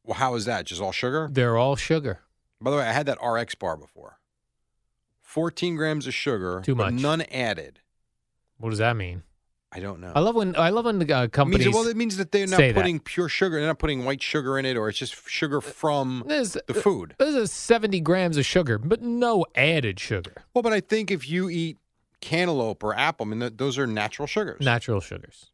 Well, 0.04 0.14
how 0.14 0.34
is 0.34 0.44
that? 0.44 0.66
Just 0.66 0.80
all 0.80 0.92
sugar? 0.92 1.28
They're 1.30 1.56
all 1.56 1.76
sugar. 1.76 2.20
By 2.60 2.70
the 2.70 2.76
way, 2.78 2.84
I 2.84 2.92
had 2.92 3.06
that 3.06 3.18
RX 3.22 3.54
bar 3.54 3.76
before. 3.76 4.18
14 5.22 5.76
grams 5.76 6.06
of 6.06 6.14
sugar, 6.14 6.62
Too 6.64 6.74
much. 6.74 6.94
none 6.94 7.22
added. 7.22 7.80
What 8.58 8.70
does 8.70 8.78
that 8.78 8.96
mean? 8.96 9.22
I 9.72 9.80
don't 9.80 10.00
know. 10.00 10.12
I 10.14 10.20
love 10.20 10.34
when 10.36 10.56
I 10.56 10.70
love 10.70 10.86
when 10.86 10.98
the 11.00 11.12
uh, 11.14 11.24
It 11.24 11.32
companies. 11.32 11.66
means, 11.66 11.74
well, 11.76 11.86
it 11.88 11.96
means 11.96 12.16
that 12.16 12.32
they're 12.32 12.46
not 12.46 12.56
say 12.56 12.72
that. 12.72 12.80
putting 12.80 12.98
pure 13.00 13.28
sugar. 13.28 13.58
They're 13.58 13.66
not 13.66 13.78
putting 13.78 14.04
white 14.06 14.22
sugar 14.22 14.58
in 14.58 14.64
it, 14.64 14.76
or 14.76 14.88
it's 14.88 14.96
just 14.98 15.28
sugar 15.28 15.60
from 15.60 16.22
there's, 16.26 16.56
the 16.66 16.72
food. 16.72 17.14
there's 17.18 17.34
a 17.34 17.46
70 17.46 18.00
grams 18.00 18.38
of 18.38 18.46
sugar, 18.46 18.78
but 18.78 19.02
no 19.02 19.44
added 19.54 20.00
sugar. 20.00 20.44
Well, 20.54 20.62
but 20.62 20.72
I 20.72 20.80
think 20.80 21.10
if 21.10 21.28
you 21.28 21.50
eat 21.50 21.76
cantaloupe 22.22 22.82
or 22.82 22.94
apple, 22.94 23.26
I 23.26 23.28
mean, 23.30 23.40
th- 23.40 23.52
those 23.56 23.76
are 23.76 23.86
natural 23.86 24.26
sugars. 24.26 24.64
Natural 24.64 25.00
sugars. 25.00 25.50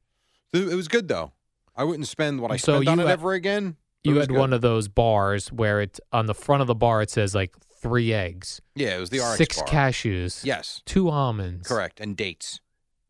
It 0.52 0.68
it 0.68 0.74
was 0.76 0.86
good 0.86 1.08
though. 1.08 1.32
I 1.74 1.82
wouldn't 1.84 2.06
spend 2.06 2.40
what 2.40 2.52
I 2.52 2.58
So 2.58 2.74
spent 2.74 2.88
on 2.90 2.98
you 3.00 3.06
it 3.06 3.10
ever 3.10 3.32
again. 3.32 3.76
You 4.04 4.16
had 4.16 4.28
good. 4.28 4.38
one 4.38 4.52
of 4.52 4.60
those 4.60 4.88
bars 4.88 5.52
where 5.52 5.80
it 5.80 6.00
on 6.12 6.26
the 6.26 6.34
front 6.34 6.60
of 6.62 6.66
the 6.66 6.74
bar 6.74 7.02
it 7.02 7.10
says 7.10 7.34
like 7.34 7.54
three 7.80 8.12
eggs, 8.12 8.60
yeah, 8.74 8.96
it 8.96 9.00
was 9.00 9.10
the 9.10 9.18
RX 9.20 9.36
six 9.36 9.56
bar. 9.58 9.66
cashews, 9.66 10.44
Yes, 10.44 10.82
two 10.86 11.08
almonds, 11.08 11.68
correct, 11.68 12.00
and 12.00 12.16
dates, 12.16 12.60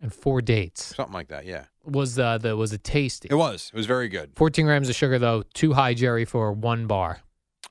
and 0.00 0.12
four 0.12 0.40
dates. 0.42 0.94
something 0.96 1.14
like 1.14 1.28
that. 1.28 1.46
Yeah, 1.46 1.64
Was 1.84 2.18
uh, 2.18 2.38
the 2.38 2.56
was 2.56 2.72
it 2.72 2.84
tasty? 2.84 3.28
it 3.30 3.34
was. 3.34 3.70
It 3.72 3.76
was 3.76 3.87
very 3.87 4.08
good. 4.08 4.32
14 4.37 4.66
grams 4.66 4.88
of 4.88 4.94
sugar 4.94 5.18
though, 5.18 5.42
too 5.54 5.72
high, 5.75 5.94
Jerry, 5.94 6.25
for 6.25 6.52
one 6.52 6.87
bar. 6.87 7.20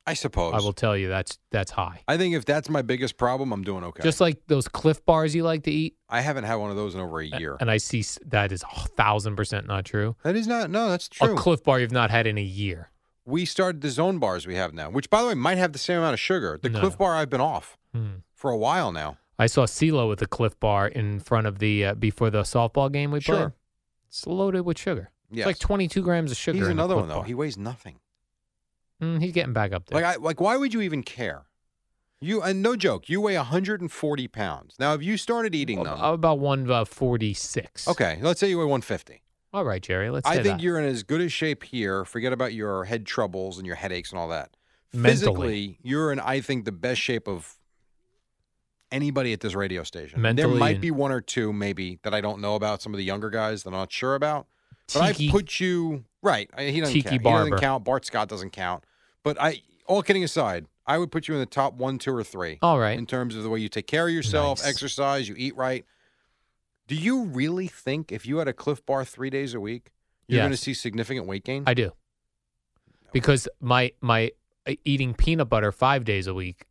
I 0.07 0.15
suppose. 0.15 0.55
I 0.55 0.57
will 0.57 0.73
tell 0.73 0.97
you 0.97 1.07
that's 1.09 1.37
that's 1.51 1.69
high. 1.71 2.01
I 2.07 2.17
think 2.17 2.33
if 2.35 2.43
that's 2.43 2.69
my 2.69 2.81
biggest 2.81 3.17
problem, 3.17 3.51
I'm 3.51 3.63
doing 3.63 3.83
okay. 3.83 4.01
Just 4.01 4.19
like 4.19 4.41
those 4.47 4.67
Clif 4.67 5.05
bars 5.05 5.35
you 5.35 5.43
like 5.43 5.63
to 5.63 5.71
eat, 5.71 5.95
I 6.09 6.21
haven't 6.21 6.45
had 6.45 6.55
one 6.55 6.71
of 6.71 6.75
those 6.75 6.95
in 6.95 7.01
over 7.01 7.19
a 7.19 7.25
year. 7.27 7.55
and 7.59 7.69
I 7.69 7.77
see 7.77 7.99
s- 7.99 8.17
that 8.25 8.51
is 8.51 8.63
a 8.63 8.79
thousand 8.89 9.35
percent 9.35 9.67
not 9.67 9.85
true. 9.85 10.15
that 10.23 10.35
is 10.35 10.47
not. 10.47 10.71
No, 10.71 10.89
that's 10.89 11.07
true. 11.07 11.33
A 11.33 11.35
Clif 11.37 11.63
bar 11.63 11.79
you've 11.79 11.91
not 11.91 12.09
had 12.09 12.25
in 12.25 12.37
a 12.39 12.43
year. 12.43 12.89
We 13.25 13.45
started 13.45 13.81
the 13.81 13.89
zone 13.89 14.17
bars 14.19 14.47
we 14.47 14.55
have 14.55 14.73
now, 14.73 14.89
which 14.89 15.09
by 15.09 15.21
the 15.21 15.27
way 15.29 15.33
might 15.35 15.57
have 15.57 15.73
the 15.73 15.79
same 15.79 15.99
amount 15.99 16.13
of 16.13 16.19
sugar. 16.19 16.59
The 16.61 16.69
No. 16.69 16.79
Clif 16.79 16.97
Bar 16.97 17.15
I've 17.15 17.29
been 17.29 17.41
off 17.41 17.77
Hmm. 17.93 18.15
for 18.33 18.49
a 18.51 18.57
while 18.57 18.91
now. 18.91 19.17
I 19.37 19.47
saw 19.47 19.65
CeeLo 19.65 20.07
with 20.09 20.21
a 20.21 20.27
Clif 20.27 20.59
Bar 20.59 20.87
in 20.87 21.19
front 21.19 21.47
of 21.47 21.59
the 21.59 21.85
uh, 21.85 21.93
before 21.95 22.29
the 22.29 22.41
softball 22.43 22.91
game 22.91 23.11
we 23.11 23.19
played. 23.19 23.37
Sure. 23.37 23.53
It's 24.07 24.25
loaded 24.27 24.61
with 24.61 24.77
sugar. 24.79 25.11
Yes. 25.31 25.41
It's 25.41 25.45
like 25.47 25.59
22 25.59 26.01
grams 26.01 26.31
of 26.31 26.37
sugar. 26.37 26.57
He's 26.57 26.67
another 26.67 26.95
one 26.95 27.07
though. 27.07 27.15
Bar. 27.17 27.23
He 27.25 27.33
weighs 27.33 27.57
nothing. 27.57 27.99
Mm, 29.01 29.21
he's 29.21 29.31
getting 29.31 29.53
back 29.53 29.71
up 29.71 29.85
there. 29.87 30.01
Like 30.01 30.15
I 30.17 30.19
like 30.19 30.41
why 30.41 30.57
would 30.57 30.73
you 30.73 30.81
even 30.81 31.01
care? 31.03 31.43
You 32.23 32.41
and 32.43 32.61
no 32.61 32.75
joke, 32.75 33.09
you 33.09 33.19
weigh 33.21 33.35
140 33.37 34.27
pounds. 34.27 34.75
Now 34.79 34.91
have 34.91 35.01
you 35.01 35.17
started 35.17 35.55
eating 35.55 35.79
Ab- 35.79 35.85
them, 35.85 35.99
about 35.99 36.37
one 36.39 36.69
uh, 36.69 36.85
46. 36.85 37.87
okay, 37.87 38.19
let's 38.21 38.39
say 38.39 38.49
you 38.49 38.59
weigh 38.59 38.65
150. 38.65 39.23
All 39.53 39.65
right, 39.65 39.81
Jerry. 39.81 40.09
Let's. 40.09 40.27
I 40.27 40.35
think 40.35 40.45
that. 40.45 40.59
you're 40.61 40.79
in 40.79 40.85
as 40.85 41.03
good 41.03 41.21
a 41.21 41.29
shape 41.29 41.63
here. 41.63 42.05
Forget 42.05 42.31
about 42.33 42.53
your 42.53 42.85
head 42.85 43.05
troubles 43.05 43.57
and 43.57 43.67
your 43.67 43.75
headaches 43.75 44.11
and 44.11 44.19
all 44.19 44.29
that. 44.29 44.55
Mentally. 44.93 45.11
Physically, 45.11 45.77
you're 45.83 46.11
in 46.11 46.19
I 46.19 46.41
think 46.41 46.65
the 46.65 46.71
best 46.71 47.01
shape 47.01 47.27
of 47.27 47.57
anybody 48.91 49.31
at 49.33 49.39
this 49.39 49.53
radio 49.55 49.83
station. 49.83 50.21
there 50.35 50.47
might 50.47 50.71
and- 50.75 50.81
be 50.81 50.91
one 50.91 51.11
or 51.11 51.21
two 51.21 51.51
maybe 51.53 51.99
that 52.03 52.13
I 52.13 52.21
don't 52.21 52.39
know 52.41 52.55
about. 52.55 52.81
Some 52.81 52.93
of 52.93 52.97
the 52.97 53.03
younger 53.03 53.29
guys 53.29 53.63
that 53.63 53.69
I'm 53.69 53.75
not 53.75 53.91
sure 53.91 54.15
about. 54.15 54.47
But 54.93 55.13
Tiki. 55.15 55.29
I 55.29 55.31
put 55.31 55.59
you 55.59 56.03
right. 56.21 56.49
He 56.59 56.79
doesn't 56.81 56.93
Tiki 56.93 57.03
count. 57.03 57.13
He 57.13 57.17
Barber. 57.19 57.49
doesn't 57.51 57.61
count. 57.61 57.83
Bart 57.85 58.05
Scott 58.05 58.27
doesn't 58.27 58.49
count. 58.51 58.83
But 59.23 59.39
I, 59.39 59.61
all 59.85 60.01
kidding 60.01 60.23
aside, 60.23 60.65
I 60.85 60.97
would 60.97 61.11
put 61.11 61.27
you 61.29 61.33
in 61.35 61.39
the 61.39 61.45
top 61.45 61.75
one, 61.75 61.97
two, 61.97 62.13
or 62.13 62.23
three 62.23 62.57
All 62.61 62.79
right. 62.79 62.97
in 62.97 63.05
terms 63.05 63.35
of 63.35 63.43
the 63.43 63.49
way 63.49 63.59
you 63.59 63.69
take 63.69 63.87
care 63.87 64.07
of 64.07 64.13
yourself, 64.13 64.59
Nice. 64.59 64.67
exercise, 64.67 65.29
you 65.29 65.35
eat 65.37 65.55
right. 65.55 65.85
Do 66.91 66.97
you 66.97 67.23
really 67.23 67.67
think 67.67 68.11
if 68.11 68.25
you 68.25 68.39
had 68.39 68.49
a 68.49 68.53
Clif 68.53 68.85
Bar 68.85 69.05
three 69.05 69.29
days 69.29 69.53
a 69.53 69.61
week, 69.61 69.91
you're 70.27 70.41
going 70.41 70.51
to 70.51 70.57
see 70.57 70.73
significant 70.73 71.25
weight 71.25 71.45
gain? 71.45 71.63
I 71.65 71.73
do. 71.73 71.93
Because 73.13 73.47
my 73.61 73.93
my 74.01 74.31
uh, 74.67 74.73
eating 74.83 75.13
peanut 75.13 75.47
butter 75.47 75.71
five 75.71 76.03
days 76.03 76.27
a 76.27 76.33
week, 76.33 76.65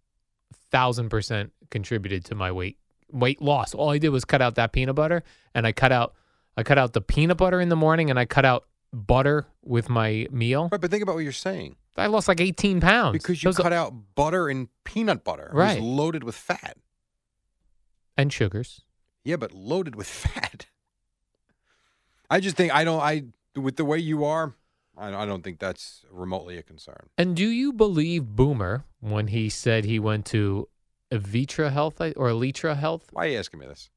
thousand 0.71 1.09
percent 1.09 1.53
contributed 1.71 2.23
to 2.27 2.35
my 2.35 2.53
weight 2.53 2.77
weight 3.11 3.41
loss. 3.41 3.73
All 3.75 3.89
I 3.89 3.97
did 3.97 4.11
was 4.11 4.27
cut 4.27 4.43
out 4.43 4.57
that 4.57 4.73
peanut 4.73 4.95
butter, 4.95 5.23
and 5.55 5.67
I 5.67 5.73
cut 5.73 5.91
out 5.91 6.13
I 6.55 6.65
cut 6.65 6.77
out 6.77 6.93
the 6.93 7.01
peanut 7.01 7.39
butter 7.39 7.59
in 7.59 7.71
the 7.71 7.77
morning, 7.77 8.11
and 8.11 8.19
I 8.19 8.27
cut 8.27 8.45
out 8.45 8.67
butter 8.93 9.47
with 9.65 9.89
my 9.89 10.27
meal. 10.31 10.69
right, 10.71 10.79
but 10.83 10.91
think 10.91 11.03
about 11.03 11.15
what 11.15 11.25
you're 11.25 11.33
saying. 11.33 11.77
I 11.97 12.09
lost 12.09 12.29
like 12.29 12.43
eighteen 12.43 12.79
pounds 12.79 13.15
Because 13.15 13.43
you 13.43 13.49
Those- 13.49 13.57
cut 13.57 13.73
out 13.73 13.95
butter 14.15 14.51
and 14.51 14.69
peanut 14.85 15.25
butter. 15.25 15.47
It 15.47 15.55
Right. 15.55 15.81
was 15.81 15.83
loaded 15.83 16.25
with 16.25 16.35
fat. 16.37 16.77
and 18.19 18.31
sugars. 18.31 18.83
Yeah, 19.25 19.37
but 19.37 19.53
loaded 19.53 19.95
with 19.97 20.07
fat. 20.25 20.67
I 22.29 22.41
just 22.41 22.57
think 22.57 22.73
I 22.75 22.85
don't. 22.85 23.01
I 23.01 23.25
with 23.57 23.77
the 23.77 23.85
way 23.85 23.99
you 23.99 24.25
are, 24.25 24.55
I, 24.97 25.09
I 25.13 25.27
don't 25.27 25.43
think 25.43 25.59
that's 25.59 26.05
remotely 26.11 26.57
a 26.59 26.63
concern. 26.63 27.09
And 27.19 27.35
do 27.37 27.49
you 27.49 27.73
believe 27.73 28.25
Boomer 28.37 28.85
when 29.01 29.29
he 29.29 29.49
said 29.49 29.85
he 29.85 29.99
went 29.99 30.27
to 30.27 30.69
Evitra 31.11 31.73
Health 31.73 32.01
or 32.01 32.29
Elitra 32.29 32.77
Health, 32.77 33.09
Why 33.13 33.27
are 33.27 33.29
you 33.31 33.39
asking 33.39 33.61
me 33.61 33.67
this? 33.67 33.91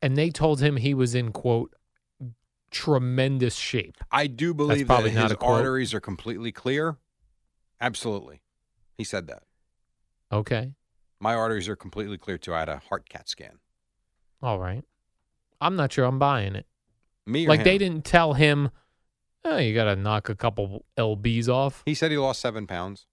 and 0.00 0.16
they 0.16 0.30
told 0.30 0.60
him 0.60 0.76
he 0.76 0.94
was 0.94 1.14
in 1.16 1.32
quote 1.32 1.74
tremendous 2.70 3.56
shape? 3.56 3.96
I 4.12 4.28
do 4.28 4.54
believe 4.54 4.86
probably 4.86 5.10
that 5.10 5.16
not 5.20 5.30
his 5.30 5.38
a 5.40 5.44
arteries 5.44 5.92
are 5.94 6.00
completely 6.00 6.52
clear. 6.52 6.98
Absolutely, 7.80 8.40
he 8.96 9.02
said 9.04 9.26
that. 9.26 9.42
Okay, 10.30 10.74
My 11.20 11.34
arteries 11.34 11.68
are 11.68 11.76
completely 11.76 12.18
clear 12.18 12.38
too. 12.38 12.54
I 12.54 12.60
had 12.60 12.68
a 12.68 12.78
heart 12.88 13.08
CAT 13.08 13.28
scan. 13.28 13.58
All 14.42 14.58
right. 14.58 14.84
I'm 15.60 15.76
not 15.76 15.92
sure 15.92 16.04
I'm 16.04 16.18
buying 16.18 16.54
it. 16.54 16.66
Me 17.26 17.46
or 17.46 17.48
Like 17.50 17.64
they 17.64 17.78
didn't 17.78 18.04
tell 18.04 18.34
him, 18.34 18.70
oh, 19.44 19.58
you 19.58 19.74
got 19.74 19.84
to 19.84 19.96
knock 19.96 20.28
a 20.28 20.34
couple 20.34 20.84
lbs 20.96 21.48
off. 21.48 21.82
He 21.84 21.94
said 21.94 22.10
he 22.10 22.16
lost 22.18 22.40
seven 22.40 22.66
pounds. 22.66 23.06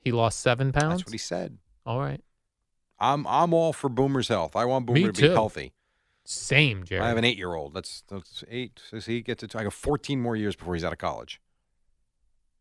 He 0.00 0.12
lost 0.12 0.40
seven 0.40 0.72
pounds. 0.72 0.98
That's 1.00 1.06
what 1.06 1.12
he 1.12 1.18
said. 1.18 1.58
All 1.86 1.98
right, 1.98 2.20
I'm 2.98 3.26
I'm 3.26 3.52
all 3.54 3.72
for 3.72 3.88
Boomer's 3.88 4.28
health. 4.28 4.54
I 4.56 4.64
want 4.64 4.88
Me 4.90 5.00
Boomer 5.02 5.12
to 5.12 5.20
too. 5.20 5.28
be 5.28 5.34
healthy. 5.34 5.72
same, 6.24 6.84
Jerry. 6.84 7.02
I 7.02 7.08
have 7.08 7.16
an 7.16 7.24
eight 7.24 7.36
year 7.38 7.54
old. 7.54 7.74
That's 7.74 8.02
that's 8.08 8.44
eight. 8.50 8.80
So 8.90 8.98
he 9.00 9.22
gets 9.22 9.42
it. 9.42 9.54
I 9.56 9.64
got 9.64 9.72
14 9.72 10.20
more 10.20 10.36
years 10.36 10.54
before 10.56 10.74
he's 10.74 10.84
out 10.84 10.92
of 10.92 10.98
college. 10.98 11.40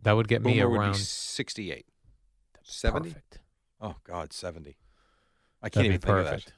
that 0.04 0.14
would 0.14 0.28
get 0.28 0.42
me 0.42 0.54
Boomer 0.54 0.70
would 0.70 0.80
around 0.80 0.92
be 0.94 0.98
68. 1.00 1.86
70? 2.64 3.10
Perfect. 3.10 3.40
Oh 3.82 3.96
God, 4.04 4.32
70. 4.34 4.70
I 4.72 4.74
That'd 5.70 5.74
can't 5.74 5.84
be 5.84 5.88
even 5.90 6.00
think 6.02 6.10
of 6.18 6.26
perfect. 6.26 6.46
that. 6.48 6.54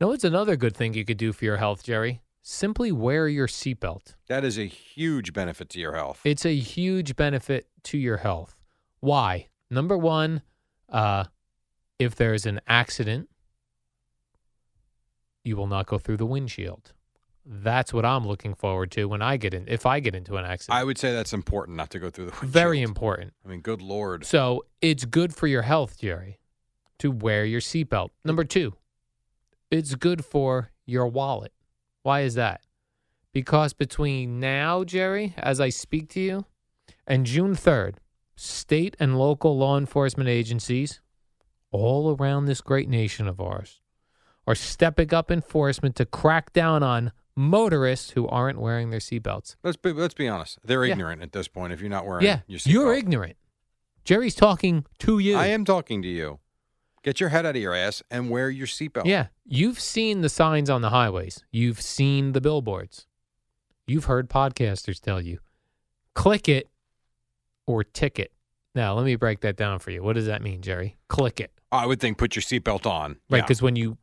No, 0.00 0.12
it's 0.12 0.24
another 0.24 0.56
good 0.56 0.76
thing 0.76 0.94
you 0.94 1.04
could 1.04 1.16
do 1.18 1.32
for 1.32 1.44
your 1.44 1.58
health, 1.58 1.84
Jerry. 1.84 2.20
Simply 2.42 2.92
wear 2.92 3.26
your 3.28 3.46
seatbelt. 3.46 4.14
That 4.26 4.44
is 4.44 4.58
a 4.58 4.66
huge 4.66 5.32
benefit 5.32 5.68
to 5.70 5.80
your 5.80 5.94
health. 5.94 6.20
It's 6.24 6.44
a 6.44 6.54
huge 6.54 7.16
benefit 7.16 7.68
to 7.84 7.98
your 7.98 8.18
health. 8.18 8.56
Why? 9.00 9.48
Number 9.70 9.96
one, 9.96 10.42
uh, 10.90 11.24
if 11.98 12.16
there's 12.16 12.44
an 12.44 12.60
accident, 12.66 13.28
you 15.44 15.56
will 15.56 15.66
not 15.66 15.86
go 15.86 15.98
through 15.98 16.16
the 16.18 16.26
windshield. 16.26 16.92
That's 17.46 17.92
what 17.92 18.04
I'm 18.04 18.26
looking 18.26 18.54
forward 18.54 18.90
to 18.92 19.04
when 19.06 19.20
I 19.22 19.36
get 19.36 19.52
in. 19.54 19.66
If 19.68 19.84
I 19.86 20.00
get 20.00 20.14
into 20.14 20.36
an 20.36 20.44
accident, 20.44 20.78
I 20.78 20.84
would 20.84 20.98
say 20.98 21.12
that's 21.12 21.32
important 21.34 21.76
not 21.76 21.90
to 21.90 21.98
go 21.98 22.10
through 22.10 22.26
the 22.26 22.30
windshield. 22.32 22.52
very 22.52 22.80
important. 22.82 23.32
I 23.44 23.48
mean, 23.48 23.60
good 23.60 23.82
lord. 23.82 24.24
So 24.24 24.64
it's 24.80 25.04
good 25.04 25.34
for 25.34 25.46
your 25.46 25.62
health, 25.62 25.98
Jerry, 25.98 26.40
to 26.98 27.10
wear 27.10 27.44
your 27.44 27.60
seatbelt. 27.60 28.10
Number 28.24 28.44
two, 28.44 28.74
it's 29.70 29.94
good 29.94 30.24
for 30.24 30.70
your 30.86 31.06
wallet. 31.06 31.52
Why 32.02 32.20
is 32.20 32.34
that? 32.34 32.62
Because 33.32 33.72
between 33.72 34.38
now, 34.38 34.84
Jerry, 34.84 35.34
as 35.36 35.60
I 35.60 35.68
speak 35.70 36.08
to 36.10 36.20
you, 36.20 36.46
and 37.06 37.26
June 37.26 37.54
3rd, 37.54 37.96
state 38.36 38.96
and 39.00 39.18
local 39.18 39.56
law 39.56 39.76
enforcement 39.78 40.28
agencies 40.28 41.00
all 41.70 42.16
around 42.16 42.44
this 42.44 42.60
great 42.60 42.88
nation 42.88 43.26
of 43.26 43.40
ours 43.40 43.80
are 44.46 44.54
stepping 44.54 45.12
up 45.12 45.30
enforcement 45.30 45.96
to 45.96 46.04
crack 46.04 46.52
down 46.52 46.82
on 46.82 47.12
motorists 47.34 48.10
who 48.10 48.28
aren't 48.28 48.58
wearing 48.60 48.90
their 48.90 49.00
seatbelts. 49.00 49.56
Let's 49.64 49.76
be 49.76 49.92
let's 49.92 50.14
be 50.14 50.28
honest. 50.28 50.58
They're 50.64 50.84
Yeah. 50.84 50.92
ignorant 50.92 51.22
at 51.22 51.32
this 51.32 51.48
point. 51.48 51.72
If 51.72 51.80
you're 51.80 51.90
not 51.90 52.06
wearing 52.06 52.24
Yeah, 52.24 52.40
your 52.46 52.60
you're 52.64 52.94
ignorant. 52.94 53.36
Jerry's 54.04 54.34
talking 54.34 54.84
to 55.00 55.18
you. 55.18 55.36
I 55.36 55.46
am 55.46 55.64
talking 55.64 56.02
to 56.02 56.08
you. 56.08 56.38
Get 57.04 57.20
your 57.20 57.28
head 57.28 57.44
out 57.46 57.54
of 57.54 57.60
your 57.62 57.74
ass 57.74 58.02
and 58.10 58.30
wear 58.30 58.48
your 58.50 58.66
seatbelt. 58.66 59.04
Yeah. 59.04 59.26
You've 59.44 59.78
seen 59.78 60.22
the 60.22 60.28
signs 60.30 60.70
on 60.70 60.80
the 60.80 60.88
highways. 60.90 61.44
You've 61.52 61.80
seen 61.80 62.32
the 62.32 62.40
billboards. 62.40 63.06
You've 63.86 64.06
heard 64.06 64.30
podcasters 64.30 64.98
tell 65.00 65.20
you 65.20 65.38
click 66.14 66.48
it 66.48 66.68
or 67.66 67.84
ticket. 67.84 68.32
Now, 68.74 68.94
let 68.94 69.04
me 69.04 69.16
break 69.16 69.40
that 69.40 69.56
down 69.56 69.78
for 69.80 69.90
you. 69.90 70.02
What 70.02 70.14
does 70.14 70.26
that 70.26 70.42
mean, 70.42 70.62
Jerry? 70.62 70.96
Click 71.08 71.40
it. 71.40 71.52
I 71.70 71.86
would 71.86 72.00
think 72.00 72.16
put 72.18 72.34
your 72.34 72.42
seatbelt 72.42 72.86
on. 72.86 73.16
Right. 73.28 73.38
Yeah. 73.38 73.42
Because 73.42 73.60
when 73.60 73.76
you, 73.76 73.98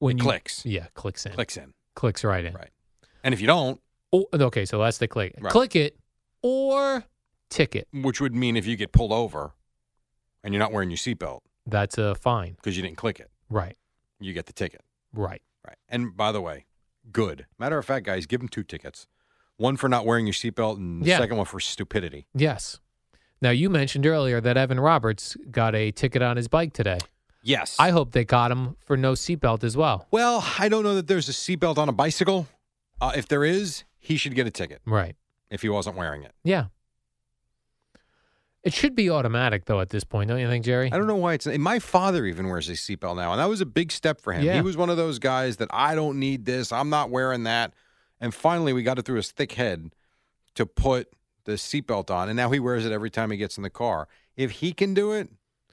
when 0.00 0.16
It 0.16 0.18
you, 0.18 0.24
clicks. 0.24 0.66
Yeah. 0.66 0.86
Clicks 0.94 1.24
in. 1.26 1.32
Clicks 1.32 1.56
in. 1.56 1.72
Clicks 1.94 2.24
right 2.24 2.44
in. 2.44 2.54
Right. 2.54 2.70
And 3.22 3.32
if 3.32 3.40
you 3.40 3.46
don't, 3.46 3.80
Oh, 4.12 4.24
okay. 4.32 4.64
So 4.64 4.78
that's 4.78 4.98
the 4.98 5.08
click. 5.08 5.34
Right. 5.40 5.50
Click 5.52 5.76
it 5.76 5.96
or 6.42 7.04
ticket. 7.50 7.86
which 7.92 8.20
would 8.20 8.34
mean 8.34 8.56
if 8.56 8.66
you 8.66 8.76
get 8.76 8.92
pulled 8.92 9.12
over 9.12 9.52
and 10.42 10.52
you're 10.54 10.60
not 10.60 10.72
wearing 10.72 10.90
your 10.90 10.96
seatbelt 10.96 11.40
That's 11.66 11.98
a 11.98 12.14
fine. 12.14 12.54
because 12.54 12.76
you 12.76 12.82
didn't 12.82 12.96
click 12.96 13.18
it, 13.20 13.30
Right. 13.50 13.76
you 14.20 14.32
get 14.32 14.46
the 14.46 14.52
ticket. 14.52 14.82
Right. 15.12 15.42
Right. 15.66 15.76
And 15.88 16.16
by 16.16 16.32
the 16.32 16.40
way, 16.40 16.66
good. 17.12 17.46
Matter 17.58 17.76
of 17.78 17.84
fact, 17.84 18.06
guys, 18.06 18.26
give 18.26 18.40
them 18.40 18.48
two 18.48 18.62
tickets. 18.62 19.06
One 19.56 19.76
for 19.76 19.88
not 19.88 20.04
wearing 20.06 20.26
your 20.26 20.34
seatbelt, 20.34 20.76
and 20.76 21.02
the 21.02 21.08
Yeah. 21.08 21.18
second 21.18 21.36
one 21.38 21.46
for 21.46 21.58
stupidity. 21.60 22.26
Yes. 22.34 22.78
Now, 23.40 23.50
you 23.50 23.68
mentioned 23.68 24.06
earlier 24.06 24.40
that 24.40 24.56
Evan 24.56 24.78
Roberts 24.80 25.36
got 25.50 25.74
a 25.74 25.90
ticket 25.90 26.22
on 26.22 26.36
his 26.36 26.48
bike 26.48 26.72
today. 26.72 26.98
Yes. 27.42 27.76
I 27.78 27.90
hope 27.90 28.12
they 28.12 28.24
got 28.24 28.50
him 28.50 28.76
for 28.84 28.96
no 28.96 29.12
seatbelt 29.12 29.62
as 29.64 29.76
well. 29.76 30.06
well, 30.10 30.44
I 30.58 30.68
don't 30.68 30.82
know 30.84 30.94
that 30.94 31.06
there's 31.06 31.28
a 31.28 31.32
seatbelt 31.32 31.78
on 31.78 31.88
a 31.88 31.92
bicycle. 31.92 32.48
Uh, 33.00 33.12
if 33.14 33.28
there 33.28 33.44
is, 33.44 33.84
he 33.98 34.16
should 34.16 34.34
get 34.34 34.46
a 34.46 34.50
ticket 34.50 34.80
Right. 34.86 35.16
if 35.50 35.62
he 35.62 35.68
wasn't 35.68 35.96
wearing 35.96 36.22
it. 36.22 36.32
Yeah. 36.44 36.66
It 38.66 38.74
should 38.74 38.96
be 38.96 39.08
automatic 39.08 39.66
though 39.66 39.80
at 39.80 39.90
this 39.90 40.02
point, 40.02 40.28
don't 40.28 40.40
you 40.40 40.48
think, 40.48 40.64
Jerry? 40.64 40.90
I 40.92 40.96
don't 40.96 41.06
know 41.06 41.14
why 41.16 41.34
it's. 41.34 41.46
My 41.46 41.78
father 41.78 42.26
even 42.26 42.48
wears 42.48 42.68
a 42.68 42.72
seatbelt 42.72 43.14
now, 43.16 43.30
and 43.30 43.40
that 43.40 43.48
was 43.48 43.60
a 43.60 43.66
big 43.66 43.92
step 43.92 44.20
for 44.20 44.32
him. 44.32 44.42
Yeah. 44.44 44.54
He 44.56 44.60
was 44.60 44.76
one 44.76 44.90
of 44.90 44.96
those 44.96 45.20
guys 45.20 45.58
that 45.58 45.68
I 45.72 45.94
don't 45.94 46.18
need 46.18 46.44
this. 46.46 46.72
I'm 46.72 46.90
not 46.90 47.08
wearing 47.10 47.44
that. 47.44 47.72
And 48.20 48.34
finally, 48.34 48.72
we 48.72 48.82
got 48.82 48.98
it 48.98 49.04
through 49.04 49.16
his 49.18 49.30
thick 49.30 49.52
head 49.52 49.92
to 50.56 50.66
put 50.66 51.12
the 51.44 51.52
seatbelt 51.52 52.10
on, 52.10 52.28
and 52.28 52.36
now 52.36 52.50
he 52.50 52.58
wears 52.58 52.84
it 52.84 52.90
every 52.90 53.08
time 53.10 53.30
he 53.30 53.36
gets 53.36 53.56
in 53.56 53.62
the 53.62 53.70
car. 53.70 54.08
If 54.36 54.50
he 54.50 54.72
can 54.72 54.94
do 54.94 55.12
it, 55.12 55.28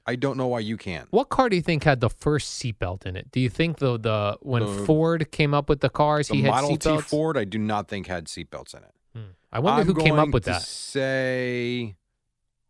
I 0.06 0.14
don't 0.14 0.36
know 0.36 0.46
why 0.46 0.60
you 0.60 0.76
can't. 0.76 1.08
What 1.10 1.30
car 1.30 1.48
do 1.48 1.56
you 1.56 1.62
think 1.62 1.82
had 1.82 2.00
the 2.00 2.10
first 2.10 2.62
seatbelt 2.62 3.06
in 3.06 3.16
it? 3.16 3.30
Do 3.32 3.40
you 3.40 3.48
think 3.48 3.78
the 3.78 3.98
the 3.98 4.38
when 4.40 4.62
The- 4.64 4.84
Ford 4.84 5.30
came 5.32 5.52
up 5.52 5.68
with 5.68 5.80
the 5.80 5.90
cars, 5.90 6.28
The 6.28 6.36
he 6.36 6.42
had 6.42 6.50
Model 6.50 6.76
T 6.76 6.88
seatbelts? 6.90 7.02
Ford, 7.02 7.36
I 7.36 7.44
do 7.44 7.58
not 7.58 7.88
think 7.88 8.06
had 8.06 8.26
seatbelts 8.26 8.74
in 8.74 8.84
it. 8.84 8.94
Hmm. 9.16 9.20
I 9.52 9.58
wonder 9.58 9.80
I'm 9.80 9.86
who 9.86 9.94
came 9.94 10.18
up 10.18 10.28
with 10.30 10.44
that. 10.44 10.62
Say 10.62 11.96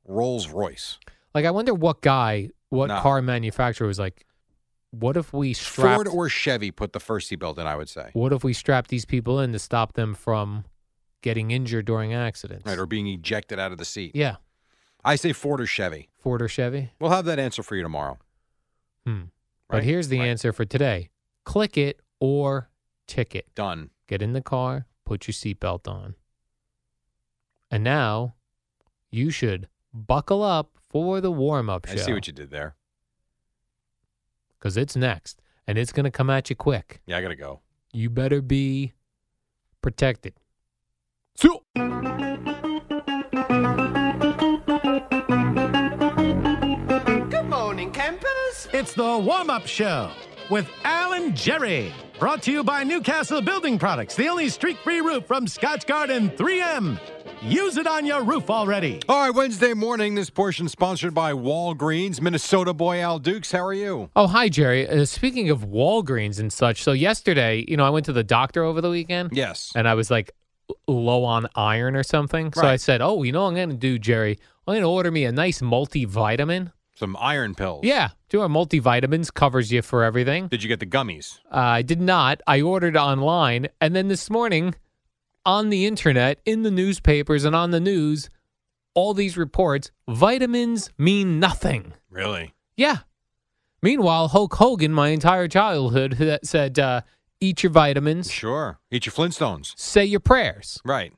Rolls 0.06 0.48
Royce. 0.48 0.98
Like, 1.34 1.44
I 1.44 1.50
wonder 1.50 1.74
what 1.74 2.00
guy, 2.00 2.50
what 2.68 2.88
car 2.90 3.20
manufacturer 3.22 3.86
was 3.86 3.98
like, 3.98 4.24
what 4.90 5.16
if 5.16 5.32
we 5.32 5.52
strapped, 5.54 6.04
Ford 6.04 6.08
or 6.08 6.28
Chevy 6.28 6.70
put 6.70 6.92
the 6.92 7.00
first 7.00 7.30
seatbelt 7.30 7.58
in. 7.58 7.66
I 7.66 7.74
would 7.76 7.88
say, 7.88 8.10
what 8.12 8.32
if 8.32 8.44
we 8.44 8.52
strap 8.52 8.86
these 8.88 9.04
people 9.04 9.40
in 9.40 9.52
to 9.52 9.58
stop 9.58 9.94
them 9.94 10.14
from 10.14 10.64
getting 11.22 11.50
injured 11.50 11.84
during 11.86 12.14
accidents? 12.14 12.64
right, 12.66 12.78
or 12.78 12.86
being 12.86 13.06
ejected 13.08 13.58
out 13.58 13.72
of 13.72 13.78
the 13.78 13.84
seat. 13.84 14.12
yeah, 14.14 14.36
I 15.04 15.16
say 15.16 15.32
Ford 15.32 15.60
or 15.60 15.66
Chevy. 15.66 16.10
Ford 16.18 16.40
or 16.40 16.48
Chevy. 16.48 16.92
We'll 17.00 17.10
have 17.10 17.24
that 17.24 17.38
answer 17.40 17.62
for 17.64 17.74
you 17.74 17.82
tomorrow. 17.82 18.18
Hmm. 19.04 19.22
But 19.68 19.78
Right? 19.78 19.84
here's 19.84 20.08
the 20.08 20.20
Right. 20.20 20.28
answer 20.28 20.52
for 20.52 20.64
today: 20.64 21.10
click 21.44 21.76
it 21.76 22.00
or 22.20 22.70
ticket. 23.08 23.52
Done. 23.56 23.90
Get 24.06 24.22
in 24.22 24.32
the 24.32 24.40
car, 24.42 24.86
put 25.04 25.26
your 25.26 25.32
seatbelt 25.32 25.88
on. 25.88 26.14
And 27.70 27.82
now 27.82 28.34
you 29.10 29.30
should 29.30 29.68
buckle 29.94 30.42
up 30.42 30.76
for 30.90 31.20
the 31.20 31.30
warm 31.30 31.70
up 31.70 31.86
show. 31.86 31.92
I 31.92 31.96
see 31.96 32.12
what 32.12 32.26
you 32.26 32.32
did 32.32 32.50
there. 32.50 32.74
Because 34.58 34.76
it's 34.76 34.96
next 34.96 35.40
and 35.66 35.78
it's 35.78 35.92
going 35.92 36.04
to 36.04 36.10
come 36.10 36.28
at 36.28 36.50
you 36.50 36.56
quick. 36.56 37.00
Yeah, 37.06 37.18
I 37.18 37.22
gotta 37.22 37.36
go. 37.36 37.60
You 37.92 38.10
better 38.10 38.42
be 38.42 38.92
protected. 39.80 40.34
See 41.36 41.48
Good 47.30 47.48
morning, 47.48 47.92
campers. 47.92 48.68
It's 48.72 48.94
the 48.94 49.18
warm 49.18 49.50
up 49.50 49.66
show 49.66 50.10
with 50.50 50.68
Alan 50.84 51.34
Jerry. 51.34 51.92
Brought 52.18 52.42
to 52.44 52.52
you 52.52 52.62
by 52.62 52.84
Newcastle 52.84 53.40
Building 53.40 53.78
Products, 53.78 54.14
the 54.14 54.28
only 54.28 54.48
streak 54.48 54.76
free 54.78 55.00
roof 55.00 55.26
from 55.26 55.46
Scotch 55.48 55.86
Garden 55.86 56.30
3M. 56.30 56.98
Use 57.42 57.76
it 57.76 57.86
on 57.86 58.06
your 58.06 58.22
roof 58.22 58.48
already. 58.48 59.00
All 59.08 59.26
right, 59.26 59.34
Wednesday 59.34 59.74
morning. 59.74 60.14
This 60.14 60.30
portion 60.30 60.68
sponsored 60.68 61.12
by 61.12 61.32
Walgreens. 61.32 62.20
Minnesota 62.20 62.72
boy 62.72 63.00
Al 63.00 63.18
Dukes. 63.18 63.52
How 63.52 63.64
are 63.66 63.74
you? 63.74 64.08
Oh, 64.16 64.26
hi, 64.28 64.48
Jerry. 64.48 64.88
Uh, 64.88 65.04
speaking 65.04 65.50
of 65.50 65.66
Walgreens 65.66 66.38
and 66.40 66.50
such, 66.52 66.82
so 66.82 66.92
yesterday, 66.92 67.64
you 67.68 67.76
know, 67.76 67.84
I 67.84 67.90
went 67.90 68.06
to 68.06 68.12
the 68.14 68.24
doctor 68.24 68.62
over 68.64 68.80
the 68.80 68.88
weekend 68.90 69.30
Yes. 69.32 69.72
and 69.74 69.86
I 69.86 69.92
was 69.94 70.10
like 70.10 70.30
low 70.88 71.24
on 71.24 71.46
iron 71.54 71.96
or 71.96 72.02
something. 72.02 72.52
So 72.54 72.62
I 72.62 72.76
said, 72.76 73.02
Oh, 73.02 73.22
you 73.24 73.32
know 73.32 73.42
what 73.42 73.48
I'm 73.48 73.54
going 73.56 73.70
to 73.70 73.76
do, 73.76 73.98
Jerry? 73.98 74.38
I'm 74.66 74.72
going 74.74 74.82
to 74.82 74.88
order 74.88 75.10
me 75.10 75.24
a 75.26 75.32
nice 75.32 75.60
multivitamin. 75.60 76.72
Some 76.96 77.16
iron 77.18 77.54
pills. 77.54 77.80
Yeah, 77.84 78.10
do 78.28 78.40
our 78.40 78.48
multivitamins 78.48 79.32
covers 79.34 79.72
you 79.72 79.82
for 79.82 80.04
everything. 80.04 80.46
Did 80.48 80.62
you 80.62 80.68
get 80.68 80.78
the 80.80 80.86
gummies? 80.86 81.40
Uh, 81.52 81.56
I 81.58 81.82
did 81.82 82.00
not. 82.00 82.40
I 82.46 82.60
ordered 82.60 82.96
online, 82.96 83.66
and 83.80 83.96
then 83.96 84.08
this 84.08 84.30
morning, 84.30 84.74
on 85.44 85.70
the 85.70 85.86
internet, 85.86 86.40
in 86.46 86.62
the 86.62 86.70
newspapers, 86.70 87.44
and 87.44 87.54
on 87.56 87.72
the 87.72 87.80
news, 87.80 88.30
all 88.94 89.12
these 89.12 89.36
reports: 89.36 89.90
vitamins 90.08 90.90
mean 90.96 91.40
nothing. 91.40 91.94
Really? 92.10 92.54
Yeah. 92.76 92.98
Meanwhile, 93.82 94.28
Hulk 94.28 94.54
Hogan, 94.54 94.92
my 94.92 95.08
entire 95.08 95.48
childhood, 95.48 96.12
that 96.12 96.46
said, 96.54 96.78
uh, 96.78 97.00
"Eat 97.40 97.64
your 97.64 97.72
vitamins, 97.72 98.30
Sure. 98.30 98.78
Eat 98.92 99.06
your 99.06 99.12
Flintstones. 99.12 99.74
say 99.76 100.04
your 100.04 100.20
prayers." 100.20 100.80
Right. 100.84 101.12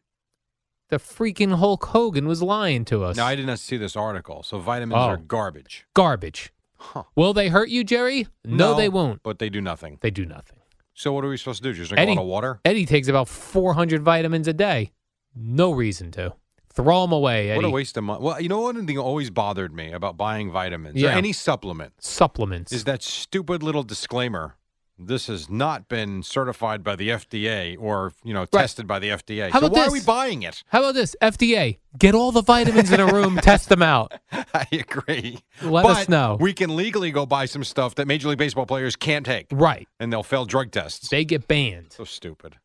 The 0.88 0.98
freaking 0.98 1.56
Hulk 1.56 1.84
Hogan 1.86 2.28
was 2.28 2.42
lying 2.42 2.84
to 2.86 3.02
us. 3.02 3.16
Now 3.16 3.26
I 3.26 3.34
did 3.34 3.46
not 3.46 3.58
see 3.58 3.76
this 3.76 3.96
article. 3.96 4.42
So 4.42 4.58
vitamins 4.58 4.96
Oh. 4.98 5.00
are 5.08 5.16
garbage. 5.16 5.84
Garbage. 5.94 6.52
Huh. 6.78 7.04
Will 7.16 7.32
they 7.32 7.48
hurt 7.48 7.68
you, 7.70 7.82
Jerry? 7.82 8.28
No, 8.44 8.74
they 8.74 8.88
won't. 8.88 9.22
But 9.22 9.38
they 9.40 9.48
do 9.48 9.60
nothing. 9.60 9.98
They 10.00 10.10
do 10.10 10.24
nothing. 10.24 10.58
So 10.94 11.12
what 11.12 11.24
are 11.24 11.28
we 11.28 11.36
supposed 11.36 11.62
to 11.62 11.68
do? 11.68 11.74
Just 11.74 11.90
drink 11.90 12.08
a 12.08 12.12
lot 12.14 12.22
of 12.22 12.26
water? 12.28 12.60
Eddie 12.64 12.86
takes 12.86 13.08
about 13.08 13.28
400 13.28 14.02
vitamins 14.02 14.46
a 14.46 14.52
day. 14.52 14.92
No 15.34 15.72
reason 15.72 16.10
to. 16.12 16.34
Throw 16.72 17.02
them 17.02 17.12
away, 17.12 17.50
Eddie. 17.50 17.56
What 17.56 17.64
a 17.64 17.70
waste 17.70 17.96
of 17.96 18.04
money. 18.04 18.22
Well, 18.22 18.40
you 18.40 18.48
know 18.48 18.60
what 18.60 18.76
thing 18.76 18.98
always 18.98 19.30
bothered 19.30 19.72
me 19.74 19.92
about 19.92 20.16
buying 20.16 20.50
vitamins 20.52 20.96
or 20.96 21.06
Yeah. 21.06 21.16
any 21.16 21.32
supplement 21.32 21.94
Supplements. 21.98 22.70
is 22.72 22.84
that 22.84 23.02
stupid 23.02 23.62
little 23.62 23.82
disclaimer. 23.82 24.56
This 24.98 25.26
has 25.26 25.50
not 25.50 25.88
been 25.88 26.22
certified 26.22 26.82
by 26.82 26.96
the 26.96 27.10
FDA 27.10 27.76
or, 27.78 28.14
you 28.24 28.32
know, 28.32 28.46
tested 28.46 28.86
by 28.86 28.98
the 28.98 29.10
FDA. 29.10 29.50
How 29.50 29.60
so 29.60 29.68
why 29.68 29.84
are 29.86 29.92
we 29.92 30.00
buying 30.00 30.42
it? 30.42 30.62
How 30.68 30.78
about 30.80 30.94
this? 30.94 31.14
FDA, 31.20 31.78
get 31.98 32.14
all 32.14 32.32
the 32.32 32.40
vitamins 32.42 32.90
in 32.90 33.00
a 33.00 33.06
room, 33.06 33.36
test 33.42 33.68
them 33.68 33.82
out. 33.82 34.12
I 34.32 34.66
agree. 34.72 35.40
Let 35.62 35.82
but 35.82 35.96
us 35.98 36.08
know. 36.08 36.38
We 36.40 36.54
can 36.54 36.74
legally 36.76 37.10
go 37.10 37.26
buy 37.26 37.44
some 37.44 37.62
stuff 37.62 37.94
that 37.96 38.06
Major 38.08 38.28
League 38.28 38.38
Baseball 38.38 38.64
players 38.64 38.96
can't 38.96 39.26
take, 39.26 39.48
Right. 39.52 39.86
and 40.00 40.10
they'll 40.10 40.22
fail 40.22 40.46
drug 40.46 40.70
tests. 40.70 41.10
They 41.10 41.26
get 41.26 41.46
banned. 41.46 41.92
so 41.92 42.04
stupid. 42.04 42.56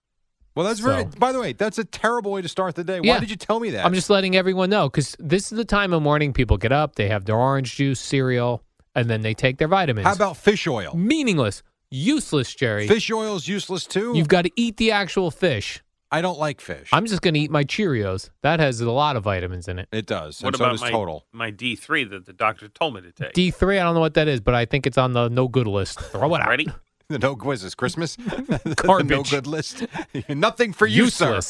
Well, 0.56 0.66
that's 0.66 0.80
very. 0.80 1.04
So- 1.04 1.10
By 1.20 1.34
the 1.34 1.40
way, 1.42 1.52
that's 1.52 1.80
a 1.80 1.84
terrible 1.86 2.32
way 2.32 2.42
to 2.42 2.48
start 2.50 2.76
the 2.76 2.86
day. 2.86 3.02
Why 3.02 3.08
Yeah. 3.08 3.20
did 3.20 3.30
you 3.30 3.36
tell 3.36 3.60
me 3.60 3.72
that? 3.72 3.86
I'm 3.86 3.94
just 3.94 4.10
letting 4.10 4.38
everyone 4.38 4.70
know 4.70 4.88
because 4.88 5.18
this 5.20 5.52
is 5.52 5.58
the 5.58 5.66
time 5.66 5.92
of 5.92 6.02
morning 6.02 6.32
people 6.32 6.56
get 6.58 6.72
up, 6.72 6.96
they 6.96 7.10
have 7.10 7.26
their 7.26 7.36
orange 7.38 7.76
juice, 7.76 8.00
cereal, 8.00 8.64
and 8.96 9.10
then 9.10 9.22
they 9.22 9.34
take 9.34 9.58
their 9.58 9.68
vitamins. 9.70 10.08
How 10.08 10.14
about 10.14 10.38
fish 10.38 10.66
oil? 10.68 10.94
Meaningless, 10.96 11.64
useless, 11.92 12.54
Jerry. 12.56 12.88
Fish 12.88 13.12
oil 13.12 13.36
is 13.36 13.48
useless 13.48 13.86
too. 13.86 14.14
You've 14.16 14.28
got 14.28 14.44
to 14.46 14.52
eat 14.56 14.78
the 14.78 14.92
actual 14.92 15.30
fish. 15.30 15.84
I 16.14 16.22
don't 16.22 16.38
like 16.40 16.60
fish. 16.60 16.90
I'm 16.92 17.06
just 17.06 17.22
going 17.22 17.36
to 17.36 17.40
eat 17.40 17.52
my 17.52 17.64
Cheerios. 17.64 18.32
That 18.42 18.60
has 18.60 18.82
a 18.82 18.92
lot 18.92 19.16
of 19.16 19.24
vitamins 19.24 19.70
in 19.70 19.80
it. 19.80 19.88
it 19.94 20.06
does. 20.06 20.42
What 20.42 20.50
and 20.50 20.58
so 20.58 20.66
about 20.66 20.72
does 20.74 20.82
my, 20.82 20.92
total. 20.92 21.26
my 21.32 21.52
D3 21.52 22.10
that 22.10 22.26
the 22.26 22.34
doctor 22.34 22.68
told 22.68 22.96
me 22.96 23.02
to 23.02 23.12
take? 23.14 23.34
D3, 23.34 23.80
I 23.80 23.84
don't 23.84 23.94
know 23.94 24.02
what 24.02 24.16
that 24.16 24.28
is, 24.28 24.42
but 24.42 24.54
I 24.54 24.66
think 24.66 24.86
it's 24.86 24.98
on 24.98 25.14
the 25.14 25.30
no 25.30 25.48
good 25.48 25.68
list. 25.68 26.02
Throw 26.02 26.36
it 26.36 26.42
out. 26.42 26.50
Ready? 26.50 26.68
The 27.08 27.20
no 27.20 27.36
quizzes 27.36 27.76
Christmas. 27.76 28.16
the 28.16 29.04
no 29.06 29.22
good 29.24 29.46
list. 29.46 29.86
Nothing 30.30 30.72
for 30.72 30.88
you, 30.88 31.10
sir. 31.10 31.42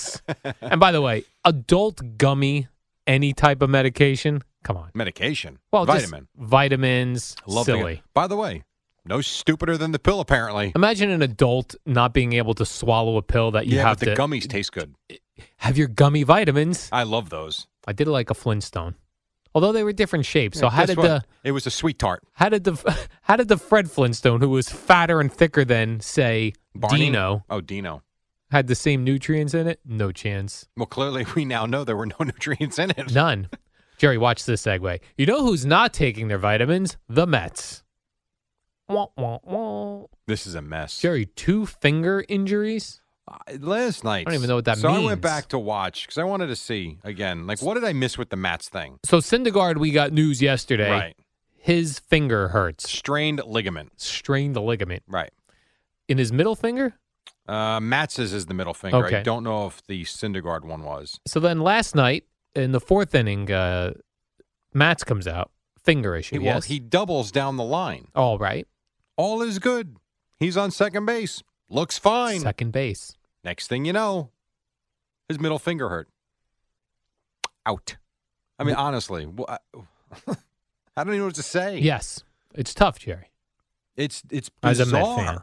And 0.59 0.79
by 0.79 0.91
the 0.91 1.01
way, 1.03 1.23
adult 1.45 2.17
gummy, 2.17 2.67
any 3.05 3.31
type 3.33 3.61
of 3.61 3.69
medication, 3.69 4.41
come 4.63 4.75
on. 4.75 4.89
Medication. 4.95 5.59
Well, 5.71 5.85
just 5.85 6.05
vitamin. 6.07 6.27
vitamins, 6.35 7.35
Love 7.45 7.67
the- 7.67 7.77
silly. 7.77 8.01
By 8.15 8.25
the 8.25 8.37
way, 8.37 8.63
no 9.05 9.21
stupider 9.21 9.77
than 9.77 9.91
the 9.91 9.99
pill. 9.99 10.19
Apparently. 10.19 10.71
Imagine 10.75 11.09
an 11.09 11.21
adult 11.21 11.75
not 11.85 12.13
being 12.13 12.33
able 12.33 12.53
to 12.55 12.65
swallow 12.65 13.17
a 13.17 13.21
pill 13.21 13.51
that 13.51 13.67
you 13.67 13.77
yeah, 13.77 13.83
have 13.87 13.99
but 13.99 14.05
the 14.09 14.15
to 14.15 14.21
gummies 14.21 14.47
taste 14.47 14.71
good. 14.71 14.93
have 15.57 15.77
your 15.77 15.87
gummy 15.87 16.23
vitamins. 16.23 16.89
I 16.91 17.03
love 17.03 17.29
those. 17.29 17.67
I 17.87 17.93
did 17.93 18.07
it 18.07 18.11
like 18.11 18.29
a 18.29 18.35
Flintstone, 18.35 18.95
although 19.55 19.71
they 19.71 19.83
were 19.83 19.91
different 19.93 20.25
shapes. 20.25 20.59
So 20.59 20.67
Yeah, 20.67 20.71
how 20.71 20.85
did 20.85 20.97
what? 20.97 21.03
the 21.03 21.23
It 21.43 21.51
was 21.51 21.65
a 21.65 21.71
sweet 21.71 21.97
tart. 21.97 22.23
how 22.33 22.49
did 22.49 22.63
the 22.63 23.07
how 23.23 23.35
did 23.37 23.47
the 23.47 23.57
Fred 23.57 23.89
Flintstone, 23.89 24.39
who 24.41 24.49
was 24.49 24.69
fatter 24.69 25.19
and 25.19 25.31
thicker 25.33 25.65
than 25.65 25.99
say 25.99 26.53
Barney? 26.75 27.05
Dino, 27.05 27.43
Oh, 27.49 27.59
Dino. 27.61 28.03
had 28.51 28.67
the 28.67 28.75
same 28.75 29.03
nutrients 29.03 29.53
in 29.55 29.65
it? 29.67 29.79
No 29.83 30.11
chance. 30.11 30.67
Well, 30.77 30.85
clearly 30.85 31.25
we 31.35 31.43
now 31.45 31.65
know 31.65 31.83
there 31.83 31.97
were 31.97 32.05
no 32.05 32.15
nutrients 32.19 32.77
in 32.77 32.91
it. 32.91 33.11
None. 33.13 33.49
Jerry, 33.97 34.17
watch 34.17 34.45
this 34.45 34.63
segue. 34.63 34.99
You 35.17 35.25
know 35.25 35.43
who's 35.43 35.65
not 35.65 35.93
taking 35.93 36.27
their 36.27 36.37
vitamins? 36.39 36.97
The 37.09 37.25
Mets. 37.27 37.83
Wah, 38.91 39.07
wah, 39.17 39.39
wah. 39.43 40.05
This 40.27 40.45
is 40.47 40.55
a 40.55 40.61
mess. 40.61 40.99
Jerry, 40.99 41.25
two 41.25 41.65
finger 41.65 42.23
injuries. 42.27 43.01
Uh, 43.27 43.37
last 43.59 44.03
night. 44.03 44.21
I 44.27 44.31
don't 44.31 44.33
even 44.39 44.49
know 44.49 44.55
what 44.55 44.65
that 44.65 44.77
means. 44.77 44.81
so 44.81 44.89
I 44.89 44.99
went 45.05 45.21
back 45.21 45.47
to 45.49 45.59
watch 45.59 46.05
because 46.05 46.17
I 46.17 46.23
wanted 46.23 46.47
to 46.47 46.55
see 46.55 46.97
again. 47.03 47.47
Like, 47.47 47.61
what 47.61 47.75
did 47.75 47.83
I 47.83 47.93
miss 47.93 48.17
with 48.17 48.29
the 48.29 48.35
Matz 48.35 48.67
thing? 48.67 48.99
So 49.05 49.17
Syndergaard, 49.19 49.77
we 49.77 49.91
got 49.91 50.11
news 50.11 50.41
yesterday. 50.41 50.89
Right. 50.89 51.15
His 51.55 51.99
finger 51.99 52.49
hurts. 52.49 52.89
Strained 52.89 53.41
ligament. 53.45 54.01
Strained 54.01 54.55
the 54.55 54.61
ligament 54.61 55.03
Right. 55.07 55.31
in 56.07 56.17
his 56.17 56.33
middle 56.33 56.55
finger. 56.55 56.95
Uh, 57.47 57.79
Matz's 57.79 58.33
is 58.33 58.47
the 58.47 58.53
middle 58.53 58.73
finger. 58.73 58.97
I 58.97 59.07
Okay. 59.07 59.23
don't 59.23 59.43
know 59.43 59.67
if 59.67 59.85
the 59.85 60.03
Syndergaard 60.03 60.63
one 60.63 60.83
was. 60.83 61.19
So 61.27 61.39
then 61.39 61.61
last 61.61 61.93
night 61.95 62.23
in 62.55 62.71
the 62.71 62.79
fourth 62.79 63.13
inning, 63.13 63.51
uh, 63.51 63.93
Matz 64.73 65.03
comes 65.03 65.27
out 65.27 65.51
finger 65.83 66.15
issue. 66.15 66.35
He, 66.35 66.39
well, 66.39 66.55
yes. 66.55 66.65
he 66.65 66.79
doubles 66.79 67.31
down 67.31 67.57
the 67.57 67.63
line. 67.63 68.07
All 68.15 68.37
right. 68.37 68.67
All 69.21 69.43
is 69.43 69.59
good. 69.59 69.97
He's 70.39 70.57
on 70.57 70.71
second 70.71 71.05
base. 71.05 71.43
Looks 71.69 71.99
fine. 71.99 72.39
Second 72.39 72.71
base. 72.71 73.17
Next 73.43 73.67
thing 73.67 73.85
you 73.85 73.93
know, 73.93 74.31
his 75.27 75.39
middle 75.39 75.59
finger 75.59 75.89
hurt. 75.89 76.09
Out. 77.67 77.97
I 78.57 78.63
mean, 78.63 78.73
honestly, 78.73 79.25
wh- 79.25 79.47
I 79.47 79.57
I 80.97 81.03
don't 81.03 81.09
even 81.09 81.19
know 81.19 81.25
what 81.25 81.35
to 81.35 81.43
say. 81.43 81.77
Yes, 81.77 82.23
it's 82.55 82.73
tough, 82.73 82.97
Jerry. 82.97 83.27
It's 83.95 84.23
it's 84.31 84.49
As 84.63 84.79
a 84.79 84.85
bizarre. 84.85 85.17
Met 85.17 85.25
fan. 85.25 85.39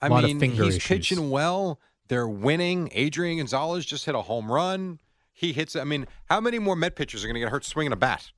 I 0.00 0.08
Lot 0.08 0.24
of 0.24 0.30
mean, 0.30 0.40
finger 0.40 0.64
he's 0.64 0.76
issues. 0.76 0.88
pitching 0.88 1.28
well. 1.28 1.78
They're 2.08 2.26
winning. 2.26 2.88
Adrian 2.92 3.36
Gonzalez 3.36 3.84
just 3.84 4.06
hit 4.06 4.14
a 4.14 4.22
home 4.22 4.50
run. 4.50 5.00
He 5.34 5.52
hits. 5.52 5.76
I 5.76 5.84
mean, 5.84 6.06
how 6.30 6.40
many 6.40 6.58
more 6.58 6.76
Met 6.76 6.96
pitchers 6.96 7.24
are 7.24 7.26
going 7.26 7.34
to 7.34 7.40
get 7.40 7.50
hurt 7.50 7.66
swinging 7.66 7.92
a 7.92 7.96
bat? 7.96 8.30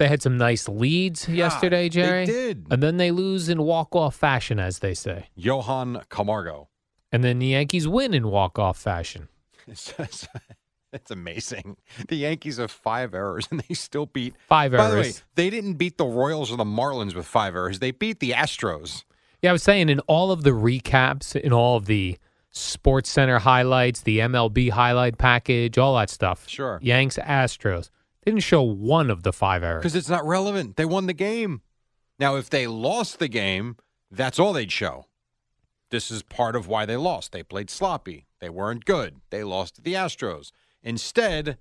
They 0.00 0.08
had 0.08 0.22
some 0.22 0.38
nice 0.38 0.66
leads 0.66 1.28
yesterday, 1.28 1.90
Jerry. 1.90 2.24
they 2.24 2.32
did. 2.32 2.66
And 2.70 2.82
then 2.82 2.96
they 2.96 3.10
lose 3.10 3.50
in 3.50 3.62
walk-off 3.62 4.16
fashion, 4.16 4.58
as 4.58 4.78
they 4.78 4.94
say. 4.94 5.28
Johan 5.34 6.00
Camargo. 6.08 6.70
And 7.12 7.22
then 7.22 7.38
the 7.38 7.48
Yankees 7.48 7.86
win 7.86 8.14
in 8.14 8.28
walk-off 8.28 8.78
fashion. 8.78 9.28
It's, 9.66 9.92
it's, 9.98 10.26
it's 10.94 11.10
amazing. 11.10 11.76
The 12.08 12.16
Yankees 12.16 12.56
have 12.56 12.70
five 12.70 13.12
errors 13.12 13.46
and 13.50 13.60
they 13.68 13.74
still 13.74 14.06
beat. 14.06 14.34
Five 14.48 14.72
errors. 14.72 14.84
By 14.84 14.90
the 14.90 15.00
way, 15.02 15.12
they 15.34 15.50
didn't 15.50 15.74
beat 15.74 15.98
the 15.98 16.06
Royals 16.06 16.50
or 16.50 16.56
the 16.56 16.64
Marlins 16.64 17.14
with 17.14 17.26
five 17.26 17.54
errors. 17.54 17.78
They 17.78 17.90
beat 17.90 18.20
the 18.20 18.30
Astros. 18.30 19.04
Yeah, 19.42 19.50
I 19.50 19.52
was 19.52 19.62
saying 19.62 19.90
in 19.90 20.00
all 20.00 20.32
of 20.32 20.44
the 20.44 20.50
recaps, 20.50 21.36
in 21.36 21.52
all 21.52 21.76
of 21.76 21.84
the 21.84 22.16
Sports 22.50 23.10
Center 23.10 23.38
highlights, 23.38 24.00
the 24.00 24.20
MLB 24.20 24.70
highlight 24.70 25.18
package, 25.18 25.76
all 25.76 25.94
that 25.98 26.08
stuff. 26.08 26.48
Sure. 26.48 26.78
Yanks, 26.82 27.18
Astros. 27.18 27.90
Didn't 28.30 28.44
show 28.44 28.62
one 28.62 29.10
of 29.10 29.24
the 29.24 29.32
five 29.32 29.64
errors. 29.64 29.80
Because 29.80 29.96
it's 29.96 30.08
not 30.08 30.24
relevant. 30.24 30.76
They 30.76 30.84
won 30.84 31.06
the 31.06 31.12
game. 31.12 31.62
Now, 32.18 32.36
if 32.36 32.48
they 32.48 32.68
lost 32.68 33.18
the 33.18 33.26
game, 33.26 33.76
that's 34.08 34.38
all 34.38 34.52
they'd 34.52 34.70
show. 34.70 35.06
This 35.90 36.12
is 36.12 36.22
part 36.22 36.54
of 36.54 36.68
why 36.68 36.86
they 36.86 36.96
lost. 36.96 37.32
They 37.32 37.42
played 37.42 37.70
sloppy. 37.70 38.26
They 38.38 38.48
weren't 38.48 38.84
good. 38.84 39.16
They 39.30 39.42
lost 39.42 39.74
to 39.76 39.82
the 39.82 39.94
Astros. 39.94 40.52
Instead, 40.80 41.58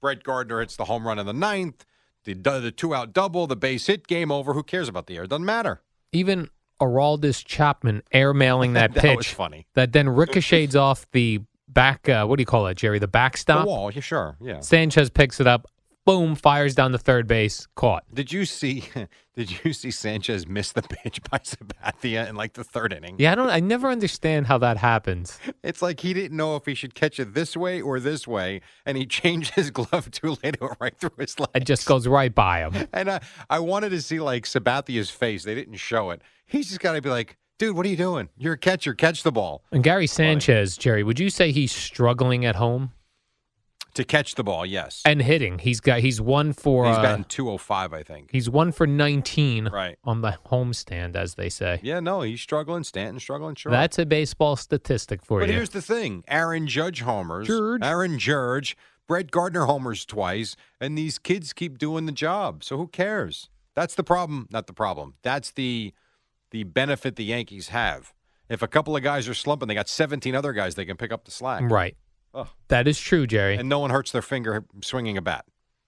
Brett 0.00 0.24
Gardner 0.24 0.60
hits 0.60 0.76
the 0.76 0.86
home 0.86 1.06
run 1.06 1.18
in 1.18 1.26
the 1.26 1.34
ninth, 1.34 1.84
the, 2.24 2.32
the 2.32 2.72
two 2.72 2.94
out 2.94 3.12
double, 3.12 3.46
the 3.46 3.54
base 3.54 3.86
hit, 3.86 4.06
game 4.06 4.32
over. 4.32 4.54
Who 4.54 4.62
cares 4.62 4.88
about 4.88 5.06
the 5.08 5.18
air? 5.18 5.26
Doesn't 5.26 5.44
matter. 5.44 5.82
Even 6.12 6.48
Aroldis 6.80 7.44
Chapman 7.44 8.02
airmailing 8.14 8.72
that, 8.74 8.94
That 8.94 9.02
pitch 9.02 9.34
funny. 9.34 9.66
that 9.74 9.92
then 9.92 10.08
ricochets 10.08 10.74
off 10.74 11.06
the 11.12 11.40
back, 11.68 12.08
uh, 12.08 12.24
what 12.26 12.36
do 12.36 12.42
you 12.42 12.46
call 12.46 12.66
it, 12.68 12.76
Jerry? 12.76 12.98
The 12.98 13.08
backstop. 13.08 13.64
The 13.64 13.68
wall, 13.68 13.90
yeah, 13.92 14.00
sure, 14.00 14.36
yeah. 14.40 14.60
Sanchez 14.60 15.10
picks 15.10 15.38
it 15.40 15.46
up, 15.46 15.66
boom, 16.04 16.34
fires 16.34 16.74
down 16.74 16.92
the 16.92 16.98
third 16.98 17.26
base, 17.26 17.66
caught. 17.74 18.04
Did 18.12 18.32
you 18.32 18.44
see? 18.44 18.84
Did 19.34 19.64
you 19.64 19.72
see 19.72 19.90
Sanchez 19.90 20.46
miss 20.46 20.72
the 20.72 20.82
pitch 21.02 21.20
by 21.30 21.38
Sabathia 21.38 22.28
in 22.28 22.36
like 22.36 22.52
the 22.52 22.64
third 22.64 22.92
inning? 22.92 23.16
Yeah, 23.18 23.32
I 23.32 23.34
don't. 23.34 23.48
I 23.48 23.60
never 23.60 23.88
understand 23.88 24.46
how 24.46 24.58
that 24.58 24.76
happens. 24.76 25.38
It's 25.64 25.80
like 25.80 26.00
he 26.00 26.12
didn't 26.12 26.36
know 26.36 26.56
if 26.56 26.66
he 26.66 26.74
should 26.74 26.94
catch 26.94 27.20
it 27.20 27.34
this 27.34 27.56
way 27.56 27.80
or 27.80 28.00
this 28.00 28.26
way, 28.26 28.62
and 28.84 28.98
he 28.98 29.06
changed 29.06 29.54
his 29.54 29.70
glove 29.70 30.10
too 30.10 30.30
late. 30.42 30.54
It 30.54 30.60
went 30.60 30.76
right 30.80 30.98
through 30.98 31.12
his 31.18 31.38
leg. 31.38 31.48
It 31.54 31.64
just 31.64 31.86
goes 31.86 32.08
right 32.08 32.34
by 32.34 32.66
him. 32.66 32.88
And 32.92 33.08
I, 33.08 33.20
I 33.48 33.60
wanted 33.60 33.90
to 33.90 34.02
see 34.02 34.18
like 34.18 34.44
Sabathia's 34.44 35.08
face. 35.08 35.44
They 35.44 35.54
didn't 35.54 35.76
show 35.76 36.10
it. 36.10 36.20
He's 36.46 36.68
just 36.68 36.80
got 36.80 36.92
to 36.92 37.00
be 37.00 37.10
like, 37.10 37.38
dude, 37.58 37.76
what 37.76 37.86
are 37.86 37.88
you 37.88 37.96
doing? 37.96 38.28
You're 38.36 38.54
a 38.54 38.58
catcher. 38.58 38.92
Catch 38.92 39.22
the 39.22 39.30
ball. 39.30 39.62
And 39.70 39.84
Gary 39.84 40.08
Sanchez, 40.08 40.76
Jerry, 40.76 41.04
would 41.04 41.20
you 41.20 41.30
say 41.30 41.52
he's 41.52 41.72
struggling 41.72 42.44
at 42.44 42.56
home 42.56 42.90
To 43.94 44.04
catch 44.04 44.36
the 44.36 44.42
ball, 44.42 44.64
yes. 44.64 45.02
and 45.04 45.20
hitting? 45.20 45.58
He's 45.58 45.80
got. 45.80 46.00
He's 46.00 46.18
one 46.18 46.54
for. 46.54 46.86
He's 46.86 46.96
uh, 46.96 47.02
batting 47.02 47.24
205, 47.24 47.92
I 47.92 48.02
think. 48.02 48.30
He's 48.32 48.48
one 48.48 48.72
for 48.72 48.86
19 48.86 49.68
Right. 49.68 49.98
on 50.02 50.22
the 50.22 50.38
homestand, 50.46 51.14
as 51.14 51.34
they 51.34 51.50
say. 51.50 51.78
Yeah, 51.82 52.00
no, 52.00 52.22
he's 52.22 52.40
struggling. 52.40 52.84
Stanton 52.84 53.20
struggling. 53.20 53.54
Sure. 53.54 53.70
That's 53.70 53.98
a 53.98 54.06
baseball 54.06 54.56
statistic 54.56 55.22
for 55.22 55.40
But 55.40 55.46
you. 55.48 55.52
But 55.52 55.56
here's 55.56 55.70
the 55.70 55.82
thing: 55.82 56.24
Aaron 56.26 56.66
Judge 56.66 57.02
homers, 57.02 57.48
Judge. 57.48 57.80
Aaron 57.82 58.18
Judge, 58.18 58.76
Brett 59.06 59.30
Gardner 59.30 59.66
homers 59.66 60.06
twice, 60.06 60.56
and 60.80 60.96
these 60.96 61.18
kids 61.18 61.52
keep 61.52 61.76
doing 61.76 62.06
the 62.06 62.12
job. 62.12 62.64
So 62.64 62.78
who 62.78 62.88
cares? 62.88 63.50
That's 63.74 63.94
the 63.94 64.04
problem. 64.04 64.48
Not 64.50 64.66
the 64.66 64.72
problem. 64.72 65.14
That's 65.22 65.50
the 65.50 65.92
the 66.50 66.64
benefit 66.64 67.16
the 67.16 67.24
Yankees 67.24 67.68
have. 67.68 68.14
If 68.48 68.62
a 68.62 68.68
couple 68.68 68.96
of 68.96 69.02
guys 69.02 69.28
are 69.28 69.34
slumping, 69.34 69.68
they 69.68 69.74
got 69.74 69.88
17 69.88 70.34
other 70.34 70.52
guys 70.52 70.74
they 70.74 70.84
can 70.84 70.96
pick 70.96 71.12
up 71.12 71.24
the 71.24 71.30
slack. 71.30 71.62
Right. 71.70 71.96
Ugh. 72.34 72.48
That 72.68 72.88
is 72.88 72.98
true, 72.98 73.26
Jerry. 73.26 73.56
And 73.56 73.68
no 73.68 73.78
one 73.78 73.90
hurts 73.90 74.10
their 74.12 74.22
finger 74.22 74.64
swinging 74.82 75.16
a 75.16 75.22
bat, 75.22 75.44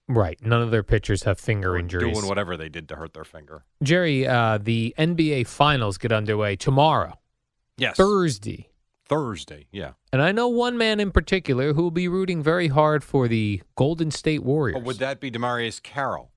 right. 0.09 0.39
None 0.45 0.61
of 0.63 0.71
their 0.71 0.83
pitchers 0.83 1.23
have 1.25 1.39
finger 1.41 1.77
injuries. 1.77 2.13
doing 2.15 2.29
whatever 2.29 2.57
they 2.57 2.69
did 2.69 2.89
to 2.91 2.97
hurt 2.97 3.15
their 3.15 3.25
finger. 3.25 3.65
Jerry, 3.83 4.27
uh, 4.27 4.59
the 4.61 4.95
NBA 4.99 5.47
Finals 5.47 5.97
get 5.99 6.13
underway 6.13 6.57
tomorrow, 6.57 7.19
Yes, 7.79 7.97
Thursday. 7.97 8.69
Thursday. 9.07 9.67
Yeah. 9.71 9.93
And 10.13 10.23
I 10.23 10.33
know 10.33 10.49
one 10.49 10.79
man 10.79 10.99
in 11.01 11.11
particular 11.11 11.75
who 11.75 11.83
will 11.83 11.91
be 11.91 12.09
rooting 12.09 12.43
very 12.43 12.69
hard 12.69 13.05
for 13.05 13.29
the 13.29 13.63
Golden 13.77 14.11
State 14.11 14.43
Warriors. 14.43 14.79
Oh, 14.81 14.85
would 14.85 14.99
that 14.99 15.21
be 15.21 15.31
Demarius 15.31 15.83
Carroll? 15.83 16.31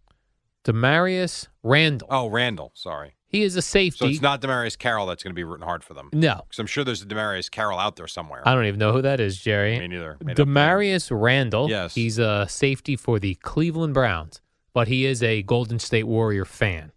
Damarious 0.66 1.48
Randall. 1.64 2.08
Oh, 2.12 2.28
Randall. 2.28 2.72
Sorry. 2.76 3.16
He 3.30 3.44
is 3.44 3.56
a 3.58 3.62
safety. 3.62 3.98
So 3.98 4.06
it's 4.08 4.22
not 4.22 4.42
Demarius 4.42 4.78
Carroll 4.78 5.06
that's 5.06 5.22
going 5.22 5.32
to 5.32 5.36
be 5.36 5.44
rooting 5.44 5.66
hard 5.66 5.84
for 5.84 5.94
them. 5.94 6.10
no, 6.14 6.42
Because 6.48 6.60
I'm 6.60 6.66
sure 6.68 6.84
there's 6.84 7.02
a 7.02 7.06
Demarius 7.06 7.52
Carroll 7.52 7.78
out 7.78 7.98
there 7.98 8.08
somewhere. 8.08 8.42
I 8.48 8.54
don't 8.56 8.66
even 8.66 8.80
know 8.80 8.94
who 8.94 9.02
that 9.02 9.20
is, 9.20 9.38
Jerry. 9.38 9.78
Me 9.80 9.88
neither. 9.88 10.18
Made. 10.24 10.38
Damarious 10.38 11.10
Randall. 11.12 11.70
Yes. 11.70 11.94
He's 11.96 12.20
a 12.20 12.48
safety 12.50 12.96
for 12.96 13.20
the 13.20 13.36
Cleveland 13.36 13.94
Browns, 13.94 14.42
but 14.74 14.88
he 14.88 15.06
is 15.06 15.22
a 15.22 15.44
Golden 15.44 15.78
State 15.80 16.06
Warrior 16.06 16.46
fan. 16.46 16.94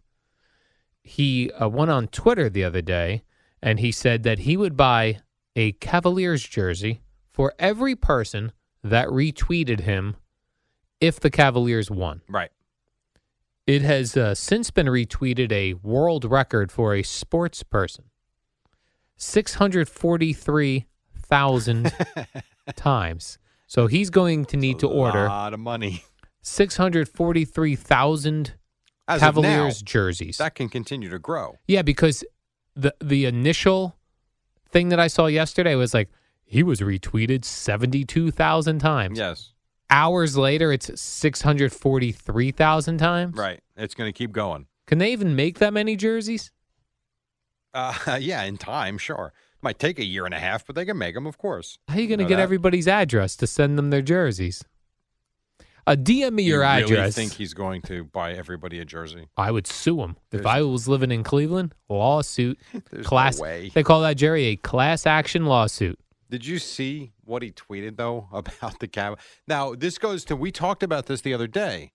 He 1.02 1.50
uh, 1.52 1.68
went 1.68 1.90
on 1.90 2.06
Twitter 2.08 2.48
the 2.48 2.62
other 2.62 2.82
day 2.82 3.24
and 3.62 3.80
he 3.80 3.90
said 3.90 4.22
that 4.22 4.40
he 4.40 4.56
would 4.56 4.76
buy 4.76 5.20
a 5.56 5.72
Cavaliers 5.72 6.42
jersey 6.44 7.00
for 7.32 7.52
every 7.58 7.96
person 7.96 8.52
that 8.84 9.08
retweeted 9.08 9.80
him 9.80 10.16
if 11.00 11.18
the 11.18 11.30
Cavaliers 11.30 11.90
won. 11.90 12.20
Right. 12.28 12.50
It 13.66 13.82
has 13.82 14.16
uh, 14.16 14.34
since 14.34 14.70
been 14.70 14.86
retweeted 14.86 15.52
a 15.52 15.74
world 15.74 16.24
record 16.24 16.72
for 16.72 16.94
a 16.94 17.02
sports 17.02 17.62
person 17.62 18.04
643,000 19.16 21.92
times. 22.76 23.38
So 23.66 23.86
he's 23.86 24.10
going 24.10 24.44
to 24.46 24.56
need 24.56 24.78
to 24.80 24.88
order 24.88 25.26
A 25.26 25.28
lot 25.28 25.54
of 25.54 25.60
money. 25.60 26.02
643,000 26.42 28.54
As 29.06 29.20
Cavaliers 29.20 29.82
now, 29.82 29.84
jerseys. 29.84 30.38
that 30.38 30.54
can 30.54 30.68
continue 30.68 31.10
to 31.10 31.18
grow. 31.18 31.56
yeah, 31.68 31.82
because 31.82 32.24
the 32.74 32.94
the 33.00 33.26
initial 33.26 33.96
thing 34.70 34.88
that 34.88 34.98
I 35.00 35.08
saw 35.08 35.26
yesterday 35.26 35.74
was 35.74 35.92
like 35.92 36.08
he 36.44 36.62
was 36.62 36.80
retweeted 36.80 37.44
72,000 37.44 38.78
times. 38.78 39.18
Yes. 39.18 39.52
Hours 39.90 40.36
later 40.36 40.72
it's 40.72 41.00
643,000 41.00 42.98
times. 42.98 43.36
Right. 43.36 43.60
It's 43.76 43.94
going 43.94 44.08
to 44.08 44.16
keep 44.16 44.32
going. 44.32 44.66
Can 44.86 44.98
they 44.98 45.12
even 45.12 45.34
make 45.36 45.58
that 45.58 45.72
many 45.72 45.96
jerseys? 45.96 46.50
Uh, 47.74 47.94
yeah, 48.20 48.42
in 48.44 48.56
time, 48.56 48.98
sure. 48.98 49.32
Might 49.62 49.78
take 49.78 49.98
a 49.98 50.04
year 50.04 50.24
and 50.24 50.34
a 50.34 50.38
half, 50.38 50.64
but 50.66 50.74
they 50.74 50.84
can 50.84 50.96
make 50.98 51.14
them, 51.14 51.26
of 51.26 51.36
course. 51.38 51.78
How 51.88 51.96
are 51.96 52.00
you 52.00 52.06
going 52.08 52.18
to 52.18 52.24
get 52.24 52.36
that? 52.36 52.42
everybody's 52.42 52.88
address 52.88 53.36
to 53.36 53.46
send 53.46 53.76
them 53.78 53.90
their 53.90 54.00
jerseys? 54.02 54.64
Uh, 55.86 55.96
DM 55.96 56.32
me 56.34 56.42
your 56.44 56.62
you 56.62 56.68
really 56.70 56.82
address. 56.84 57.14
think 57.14 57.32
he's 57.32 57.52
going 57.54 57.82
to 57.82 58.04
buy 58.04 58.32
everybody 58.32 58.78
a 58.78 58.84
jersey? 58.84 59.28
I 59.36 59.50
would 59.50 59.66
sue 59.66 60.00
him 60.02 60.16
if 60.30 60.42
There's- 60.42 60.46
I 60.46 60.62
was 60.62 60.86
living 60.88 61.10
in 61.10 61.22
Cleveland. 61.24 61.74
Lawsuit, 61.88 62.58
There's 62.90 63.06
class. 63.06 63.38
no 63.38 63.42
way. 63.42 63.70
They 63.74 63.82
call 63.82 64.00
that 64.02 64.16
Jerry 64.16 64.44
a 64.46 64.56
class 64.56 65.06
action 65.06 65.46
lawsuit. 65.46 65.98
Did 66.30 66.46
you 66.46 66.58
see 66.58 67.12
what 67.30 67.42
he 67.42 67.50
tweeted 67.52 67.96
though 67.96 68.28
about 68.32 68.78
the 68.80 68.88
Cav? 68.88 69.18
Now 69.48 69.74
this 69.74 69.96
goes 69.96 70.24
to 70.26 70.36
we 70.36 70.52
talked 70.52 70.82
about 70.82 71.06
this 71.06 71.22
the 71.22 71.32
other 71.32 71.46
day, 71.46 71.92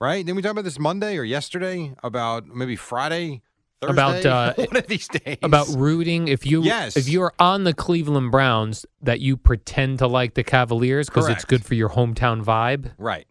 right? 0.00 0.24
Didn't 0.24 0.36
we 0.36 0.42
talk 0.42 0.52
about 0.52 0.64
this 0.64 0.78
Monday 0.78 1.18
or 1.18 1.24
yesterday 1.24 1.94
about 2.02 2.46
maybe 2.46 2.76
Friday, 2.76 3.42
Thursday, 3.82 3.92
About, 3.92 4.26
uh, 4.26 4.54
one 4.54 4.76
of 4.76 4.86
these 4.86 5.06
days 5.08 5.36
About 5.42 5.68
rooting, 5.68 6.28
if 6.28 6.46
you 6.46 6.62
Yes. 6.62 6.96
if 6.96 7.08
you're 7.10 7.34
on 7.38 7.64
the 7.64 7.74
Cleveland 7.74 8.30
Browns, 8.30 8.86
that 9.02 9.20
you 9.20 9.36
pretend 9.36 9.98
to 9.98 10.06
like 10.06 10.32
the 10.32 10.42
Cavaliers 10.44 11.10
because 11.10 11.28
it's 11.28 11.44
good 11.44 11.62
for 11.64 11.74
your 11.74 11.90
hometown 11.90 12.42
vibe. 12.42 12.92
right. 12.96 13.26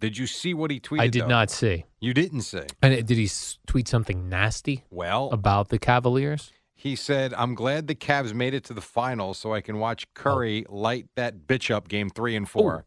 Did 0.00 0.18
you 0.18 0.26
see 0.26 0.52
what 0.52 0.70
he 0.70 0.80
tweeted? 0.80 1.00
I 1.00 1.06
did 1.08 1.22
though? 1.22 1.28
not 1.28 1.50
see. 1.50 1.86
You 1.98 2.12
didn't 2.12 2.42
see. 2.42 2.60
And 2.82 2.92
it- 2.92 3.06
did 3.06 3.16
he 3.16 3.30
tweet 3.66 3.88
something 3.88 4.28
nasty 4.28 4.84
Well, 4.90 5.30
about 5.30 5.70
the 5.70 5.78
Cavaliers? 5.78 6.52
He 6.84 6.94
said, 6.94 7.32
"I'm 7.34 7.54
glad 7.54 7.86
the 7.88 7.94
Cavs 7.94 8.34
made 8.34 8.52
it 8.54 8.62
to 8.64 8.74
the 8.74 8.80
finals, 8.82 9.38
so 9.38 9.52
I 9.54 9.60
can 9.62 9.78
watch 9.78 10.06
Curry 10.14 10.66
light 10.68 11.06
that 11.16 11.46
bitch 11.48 11.74
up 11.74 11.88
game 11.88 12.10
three 12.10 12.36
and 12.36 12.48
four. 12.48 12.84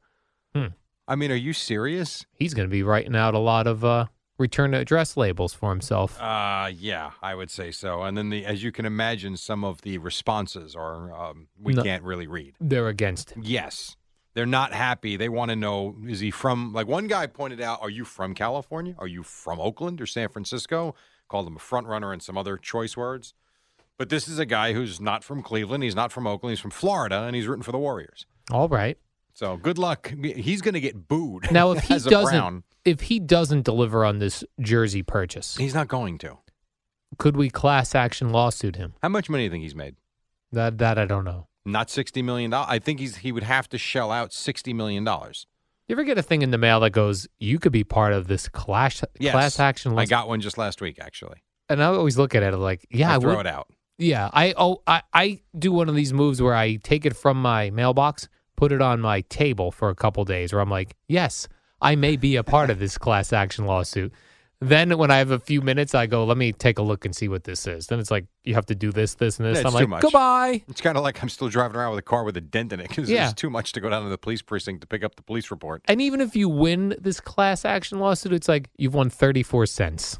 Oh. 0.55 0.59
Hmm. 0.59 0.67
I 1.07 1.15
mean, 1.15 1.31
are 1.31 1.35
you 1.35 1.51
serious? 1.51 2.25
He's 2.33 2.53
going 2.53 2.67
to 2.67 2.71
be 2.71 2.83
writing 2.83 3.15
out 3.15 3.33
a 3.33 3.39
lot 3.39 3.65
of 3.65 3.83
uh, 3.83 4.05
return 4.37 4.71
to 4.73 4.77
address 4.77 5.17
labels 5.17 5.53
for 5.53 5.69
himself. 5.71 6.19
Uh, 6.21 6.69
yeah, 6.73 7.11
I 7.23 7.33
would 7.33 7.49
say 7.49 7.71
so. 7.71 8.03
And 8.03 8.15
then 8.17 8.29
the, 8.29 8.45
as 8.45 8.61
you 8.63 8.71
can 8.71 8.85
imagine, 8.85 9.35
some 9.37 9.63
of 9.63 9.81
the 9.81 9.97
responses 9.97 10.75
are 10.75 11.11
um, 11.13 11.47
we 11.59 11.73
No. 11.73 11.81
can't 11.81 12.03
really 12.03 12.27
read. 12.27 12.55
They're 12.59 12.87
against 12.89 13.31
him. 13.31 13.41
Yes. 13.45 13.95
They're 14.35 14.45
not 14.45 14.73
happy. 14.73 15.17
They 15.17 15.29
want 15.29 15.49
to 15.49 15.55
know 15.55 15.95
is 16.07 16.19
he 16.19 16.29
from, 16.29 16.71
like 16.73 16.87
one 16.87 17.07
guy 17.07 17.25
pointed 17.25 17.61
out, 17.61 17.79
are 17.81 17.89
you 17.89 18.05
from 18.05 18.35
California? 18.35 18.93
Are 18.99 19.07
you 19.07 19.23
from 19.23 19.59
Oakland 19.59 19.99
or 20.01 20.05
San 20.05 20.29
Francisco? 20.29 20.93
Called 21.29 21.47
him 21.47 21.55
a 21.55 21.59
front 21.59 21.87
runner 21.87 22.11
and 22.13 22.21
some 22.21 22.37
other 22.37 22.57
choice 22.57 22.95
words. 22.95 23.33
But 23.97 24.09
this 24.09 24.27
is 24.27 24.37
a 24.39 24.45
guy 24.45 24.73
who's 24.73 24.99
not 25.01 25.23
from 25.23 25.41
Cleveland. 25.41 25.83
He's 25.83 25.95
not 25.95 26.11
from 26.11 26.27
Oakland. 26.27 26.51
He's 26.51 26.59
from 26.59 26.71
Florida 26.71 27.23
and 27.23 27.35
he's 27.35 27.47
rooting 27.47 27.63
for 27.63 27.71
the 27.71 27.79
Warriors. 27.79 28.25
All 28.51 28.67
right. 28.69 28.97
So 29.33 29.57
good 29.57 29.77
luck. 29.77 30.13
He's 30.23 30.61
going 30.61 30.73
to 30.75 30.79
get 30.79 31.07
booed. 31.07 31.51
Now, 31.51 31.71
if 31.71 31.83
he 31.83 31.93
as 31.95 32.05
a 32.07 32.09
doesn't, 32.09 32.63
if 32.85 33.01
he 33.01 33.19
doesn't 33.19 33.63
deliver 33.65 34.03
on 34.05 34.19
this 34.19 34.43
jersey 34.61 35.03
purchase, 35.03 35.55
He's 35.57 35.73
not 35.75 35.87
going 35.87 36.17
to. 36.19 36.37
could 37.17 37.35
we 37.37 37.49
class 37.49 37.93
action 37.95 38.29
lawsuit 38.31 38.75
him? 38.75 38.93
How 39.01 39.09
much 39.09 39.29
money 39.29 39.41
do 39.41 39.45
you 39.45 39.51
think 39.51 39.63
he's 39.63 39.75
made? 39.75 39.95
That 40.51 40.77
that 40.79 40.97
I 40.97 41.05
don't 41.05 41.25
know. 41.25 41.47
Not 41.65 41.89
sixty 41.89 42.21
million 42.21 42.51
dollars. 42.51 42.67
I 42.69 42.79
think 42.79 42.99
he's 42.99 43.17
he 43.17 43.31
would 43.31 43.43
have 43.43 43.67
to 43.69 43.77
shell 43.77 44.11
out 44.11 44.31
sixty 44.31 44.73
million 44.73 45.03
dollars. 45.03 45.45
You 45.87 45.93
ever 45.95 46.03
get 46.03 46.17
a 46.17 46.21
thing 46.23 46.41
in 46.41 46.51
the 46.51 46.57
mail 46.57 46.79
that 46.81 46.91
goes, 46.91 47.27
"You 47.39 47.59
could 47.59 47.71
be 47.73 47.83
part 47.83 48.13
of 48.13 48.27
this 48.27 48.47
class 48.47 49.03
Yes, 49.19 49.33
class 49.33 49.59
action"? 49.59 49.97
I 49.99 50.05
got 50.05 50.27
one 50.27 50.39
just 50.41 50.57
last 50.57 50.81
week, 50.81 50.97
actually. 51.01 51.43
and 51.69 51.83
I 51.83 51.87
always 51.87 52.17
look 52.17 52.33
at 52.35 52.43
it 52.43 52.55
like, 52.57 52.85
yeah, 52.89 53.11
I 53.11 53.15
I 53.15 53.19
throw 53.19 53.35
would, 53.37 53.45
it 53.45 53.51
out. 53.51 53.67
Yeah, 53.97 54.29
I 54.31 54.53
oh 54.57 54.81
I, 54.85 55.01
I 55.13 55.41
do 55.57 55.71
one 55.71 55.89
of 55.89 55.95
these 55.95 56.13
moves 56.13 56.41
where 56.41 56.53
I 56.55 56.75
take 56.75 57.05
it 57.05 57.15
from 57.15 57.41
my 57.41 57.69
mailbox, 57.71 58.27
put 58.55 58.71
it 58.71 58.81
on 58.81 59.01
my 59.01 59.21
table 59.21 59.71
for 59.71 59.89
a 59.89 59.95
couple 59.95 60.23
days, 60.25 60.53
where 60.53 60.61
I'm 60.61 60.69
like, 60.69 60.95
yes, 61.07 61.47
I 61.81 61.95
may 61.95 62.15
be 62.15 62.35
a 62.35 62.43
part 62.43 62.69
of 62.69 62.79
this 62.79 62.97
class 62.99 63.33
action 63.33 63.65
lawsuit. 63.65 64.13
Then 64.59 64.97
when 64.97 65.11
I 65.11 65.17
have 65.17 65.29
a 65.29 65.37
few 65.37 65.61
minutes, 65.61 65.93
I 65.93 66.07
go, 66.07 66.25
let 66.25 66.35
me 66.35 66.51
take 66.51 66.79
a 66.79 66.81
look 66.81 67.05
and 67.05 67.15
see 67.15 67.27
what 67.27 67.43
this 67.43 67.67
is. 67.67 67.85
Then 67.87 67.99
it's 67.99 68.09
like 68.09 68.25
you 68.43 68.55
have 68.55 68.65
to 68.67 68.75
do 68.75 68.91
this, 68.91 69.13
this, 69.13 69.37
and 69.39 69.47
this. 69.47 69.59
Yeah, 69.59 69.65
I'm 69.67 69.71
too 69.71 69.77
like, 69.77 69.87
much. 69.89 70.01
goodbye. 70.01 70.63
It's 70.67 70.81
kind 70.81 70.97
of 70.97 71.03
like 71.03 71.21
I'm 71.21 71.29
still 71.29 71.47
driving 71.47 71.77
around 71.77 71.91
with 71.91 71.99
a 71.99 72.03
car 72.03 72.23
with 72.23 72.37
a 72.37 72.41
dent 72.41 72.73
in 72.73 72.79
it 72.79 72.89
because 72.89 73.07
Yeah. 73.07 73.25
it's 73.29 73.39
too 73.39 73.51
much 73.51 73.71
to 73.73 73.79
go 73.79 73.87
down 73.89 74.03
to 74.03 74.09
the 74.09 74.17
police 74.17 74.41
precinct 74.41 74.81
to 74.81 74.87
pick 74.87 75.03
up 75.03 75.15
the 75.15 75.21
police 75.21 75.51
report. 75.51 75.83
And 75.85 76.01
even 76.01 76.21
if 76.21 76.35
you 76.35 76.49
win 76.49 76.95
this 76.99 77.19
class 77.19 77.65
action 77.65 77.99
lawsuit, 77.99 78.33
it's 78.33 78.47
like 78.47 78.69
you've 78.77 78.95
won 78.95 79.11
34 79.11 79.67
cents. 79.67 80.19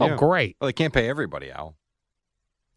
Oh, 0.00 0.06
yeah. 0.06 0.14
Oh, 0.14 0.16
great. 0.16 0.56
Well, 0.60 0.66
they 0.66 0.72
can't 0.72 0.92
pay 0.92 1.08
everybody, 1.08 1.52
Al. 1.52 1.76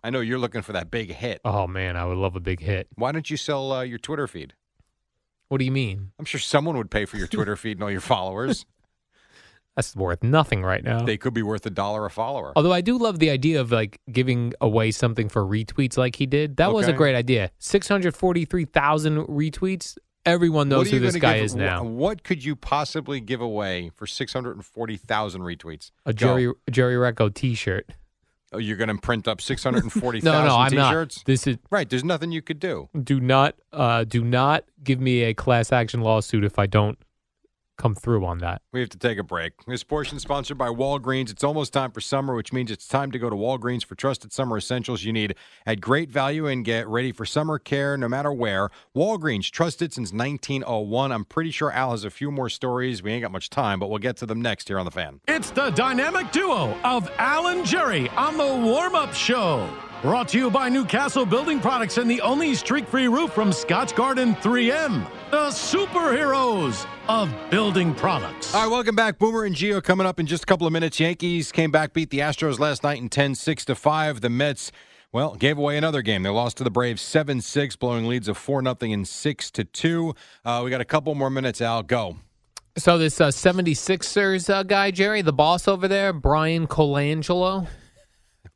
I 0.03 0.09
know 0.09 0.19
you're 0.19 0.39
looking 0.39 0.61
for 0.61 0.73
that 0.73 0.91
big 0.91 1.11
hit. 1.13 1.39
Oh 1.45 1.65
man, 1.67 1.95
I 1.95 2.05
would 2.05 2.17
love 2.17 2.35
a 2.35 2.39
big 2.41 2.59
hit. 2.59 2.87
Why 2.95 3.11
don't 3.11 3.29
you 3.29 3.37
sell 3.37 3.71
uh, 3.71 3.81
your 3.83 3.99
Twitter 3.99 4.27
feed? 4.27 4.53
What 5.49 5.59
do 5.59 5.65
you 5.65 5.71
mean? 5.71 6.11
I'm 6.19 6.25
sure 6.25 6.39
someone 6.39 6.75
would 6.77 6.91
pay 6.91 7.05
for 7.05 7.17
your 7.17 7.27
Twitter 7.27 7.55
feed 7.63 7.77
and 7.77 7.83
all 7.83 7.91
your 7.91 8.01
followers. 8.01 8.65
That's 9.75 9.95
worth 9.95 10.21
nothing 10.23 10.61
right 10.61 10.83
now. 10.83 11.03
They 11.03 11.17
could 11.17 11.33
be 11.33 11.41
worth 11.41 11.65
a 11.65 11.71
dollar 11.71 12.05
a 12.05 12.09
follower. 12.11 12.53
Although 12.55 12.73
I 12.73 12.81
do 12.81 12.95
love 12.97 13.17
the 13.17 13.31
idea 13.31 13.59
of 13.59 13.71
like 13.71 13.99
giving 14.11 14.53
away 14.61 14.91
something 14.91 15.29
for 15.29 15.43
retweets 15.43 15.97
like 15.97 16.15
he 16.15 16.27
did. 16.27 16.57
That 16.57 16.71
was 16.73 16.85
a 16.85 16.89
Okay. 16.89 16.97
great 16.97 17.15
idea. 17.15 17.49
643,000 17.57 19.17
retweets. 19.27 19.97
Everyone 20.25 20.69
knows 20.69 20.89
who 20.91 20.99
this 20.99 21.13
gonna 21.15 21.21
guy 21.21 21.35
give- 21.37 21.45
is 21.45 21.55
now. 21.55 21.83
What 21.83 22.23
could 22.23 22.43
you 22.45 22.55
possibly 22.55 23.19
give 23.19 23.41
away 23.41 23.89
for 23.95 24.05
640,000 24.07 25.41
retweets? 25.41 25.91
A 26.05 26.13
Go. 26.13 26.17
Jerry 26.37 26.53
Jerry 26.71 26.95
Recco 26.95 27.33
t-shirt. 27.33 27.89
Oh, 28.53 28.59
you're 28.59 28.77
going 28.77 28.89
to 28.89 28.97
print 29.01 29.27
up 29.27 29.41
640,000 29.41 30.23
No, 30.31 30.45
no, 30.47 30.55
I'm 30.57 30.69
t-shirts? 30.71 31.17
not. 31.17 31.25
This 31.25 31.47
is 31.47 31.57
Right, 31.71 31.89
there's 31.89 32.03
nothing 32.03 32.31
you 32.31 32.41
could 32.41 32.59
do. 32.59 32.89
do 33.03 33.19
not 33.19 33.55
uh 33.71 34.03
do 34.03 34.23
not 34.23 34.63
give 34.83 34.99
me 34.99 35.23
a 35.23 35.33
class 35.33 35.71
action 35.71 36.01
lawsuit 36.01 36.43
if 36.43 36.59
I 36.59 36.65
don't 36.67 36.97
come 37.77 37.95
through 37.95 38.25
on 38.25 38.39
that. 38.39 38.61
We 38.71 38.79
have 38.79 38.89
to 38.89 38.97
take 38.97 39.17
a 39.17 39.23
break. 39.23 39.53
This 39.65 39.83
portion 39.83 40.17
is 40.17 40.23
sponsored 40.23 40.57
by 40.57 40.69
Walgreens. 40.69 41.31
It's 41.31 41.43
almost 41.43 41.73
time 41.73 41.91
for 41.91 42.01
summer, 42.01 42.35
which 42.35 42.53
means 42.53 42.71
it's 42.71 42.87
time 42.87 43.11
to 43.11 43.19
go 43.19 43.29
to 43.29 43.35
Walgreens 43.35 43.85
for 43.85 43.95
trusted 43.95 44.31
summer 44.31 44.57
essentials 44.57 45.03
you 45.03 45.13
need 45.13 45.35
at 45.65 45.81
great 45.81 46.09
value 46.09 46.47
and 46.47 46.63
get 46.63 46.87
ready 46.87 47.11
for 47.11 47.25
summer 47.25 47.59
care 47.59 47.97
no 47.97 48.07
matter 48.07 48.31
where. 48.31 48.69
Walgreens, 48.95 49.49
trusted 49.49 49.93
since 49.93 50.11
1901. 50.11 51.11
I'm 51.11 51.25
pretty 51.25 51.51
sure 51.51 51.71
Al 51.71 51.91
has 51.91 52.03
a 52.03 52.09
few 52.09 52.31
more 52.31 52.49
stories. 52.49 53.01
We 53.03 53.11
ain't 53.11 53.21
got 53.21 53.31
much 53.31 53.49
time, 53.49 53.79
but 53.79 53.89
we'll 53.89 53.99
get 53.99 54.17
to 54.17 54.25
them 54.25 54.41
next 54.41 54.67
here 54.67 54.79
on 54.79 54.85
The 54.85 54.91
Fan. 54.91 55.19
It's 55.27 55.51
the 55.51 55.71
dynamic 55.71 56.31
duo 56.31 56.77
of 56.83 57.09
Alan 57.17 57.65
Jerry 57.65 58.09
on 58.09 58.37
the 58.37 58.67
warm 58.67 58.95
up 58.95 59.13
show. 59.13 59.69
Brought 60.03 60.27
to 60.29 60.37
you 60.37 60.51
by 60.51 60.67
Newcastle 60.67 61.25
Building 61.25 61.61
Products 61.61 61.97
and 61.97 62.11
the 62.11 62.19
only 62.19 62.55
streak 62.55 62.87
free 62.87 63.07
roof 63.07 63.31
from 63.31 63.51
Scotchgard 63.51 64.17
3M. 64.41 65.09
The 65.31 65.47
superheroes 65.47 66.85
of 67.07 67.33
building 67.49 67.93
products. 67.93 68.53
All 68.53 68.63
right, 68.63 68.71
welcome 68.71 68.95
back. 68.95 69.17
Boomer 69.17 69.43
and 69.43 69.55
Gio 69.55 69.83
coming 69.83 70.07
up 70.07 70.19
in 70.19 70.25
just 70.25 70.43
a 70.43 70.45
couple 70.45 70.65
of 70.65 70.73
minutes. 70.73 70.99
Yankees 70.99 71.51
came 71.51 71.71
back, 71.71 71.93
beat 71.93 72.09
the 72.09 72.19
Astros 72.19 72.59
last 72.59 72.83
night 72.83 72.99
in 72.99 73.09
10 73.09 73.35
6 73.35 73.65
to 73.65 73.75
5. 73.75 74.21
The 74.21 74.29
Mets, 74.29 74.71
well, 75.11 75.35
gave 75.35 75.57
away 75.57 75.77
another 75.77 76.01
game. 76.01 76.23
They 76.23 76.29
lost 76.29 76.57
to 76.57 76.63
the 76.63 76.71
Braves 76.71 77.01
7 77.01 77.41
6, 77.41 77.75
blowing 77.75 78.07
leads 78.07 78.27
of 78.27 78.37
4 78.37 78.61
0 78.63 78.75
and 78.81 79.07
6 79.07 79.51
to 79.51 79.63
2. 79.63 80.15
Uh, 80.45 80.61
we 80.63 80.69
got 80.69 80.81
a 80.81 80.85
couple 80.85 81.13
more 81.15 81.29
minutes, 81.29 81.61
Al. 81.61 81.83
Go. 81.83 82.17
So 82.77 82.97
this 82.97 83.21
uh, 83.21 83.27
76ers 83.27 84.49
uh, 84.49 84.63
guy, 84.63 84.89
Jerry, 84.89 85.21
the 85.21 85.33
boss 85.33 85.67
over 85.67 85.87
there, 85.87 86.11
Bryan 86.11 86.65
Colangelo, 86.65 87.67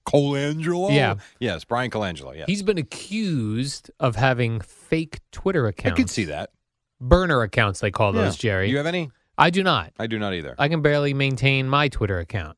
Colangelo? 0.08 0.92
Yeah. 0.92 1.16
Yes, 1.40 1.66
Bryan 1.66 1.92
Colangelo. 1.92 2.36
Yes. 2.36 2.46
he's 2.48 2.64
been 2.64 2.78
accused 2.78 3.92
of 4.00 4.16
having 4.16 4.62
fake 4.62 5.20
Twitter 5.32 5.68
accounts. 5.68 5.86
I 5.86 5.90
accounts. 5.90 5.98
could 5.98 6.10
see 6.10 6.26
that. 6.26 6.52
Burner 7.00 7.42
accounts, 7.42 7.80
they 7.80 7.92
call 7.92 8.12
those, 8.12 8.36
Yeah. 8.36 8.50
Jerry. 8.50 8.70
You 8.70 8.78
have 8.78 8.86
any? 8.86 9.12
I 9.38 9.50
do 9.50 9.64
not. 9.64 9.94
I 10.00 10.08
do 10.08 10.18
not 10.18 10.34
either. 10.34 10.56
I 10.58 10.68
can 10.68 10.82
barely 10.82 11.14
maintain 11.14 11.70
my 11.70 11.90
Twitter 11.90 12.20
account. 12.20 12.58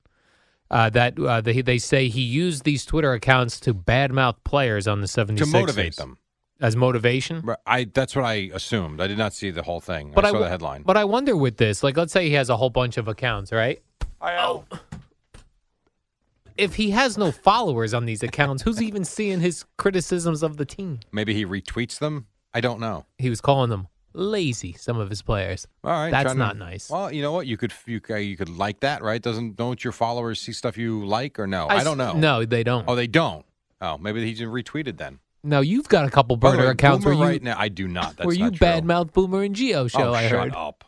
Uh, 0.72 0.90
that 0.92 1.20
uh, 1.20 1.42
they, 1.42 1.62
they 1.62 1.78
say 1.80 2.08
he 2.10 2.22
used 2.22 2.64
these 2.64 2.86
Twitter 2.86 3.12
accounts 3.14 3.60
to 3.62 3.74
badmouth 3.74 4.36
players 4.44 4.88
on 4.88 5.02
the 5.02 5.08
76ers. 5.08 5.38
to 5.40 5.46
motivate 5.48 5.96
them. 5.96 6.18
As 6.62 6.76
motivation? 6.76 7.42
Right, 7.42 7.58
I 7.66 7.84
that's 7.86 8.16
what 8.16 8.26
I 8.26 8.52
assumed. 8.54 9.00
I 9.02 9.08
did 9.08 9.18
not 9.18 9.34
see 9.34 9.50
the 9.50 9.64
whole 9.64 9.80
thing. 9.80 10.12
But 10.14 10.26
I 10.26 10.28
saw 10.28 10.34
w- 10.34 10.46
the 10.46 10.50
headline. 10.50 10.84
But 10.84 10.98
I 10.98 11.06
wonder 11.06 11.36
with 11.36 11.56
this, 11.58 11.84
like, 11.84 11.96
let's 11.98 12.12
say 12.14 12.28
he 12.28 12.34
has 12.34 12.50
a 12.50 12.58
whole 12.58 12.70
bunch 12.70 12.98
of 12.98 13.08
accounts, 13.08 13.52
right? 13.52 13.82
I 14.22 14.36
oh. 14.38 14.66
If 16.58 16.76
he 16.76 16.92
has 16.92 17.18
no 17.18 17.32
followers 17.32 17.94
on 17.94 18.06
these 18.06 18.22
accounts, 18.22 18.64
who's 18.64 18.82
even 18.82 19.06
seeing 19.06 19.40
his 19.40 19.64
criticisms 19.78 20.44
of 20.44 20.58
the 20.58 20.66
team? 20.66 21.00
Maybe 21.12 21.34
he 21.34 21.46
retweets 21.46 21.98
them. 21.98 22.28
I 22.54 22.60
don't 22.60 22.82
know. 22.82 23.06
He 23.18 23.30
was 23.30 23.40
calling 23.40 23.70
them 23.70 23.88
lazy. 24.14 24.74
Some 24.74 24.98
of 24.98 25.10
his 25.10 25.22
players. 25.22 25.68
All 25.84 25.92
right, 25.92 26.12
That's 26.12 26.24
trying 26.26 26.36
to- 26.36 26.40
not 26.40 26.58
nice. 26.58 26.90
Well, 26.90 27.12
you 27.14 27.22
know 27.22 27.32
what? 27.32 27.48
You 27.48 27.58
could 27.58 27.74
you, 27.86 28.00
could- 28.00 28.18
you 28.26 28.36
could 28.38 28.50
like 28.50 28.80
that, 28.82 29.02
right? 29.04 29.22
Doesn't 29.22 29.56
don't 29.56 29.84
your 29.84 29.94
followers 29.94 30.40
see 30.40 30.52
stuff 30.52 30.78
you 30.78 31.06
like 31.06 31.40
or 31.40 31.48
no? 31.48 31.68
I 31.70 31.84
don't 31.84 31.98
know. 31.98 32.14
No, 32.14 32.46
they 32.46 32.64
don't. 32.64 32.86
Oh, 32.88 32.96
they 32.96 33.08
don't. 33.08 33.46
Oh, 33.82 33.98
maybe 33.98 34.26
he 34.26 34.34
just 34.34 34.52
retweeted 34.52 34.98
then. 34.98 35.20
no, 35.44 35.62
you've 35.62 35.88
got 35.88 36.06
a 36.06 36.10
couple 36.10 36.36
burner 36.36 36.66
way, 36.66 36.68
accounts 36.68 37.06
Boomer 37.06 37.16
where 37.18 37.26
you 37.28 37.32
right 37.32 37.42
now. 37.44 37.56
I 37.58 37.70
do 37.70 37.88
not. 37.88 38.18
That's 38.18 38.26
where 38.26 38.36
you 38.36 38.46
not 38.46 38.54
true. 38.56 38.68
badmouth 38.68 39.14
Boomer 39.14 39.44
and 39.44 39.56
Gio 39.56 39.90
show. 39.90 40.10
Oh, 40.10 40.14
I 40.14 40.28
shut 40.28 40.32
heard. 40.52 40.56
up. 40.56 40.84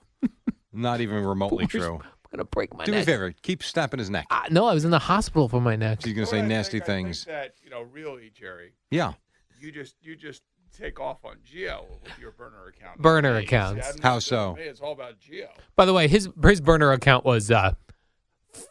not 0.73 1.01
even 1.01 1.23
remotely 1.23 1.65
Boomer's- 1.67 1.87
true. 1.87 1.95
I'm 2.33 2.37
gonna 2.37 2.45
break 2.45 2.73
my 2.77 2.85
Do 2.85 2.93
me 2.93 2.99
a 2.99 3.03
favor. 3.03 3.33
Keep 3.41 3.61
snapping 3.61 3.99
his 3.99 4.09
neck. 4.09 4.25
Uh, 4.31 4.43
no, 4.49 4.65
I 4.65 4.73
was 4.73 4.85
in 4.85 4.91
the 4.91 4.99
hospital 4.99 5.49
for 5.49 5.59
my 5.59 5.75
neck. 5.75 6.01
He's 6.03 6.13
gonna 6.13 6.25
say 6.25 6.39
I 6.39 6.45
nasty 6.47 6.79
think- 6.79 6.83
I 6.83 6.85
think 6.87 7.07
things. 7.07 7.25
that 7.25 7.55
you 7.61 7.69
know, 7.69 7.81
really, 7.81 8.31
Jerry, 8.33 8.71
Yeah. 8.89 9.13
you 9.59 9.71
just 9.73 9.95
you 10.01 10.15
just 10.15 10.41
take 10.77 10.99
off 10.99 11.23
on 11.25 11.37
Gio 11.49 11.85
with 12.03 12.17
your 12.19 12.31
burner 12.31 12.67
account. 12.67 12.97
Burner 13.01 13.37
Hey, 13.37 13.43
accounts. 13.45 13.93
see, 13.93 13.99
How 14.01 14.19
so? 14.19 14.55
Hey, 14.55 14.65
it's 14.67 14.81
all 14.81 14.93
about 14.93 15.15
Gio. 15.19 15.47
By 15.75 15.85
the 15.85 15.93
way, 15.93 16.07
his 16.07 16.29
his 16.43 16.61
burner 16.61 16.91
account 16.91 17.25
was 17.25 17.51
uh, 17.51 17.73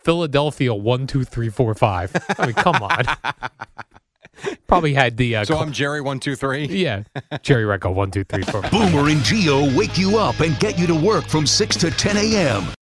Philadelphia 0.05 0.75
one 0.75 1.07
two 1.07 1.25
three 1.25 1.49
four 1.51 1.75
five. 1.75 2.13
I 2.39 2.47
mean, 2.47 2.55
come 2.55 2.77
on. 2.83 3.05
Probably 4.67 4.95
had 4.95 5.17
the 5.19 5.37
uh, 5.37 5.45
So 5.45 5.55
cl- 5.55 5.65
I'm 5.65 5.73
Jerry 5.73 6.01
one 6.01 6.19
two 6.21 6.35
three. 6.37 6.65
yeah 6.71 7.03
Jerry 7.43 7.65
Recco 7.65 7.93
one 7.93 8.11
two 8.11 8.25
three 8.25 8.43
four. 8.45 8.63
Boomer 8.63 9.09
and 9.09 9.21
Gio 9.21 9.75
wake 9.77 9.99
you 9.99 10.17
up 10.19 10.41
and 10.41 10.59
get 10.59 10.79
you 10.79 10.87
to 10.87 10.95
work 10.95 11.27
from 11.27 11.47
6 11.47 11.77
to 11.79 11.91
10 11.91 12.17
a.m. 12.17 12.65